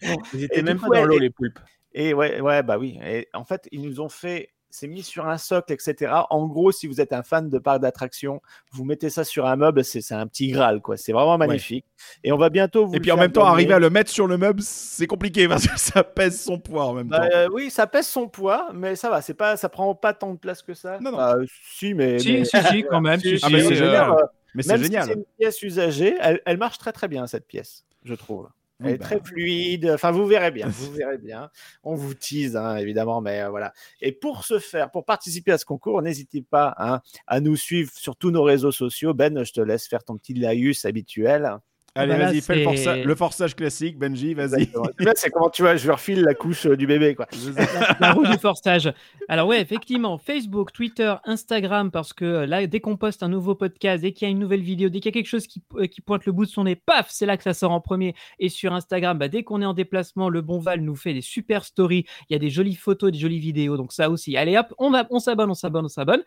Ils 0.34 0.44
étaient 0.44 0.62
même 0.62 0.78
coup, 0.78 0.88
pas 0.90 0.96
dans 0.96 1.02
ouais, 1.02 1.08
l'eau, 1.08 1.16
et- 1.16 1.20
les 1.20 1.30
poulpes. 1.30 1.58
Et 1.92 2.12
ouais, 2.12 2.40
ouais, 2.40 2.62
bah 2.62 2.76
oui. 2.78 2.98
Et 3.06 3.28
en 3.32 3.44
fait, 3.44 3.68
ils 3.72 3.80
nous 3.82 4.00
ont 4.00 4.08
fait, 4.10 4.50
c'est 4.78 4.88
mis 4.88 5.02
sur 5.02 5.26
un 5.26 5.38
socle, 5.38 5.72
etc. 5.72 6.12
En 6.28 6.46
gros, 6.46 6.70
si 6.70 6.86
vous 6.86 7.00
êtes 7.00 7.12
un 7.14 7.22
fan 7.22 7.48
de 7.48 7.58
parc 7.58 7.80
d'attractions, 7.80 8.42
vous 8.72 8.84
mettez 8.84 9.08
ça 9.08 9.24
sur 9.24 9.46
un 9.46 9.56
meuble, 9.56 9.82
c'est 9.84 10.12
un 10.12 10.26
petit 10.26 10.48
graal, 10.48 10.82
quoi. 10.82 10.96
C'est 10.98 11.12
vraiment 11.12 11.38
magnifique. 11.38 11.86
Et 12.22 12.30
on 12.32 12.36
va 12.36 12.50
bientôt 12.50 12.86
vous. 12.86 12.94
Et 12.94 13.00
puis 13.00 13.10
en 13.10 13.16
même 13.16 13.32
temps, 13.32 13.40
donner. 13.40 13.52
arriver 13.52 13.72
à 13.74 13.78
le 13.78 13.88
mettre 13.88 14.10
sur 14.10 14.26
le 14.26 14.36
meuble, 14.36 14.60
c'est 14.62 15.06
compliqué 15.06 15.48
parce 15.48 15.66
que 15.66 15.78
ça 15.78 16.04
pèse 16.04 16.40
son 16.42 16.58
poids 16.58 16.84
en 16.86 16.92
même 16.94 17.08
Bah, 17.08 17.20
temps. 17.28 17.34
euh, 17.36 17.48
oui, 17.52 17.70
ça 17.70 17.86
pèse 17.86 18.06
son 18.06 18.28
poids, 18.28 18.68
mais 18.74 18.96
ça 18.96 19.08
va. 19.08 19.22
C'est 19.22 19.34
pas, 19.34 19.56
ça 19.56 19.68
prend 19.70 19.94
pas 19.94 20.12
tant 20.12 20.34
de 20.34 20.38
place 20.38 20.62
que 20.62 20.74
ça. 20.74 20.98
Non, 21.00 21.10
non. 21.10 21.16
Bah, 21.16 21.36
si, 21.72 21.94
mais. 21.94 22.18
Si, 22.18 22.32
mais- 22.32 22.44
si, 22.44 22.56
si, 22.70 22.84
quand 22.84 23.00
même. 23.00 23.18
si, 23.20 23.38
Ah, 23.42 23.48
mais 23.50 23.60
c'est 23.62 23.72
euh, 23.72 23.74
génial. 23.76 24.10
euh, 24.10 24.14
Mais 24.54 24.62
c'est 24.62 24.68
Même 24.72 24.78
si 24.78 24.84
génial. 24.84 25.06
c'est 25.06 25.14
une 25.14 25.24
pièce 25.38 25.62
usagée, 25.62 26.16
elle, 26.20 26.40
elle 26.44 26.58
marche 26.58 26.78
très 26.78 26.92
très 26.92 27.08
bien 27.08 27.26
cette 27.26 27.46
pièce, 27.46 27.84
je 28.04 28.14
trouve. 28.14 28.48
Elle 28.80 28.86
Oui, 28.86 28.92
est 28.92 28.98
bah. 28.98 29.04
très 29.04 29.20
fluide. 29.20 29.90
Enfin, 29.94 30.10
vous 30.10 30.26
verrez 30.26 30.50
bien. 30.50 30.68
Vous 30.68 30.92
verrez 30.92 31.18
bien. 31.18 31.50
On 31.82 31.94
vous 31.94 32.14
tease, 32.14 32.56
hein, 32.56 32.76
évidemment, 32.76 33.20
mais 33.20 33.42
euh, 33.42 33.50
voilà. 33.50 33.72
Et 34.00 34.12
pour 34.12 34.44
ce 34.44 34.58
faire, 34.58 34.90
pour 34.90 35.04
participer 35.04 35.52
à 35.52 35.58
ce 35.58 35.64
concours, 35.64 36.02
n'hésitez 36.02 36.42
pas 36.42 36.74
hein, 36.78 37.00
à 37.26 37.40
nous 37.40 37.56
suivre 37.56 37.90
sur 37.94 38.16
tous 38.16 38.30
nos 38.30 38.42
réseaux 38.42 38.72
sociaux. 38.72 39.14
Ben, 39.14 39.44
je 39.44 39.52
te 39.52 39.60
laisse 39.60 39.86
faire 39.86 40.04
ton 40.04 40.16
petit 40.16 40.34
laïus 40.34 40.84
habituel. 40.84 41.58
Allez, 41.96 42.12
bah 42.16 42.18
vas-y, 42.26 42.40
fais 42.40 42.54
le, 42.56 42.60
c'est- 42.76 42.84
força- 42.84 43.02
le 43.04 43.14
forçage 43.14 43.56
classique, 43.56 43.98
Benji, 43.98 44.34
vas-y. 44.34 44.70
Là, 44.98 45.12
c'est 45.16 45.30
comment 45.30 45.50
tu 45.50 45.62
vois, 45.62 45.76
je 45.76 45.84
lui 45.84 45.90
refile 45.92 46.22
la 46.22 46.34
couche 46.34 46.66
euh, 46.66 46.76
du 46.76 46.86
bébé, 46.86 47.14
quoi. 47.14 47.26
la 48.00 48.12
roue 48.12 48.26
du 48.26 48.38
forçage. 48.38 48.92
Alors 49.28 49.48
ouais, 49.48 49.60
effectivement, 49.60 50.18
Facebook, 50.18 50.72
Twitter, 50.72 51.14
Instagram, 51.24 51.90
parce 51.90 52.12
que 52.12 52.24
euh, 52.24 52.46
là, 52.46 52.66
dès 52.66 52.80
qu'on 52.80 52.96
poste 52.96 53.22
un 53.22 53.28
nouveau 53.28 53.54
podcast, 53.54 54.02
dès 54.02 54.12
qu'il 54.12 54.26
y 54.26 54.28
a 54.28 54.32
une 54.32 54.38
nouvelle 54.38 54.60
vidéo, 54.62 54.88
dès 54.88 55.00
qu'il 55.00 55.06
y 55.10 55.14
a 55.14 55.18
quelque 55.20 55.28
chose 55.28 55.46
qui, 55.46 55.62
euh, 55.76 55.86
qui 55.86 56.00
pointe 56.00 56.26
le 56.26 56.32
bout 56.32 56.44
de 56.44 56.50
son 56.50 56.64
nez, 56.64 56.76
paf, 56.76 57.08
c'est 57.10 57.26
là 57.26 57.36
que 57.36 57.42
ça 57.42 57.54
sort 57.54 57.72
en 57.72 57.80
premier. 57.80 58.14
Et 58.38 58.48
sur 58.48 58.72
Instagram, 58.72 59.18
bah, 59.18 59.28
dès 59.28 59.42
qu'on 59.42 59.62
est 59.62 59.66
en 59.66 59.74
déplacement, 59.74 60.28
le 60.28 60.42
bon 60.42 60.58
Val 60.58 60.80
nous 60.80 60.96
fait 60.96 61.12
des 61.14 61.22
super 61.22 61.64
stories. 61.64 62.04
Il 62.28 62.32
y 62.32 62.36
a 62.36 62.38
des 62.38 62.50
jolies 62.50 62.74
photos, 62.76 63.10
des 63.12 63.18
jolies 63.18 63.40
vidéos. 63.40 63.76
Donc 63.76 63.92
ça 63.92 64.10
aussi. 64.10 64.36
Allez 64.36 64.56
hop, 64.56 64.72
on, 64.78 64.90
va- 64.90 65.06
on 65.10 65.18
s'abonne, 65.18 65.50
on 65.50 65.54
s'abonne, 65.54 65.84
on 65.86 65.88
s'abonne. 65.88 66.22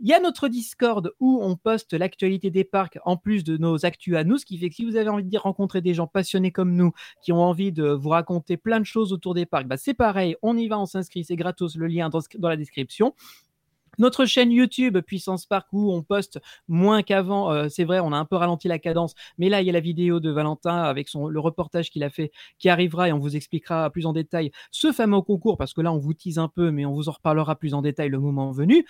Il 0.00 0.08
y 0.08 0.12
a 0.12 0.20
notre 0.20 0.48
Discord 0.48 1.12
où 1.20 1.40
on 1.42 1.56
poste 1.56 1.92
l'actualité 1.92 2.50
des 2.50 2.64
parcs 2.64 2.98
en 3.04 3.16
plus 3.16 3.44
de 3.44 3.56
nos 3.56 3.86
actus 3.86 4.16
à 4.16 4.24
nous, 4.24 4.38
ce 4.38 4.44
qui 4.46 4.58
fait 4.58 4.68
que 4.68 4.74
si 4.74 4.84
vous 4.84 4.96
avez 4.96 5.08
envie 5.12 5.24
de 5.24 5.38
rencontrer 5.38 5.80
des 5.80 5.94
gens 5.94 6.06
passionnés 6.06 6.50
comme 6.50 6.74
nous, 6.74 6.92
qui 7.22 7.32
ont 7.32 7.42
envie 7.42 7.72
de 7.72 7.88
vous 7.88 8.10
raconter 8.10 8.56
plein 8.56 8.80
de 8.80 8.84
choses 8.84 9.12
autour 9.12 9.34
des 9.34 9.46
parcs, 9.46 9.66
bah, 9.66 9.76
c'est 9.76 9.94
pareil, 9.94 10.36
on 10.42 10.56
y 10.56 10.68
va, 10.68 10.78
on 10.78 10.86
s'inscrit, 10.86 11.24
c'est 11.24 11.36
gratos, 11.36 11.76
le 11.76 11.86
lien 11.86 12.08
dans, 12.08 12.20
dans 12.38 12.48
la 12.48 12.56
description. 12.56 13.14
Notre 13.98 14.24
chaîne 14.24 14.50
YouTube 14.50 14.98
Puissance 15.00 15.46
Park 15.46 15.68
où 15.72 15.92
on 15.92 16.02
poste 16.02 16.40
moins 16.66 17.02
qu'avant, 17.02 17.52
euh, 17.52 17.68
c'est 17.68 17.84
vrai, 17.84 18.00
on 18.00 18.12
a 18.12 18.16
un 18.16 18.24
peu 18.24 18.36
ralenti 18.36 18.68
la 18.68 18.78
cadence, 18.78 19.14
mais 19.36 19.48
là 19.48 19.60
il 19.60 19.66
y 19.66 19.70
a 19.70 19.72
la 19.72 19.80
vidéo 19.80 20.18
de 20.18 20.30
Valentin 20.30 20.82
avec 20.82 21.08
son, 21.08 21.28
le 21.28 21.40
reportage 21.40 21.90
qu'il 21.90 22.02
a 22.02 22.10
fait 22.10 22.32
qui 22.58 22.68
arrivera 22.68 23.08
et 23.08 23.12
on 23.12 23.18
vous 23.18 23.36
expliquera 23.36 23.90
plus 23.90 24.06
en 24.06 24.12
détail 24.12 24.50
ce 24.70 24.92
fameux 24.92 25.20
concours 25.20 25.58
parce 25.58 25.74
que 25.74 25.80
là 25.80 25.92
on 25.92 25.98
vous 25.98 26.14
tease 26.14 26.38
un 26.38 26.48
peu, 26.48 26.70
mais 26.70 26.86
on 26.86 26.94
vous 26.94 27.08
en 27.08 27.12
reparlera 27.12 27.56
plus 27.56 27.74
en 27.74 27.82
détail 27.82 28.08
le 28.08 28.18
moment 28.18 28.50
venu. 28.50 28.86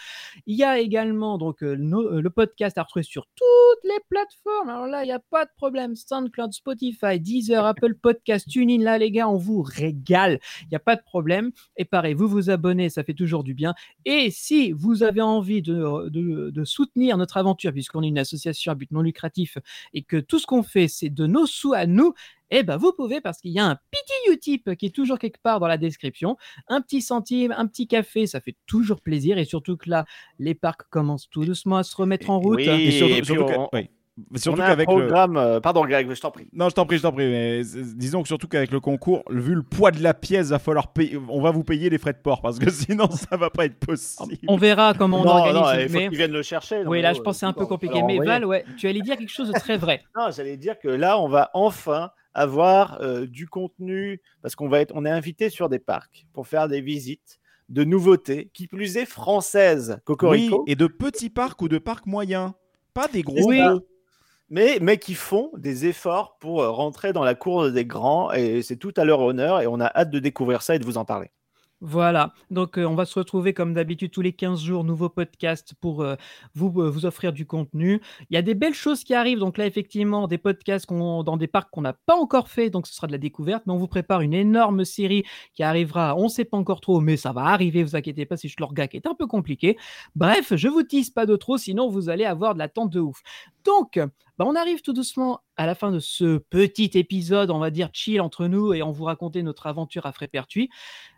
Il 0.46 0.56
y 0.56 0.64
a 0.64 0.78
également 0.78 1.36
donc 1.38 1.62
euh, 1.62 1.76
euh, 1.76 2.20
le 2.20 2.30
podcast 2.30 2.78
à 2.78 2.82
retrouver 2.82 3.02
sur 3.02 3.26
toutes 3.26 3.84
les 3.84 4.00
plateformes. 4.08 4.68
Alors 4.68 4.86
là 4.86 5.02
il 5.02 5.06
n'y 5.06 5.12
a 5.12 5.18
pas 5.18 5.44
de 5.44 5.50
problème, 5.56 5.96
SoundCloud, 5.96 6.52
Spotify, 6.52 7.18
Deezer, 7.18 7.64
Apple 7.64 7.94
Podcast, 7.94 8.48
TuneIn. 8.48 8.82
Là 8.82 8.98
les 8.98 9.10
gars, 9.10 9.28
on 9.28 9.36
vous 9.36 9.62
régale, 9.62 10.38
il 10.62 10.68
n'y 10.68 10.76
a 10.76 10.80
pas 10.80 10.94
de 10.94 11.02
problème. 11.02 11.50
Et 11.76 11.84
pareil, 11.84 12.14
vous 12.14 12.28
vous 12.28 12.50
abonnez, 12.50 12.88
ça 12.88 13.02
fait 13.02 13.14
toujours 13.14 13.42
du 13.42 13.54
bien. 13.54 13.74
Et 14.04 14.30
si 14.30 14.72
vous 14.72 14.91
avez 15.02 15.22
envie 15.22 15.62
de, 15.62 16.08
de- 16.10 16.50
de 16.50 16.64
soutenir 16.64 17.16
notre 17.16 17.36
aventure, 17.38 17.72
puisqu'on 17.72 18.02
est 18.02 18.08
une 18.08 18.18
association 18.18 18.72
à 18.72 18.74
but 18.74 18.90
non 18.92 19.00
lucratif 19.02 19.56
et 19.94 20.02
que 20.02 20.18
tout 20.18 20.38
ce 20.38 20.46
qu'on 20.46 20.62
fait, 20.62 20.88
c'est 20.88 21.08
de 21.10 21.26
nos 21.26 21.46
sous 21.46 21.72
à 21.72 21.86
nous, 21.86 22.12
eh 22.50 22.62
ben 22.62 22.76
vous 22.76 22.92
pouvez 22.92 23.20
parce 23.22 23.40
qu'il 23.40 23.52
y 23.52 23.58
a 23.58 23.64
un 23.66 23.76
petit 23.90 24.30
Utip 24.32 24.74
qui 24.76 24.86
est 24.86 24.94
toujours 24.94 25.18
quelque 25.18 25.40
part 25.42 25.58
dans 25.58 25.66
la 25.66 25.78
description. 25.78 26.36
Un 26.68 26.82
petit 26.82 27.00
centime, 27.00 27.54
un 27.56 27.66
petit 27.66 27.86
café, 27.86 28.26
ça 28.26 28.40
fait 28.42 28.56
toujours 28.66 29.00
plaisir. 29.00 29.38
Et 29.38 29.44
surtout 29.46 29.76
que 29.78 29.88
là, 29.88 30.04
les 30.38 30.54
parcs 30.54 30.82
commencent 30.90 31.30
tout 31.30 31.44
doucement 31.46 31.78
à 31.78 31.82
se 31.82 31.96
remettre 31.96 32.28
en 32.28 32.38
route. 32.40 32.56
Oui, 32.58 32.64
Et 32.68 32.90
surtout, 32.90 33.12
et 33.14 33.16
puis 33.22 33.26
surtout 33.26 33.44
que- 33.46 33.58
on- 33.58 33.68
On 34.32 34.36
Surtout 34.38 34.60
a 34.60 34.64
un 34.64 34.68
qu'avec 34.68 34.88
le... 34.88 35.06
programme. 35.06 35.36
euh, 35.36 35.60
Pardon, 35.60 35.84
Greg, 35.84 36.12
je 36.12 36.20
t'en 36.20 36.30
prie. 36.30 36.48
Non, 36.52 36.68
je 36.68 36.74
t'en 36.74 36.86
prie, 36.86 36.98
je 36.98 37.02
t'en 37.02 37.12
prie. 37.12 37.26
Mais 37.28 37.62
disons 37.94 38.22
que 38.22 38.28
surtout 38.28 38.48
qu'avec 38.48 38.70
le 38.70 38.80
concours, 38.80 39.22
vu 39.30 39.54
le 39.54 39.62
poids 39.62 39.90
de 39.90 40.02
la 40.02 40.14
pièce, 40.14 40.48
va 40.48 40.58
falloir 40.58 40.92
payer. 40.92 41.18
On 41.28 41.40
va 41.40 41.50
vous 41.50 41.64
payer 41.64 41.90
les 41.90 41.98
frais 41.98 42.12
de 42.12 42.18
port 42.18 42.40
parce 42.42 42.58
que 42.58 42.70
sinon, 42.70 43.10
ça 43.10 43.36
va 43.36 43.50
pas 43.50 43.64
être 43.66 43.78
possible. 43.78 44.36
On 44.48 44.56
verra 44.56 44.94
comment 44.94 45.20
on 45.20 45.24
non, 45.24 45.30
organise. 45.30 45.60
non, 45.60 45.72
il 45.74 45.88
faut 45.88 45.94
mais... 45.98 46.08
qu'ils 46.08 46.18
viennent 46.18 46.32
le 46.32 46.42
chercher. 46.42 46.82
Oui, 46.86 47.02
là, 47.02 47.12
je 47.12 47.20
pense 47.20 47.36
que 47.36 47.40
c'est 47.40 47.46
un 47.46 47.52
peu 47.52 47.66
compliqué. 47.66 48.02
Mais. 48.02 48.18
Val, 48.18 48.44
ouais, 48.44 48.64
tu 48.76 48.88
allais 48.88 49.00
dire 49.00 49.16
quelque 49.16 49.32
chose 49.32 49.48
de 49.48 49.58
très 49.58 49.76
vrai. 49.76 50.02
Non, 50.16 50.28
j'allais 50.34 50.56
dire 50.56 50.78
que 50.78 50.88
là, 50.88 51.18
on 51.18 51.28
va 51.28 51.50
enfin 51.54 52.10
avoir 52.34 52.98
euh, 53.00 53.26
du 53.26 53.48
contenu 53.48 54.20
parce 54.42 54.54
qu'on 54.54 54.68
va 54.68 54.80
être, 54.80 54.92
on 54.94 55.04
est 55.04 55.10
invité 55.10 55.50
sur 55.50 55.68
des 55.68 55.78
parcs 55.78 56.26
pour 56.32 56.46
faire 56.46 56.68
des 56.68 56.80
visites 56.80 57.38
de 57.68 57.84
nouveautés, 57.84 58.50
qui 58.52 58.66
plus 58.66 58.96
est 58.98 59.06
françaises. 59.06 59.96
Oui, 59.96 60.02
Cocorico. 60.04 60.64
et 60.66 60.74
de 60.74 60.86
petits 60.86 61.30
parcs 61.30 61.60
ou 61.62 61.68
de 61.68 61.78
parcs 61.78 62.06
moyens. 62.06 62.52
Pas 62.94 63.08
des 63.08 63.22
gros. 63.22 63.46
Oui. 63.48 63.60
gros. 63.60 63.80
Mais, 64.52 64.98
qui 64.98 65.14
font 65.14 65.50
des 65.56 65.86
efforts 65.86 66.36
pour 66.38 66.62
euh, 66.62 66.70
rentrer 66.70 67.12
dans 67.12 67.24
la 67.24 67.34
cour 67.34 67.70
des 67.70 67.86
grands 67.86 68.30
et 68.32 68.62
c'est 68.62 68.76
tout 68.76 68.92
à 68.96 69.04
leur 69.04 69.20
honneur 69.20 69.60
et 69.60 69.66
on 69.66 69.80
a 69.80 69.86
hâte 69.86 70.10
de 70.10 70.18
découvrir 70.18 70.62
ça 70.62 70.74
et 70.76 70.78
de 70.78 70.84
vous 70.84 70.98
en 70.98 71.04
parler. 71.06 71.30
Voilà, 71.84 72.32
donc 72.48 72.78
euh, 72.78 72.84
on 72.84 72.94
va 72.94 73.04
se 73.04 73.18
retrouver 73.18 73.54
comme 73.54 73.74
d'habitude 73.74 74.12
tous 74.12 74.20
les 74.20 74.32
15 74.32 74.62
jours, 74.62 74.84
nouveau 74.84 75.08
podcast 75.08 75.74
pour 75.80 76.02
euh, 76.02 76.14
vous, 76.54 76.68
euh, 76.80 76.88
vous 76.88 77.06
offrir 77.06 77.32
du 77.32 77.44
contenu. 77.44 78.00
Il 78.30 78.34
y 78.34 78.36
a 78.36 78.42
des 78.42 78.54
belles 78.54 78.72
choses 78.72 79.02
qui 79.02 79.14
arrivent, 79.14 79.40
donc 79.40 79.58
là 79.58 79.66
effectivement 79.66 80.28
des 80.28 80.38
podcasts 80.38 80.88
dans 80.88 81.36
des 81.36 81.48
parcs 81.48 81.70
qu'on 81.72 81.80
n'a 81.80 81.94
pas 82.06 82.14
encore 82.14 82.48
fait, 82.48 82.70
donc 82.70 82.86
ce 82.86 82.94
sera 82.94 83.08
de 83.08 83.12
la 83.12 83.18
découverte, 83.18 83.64
mais 83.66 83.72
on 83.72 83.78
vous 83.78 83.88
prépare 83.88 84.20
une 84.20 84.32
énorme 84.32 84.84
série 84.84 85.24
qui 85.54 85.64
arrivera, 85.64 86.14
on 86.16 86.24
ne 86.24 86.28
sait 86.28 86.44
pas 86.44 86.56
encore 86.56 86.80
trop, 86.80 87.00
mais 87.00 87.16
ça 87.16 87.32
va 87.32 87.46
arriver, 87.46 87.82
vous 87.82 87.96
inquiétez 87.96 88.26
pas, 88.26 88.36
c'est 88.36 88.46
juste 88.46 88.60
l'orga 88.60 88.86
qui 88.86 88.98
est 88.98 89.06
un 89.08 89.16
peu 89.16 89.26
compliqué. 89.26 89.76
Bref, 90.14 90.54
je 90.54 90.68
vous 90.68 90.84
tease 90.84 91.10
pas 91.10 91.26
de 91.26 91.34
trop, 91.34 91.58
sinon 91.58 91.88
vous 91.88 92.08
allez 92.08 92.24
avoir 92.24 92.54
de 92.54 92.60
l'attente 92.60 92.90
de 92.90 93.00
ouf. 93.00 93.22
Donc, 93.64 93.98
bah, 94.38 94.44
on 94.48 94.54
arrive 94.54 94.82
tout 94.82 94.92
doucement 94.92 95.40
à 95.56 95.66
la 95.66 95.74
fin 95.74 95.90
de 95.90 95.98
ce 95.98 96.38
petit 96.38 96.90
épisode, 96.94 97.50
on 97.50 97.58
va 97.58 97.70
dire 97.70 97.90
chill 97.92 98.20
entre 98.20 98.46
nous, 98.46 98.72
et 98.72 98.82
on 98.82 98.90
vous 98.90 99.04
raconter 99.04 99.42
notre 99.42 99.66
aventure 99.66 100.06
à 100.06 100.12
Frépertuis. 100.12 100.70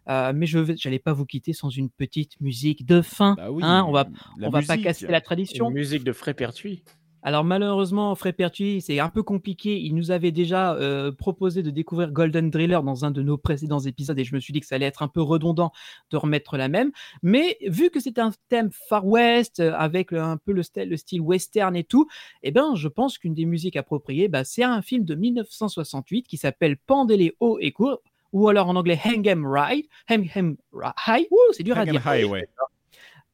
Euh, 0.08 0.32
mais 0.34 0.46
je 0.46 0.58
n'allais 0.58 0.98
pas 0.98 1.12
vous 1.12 1.26
quitter 1.26 1.52
sans 1.52 1.70
une 1.70 1.90
petite 1.90 2.40
musique 2.40 2.84
de 2.86 3.00
fin. 3.02 3.34
Bah 3.36 3.50
oui, 3.50 3.62
hein, 3.64 3.84
on 3.88 3.92
va, 3.92 4.06
on 4.42 4.50
va 4.50 4.60
pas 4.62 4.76
casser 4.82 5.06
la 5.12 5.20
tradition. 5.20 5.68
Une 5.70 5.74
musique 5.74 6.04
de 6.04 6.12
Frépertuis. 6.12 6.82
Alors 7.26 7.42
malheureusement, 7.42 8.14
Fred 8.16 8.36
Pertuis, 8.36 8.82
c'est 8.82 8.98
un 9.00 9.08
peu 9.08 9.22
compliqué. 9.22 9.80
Il 9.80 9.94
nous 9.94 10.10
avait 10.10 10.30
déjà 10.30 10.74
euh, 10.74 11.10
proposé 11.10 11.62
de 11.62 11.70
découvrir 11.70 12.12
Golden 12.12 12.50
Driller 12.50 12.80
dans 12.84 13.06
un 13.06 13.10
de 13.10 13.22
nos 13.22 13.38
précédents 13.38 13.80
épisodes 13.80 14.18
et 14.18 14.24
je 14.24 14.34
me 14.34 14.40
suis 14.40 14.52
dit 14.52 14.60
que 14.60 14.66
ça 14.66 14.74
allait 14.74 14.84
être 14.84 15.02
un 15.02 15.08
peu 15.08 15.22
redondant 15.22 15.72
de 16.10 16.18
remettre 16.18 16.58
la 16.58 16.68
même. 16.68 16.90
Mais 17.22 17.56
vu 17.66 17.88
que 17.88 17.98
c'est 17.98 18.18
un 18.18 18.30
thème 18.50 18.68
Far 18.90 19.06
West 19.06 19.60
euh, 19.60 19.72
avec 19.74 20.10
le- 20.12 20.20
un 20.20 20.36
peu 20.36 20.52
le, 20.52 20.62
style- 20.62 20.86
le 20.90 20.98
style 20.98 21.22
western 21.22 21.74
et 21.76 21.84
tout, 21.84 22.06
eh 22.42 22.50
ben 22.50 22.74
je 22.74 22.88
pense 22.88 23.16
qu'une 23.16 23.32
des 23.32 23.46
musiques 23.46 23.76
appropriées, 23.76 24.28
bah, 24.28 24.44
c'est 24.44 24.62
un 24.62 24.82
film 24.82 25.06
de 25.06 25.14
1968 25.14 26.26
qui 26.28 26.36
s'appelle 26.36 26.76
Pendez-les 26.76 27.32
haut 27.40 27.56
et 27.58 27.72
court 27.72 28.02
ou 28.34 28.48
alors 28.48 28.68
en 28.68 28.76
anglais 28.76 29.00
Hang 29.02 29.26
'em 29.26 29.46
Right, 29.46 29.86
Hang 30.10 30.28
'em 30.36 30.56
Ri- 30.74 30.92
High. 31.22 31.26
C'est 31.52 31.62
dur 31.62 31.78
à 31.78 31.86
dire. 31.86 32.02
High, 32.06 32.26
ouais. 32.30 32.46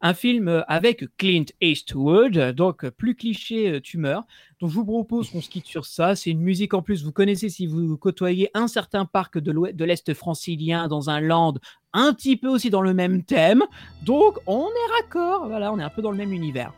Un 0.03 0.15
film 0.15 0.49
euh, 0.49 0.63
avec 0.67 1.05
Clint 1.19 1.45
Eastwood, 1.61 2.53
donc 2.53 2.85
euh, 2.85 2.91
plus 2.91 3.15
cliché, 3.15 3.69
euh, 3.71 3.81
tu 3.83 3.99
meurs. 3.99 4.25
Donc 4.61 4.71
je 4.71 4.75
vous 4.77 4.85
propose 4.87 5.29
qu'on 5.29 5.43
se 5.43 5.51
quitte 5.51 5.67
sur 5.67 5.85
ça. 5.85 6.17
C'est 6.17 6.31
une 6.31 6.41
musique 6.41 6.73
en 6.73 6.81
plus, 6.81 7.05
vous 7.05 7.13
connaissez 7.13 7.51
si 7.51 7.67
vous 7.67 7.99
côtoyez 7.99 8.49
un 8.55 8.67
certain 8.67 9.05
parc 9.05 9.37
de 9.39 9.85
l'Est 9.85 10.15
francilien 10.15 10.89
dans 10.89 11.11
un 11.11 11.21
land 11.21 11.55
un 11.93 12.15
petit 12.15 12.37
peu 12.39 12.49
aussi 12.49 12.71
dans 12.71 12.81
le 12.81 12.95
même 12.95 13.25
thème. 13.25 13.63
Donc 14.07 14.39
on 14.47 14.69
est 14.69 14.93
raccord, 15.03 15.47
voilà, 15.49 15.71
on 15.71 15.79
est 15.79 15.83
un 15.83 15.91
peu 15.91 16.01
dans 16.01 16.13
le 16.13 16.17
même 16.17 16.33
univers. 16.33 16.73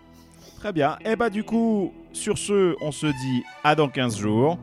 Très 0.59 0.73
bien. 0.73 0.97
Et 1.05 1.15
bah 1.15 1.31
du 1.31 1.45
coup, 1.45 1.93
sur 2.13 2.39
ce, 2.39 2.75
on 2.81 2.91
se 2.91 3.07
dit 3.07 3.45
à 3.63 3.77
dans 3.77 3.89
15 3.89 4.19
jours. 4.19 4.59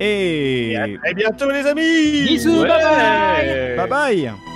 Et... 0.00 0.76
À 0.76 0.86
très 0.98 1.14
bientôt, 1.14 1.50
les 1.50 1.66
amis. 1.66 2.24
Bisous, 2.26 2.62
Ouais. 2.62 2.68
bye 2.68 2.82
bye. 2.82 3.76
Bye 3.76 3.88
bye 3.88 4.49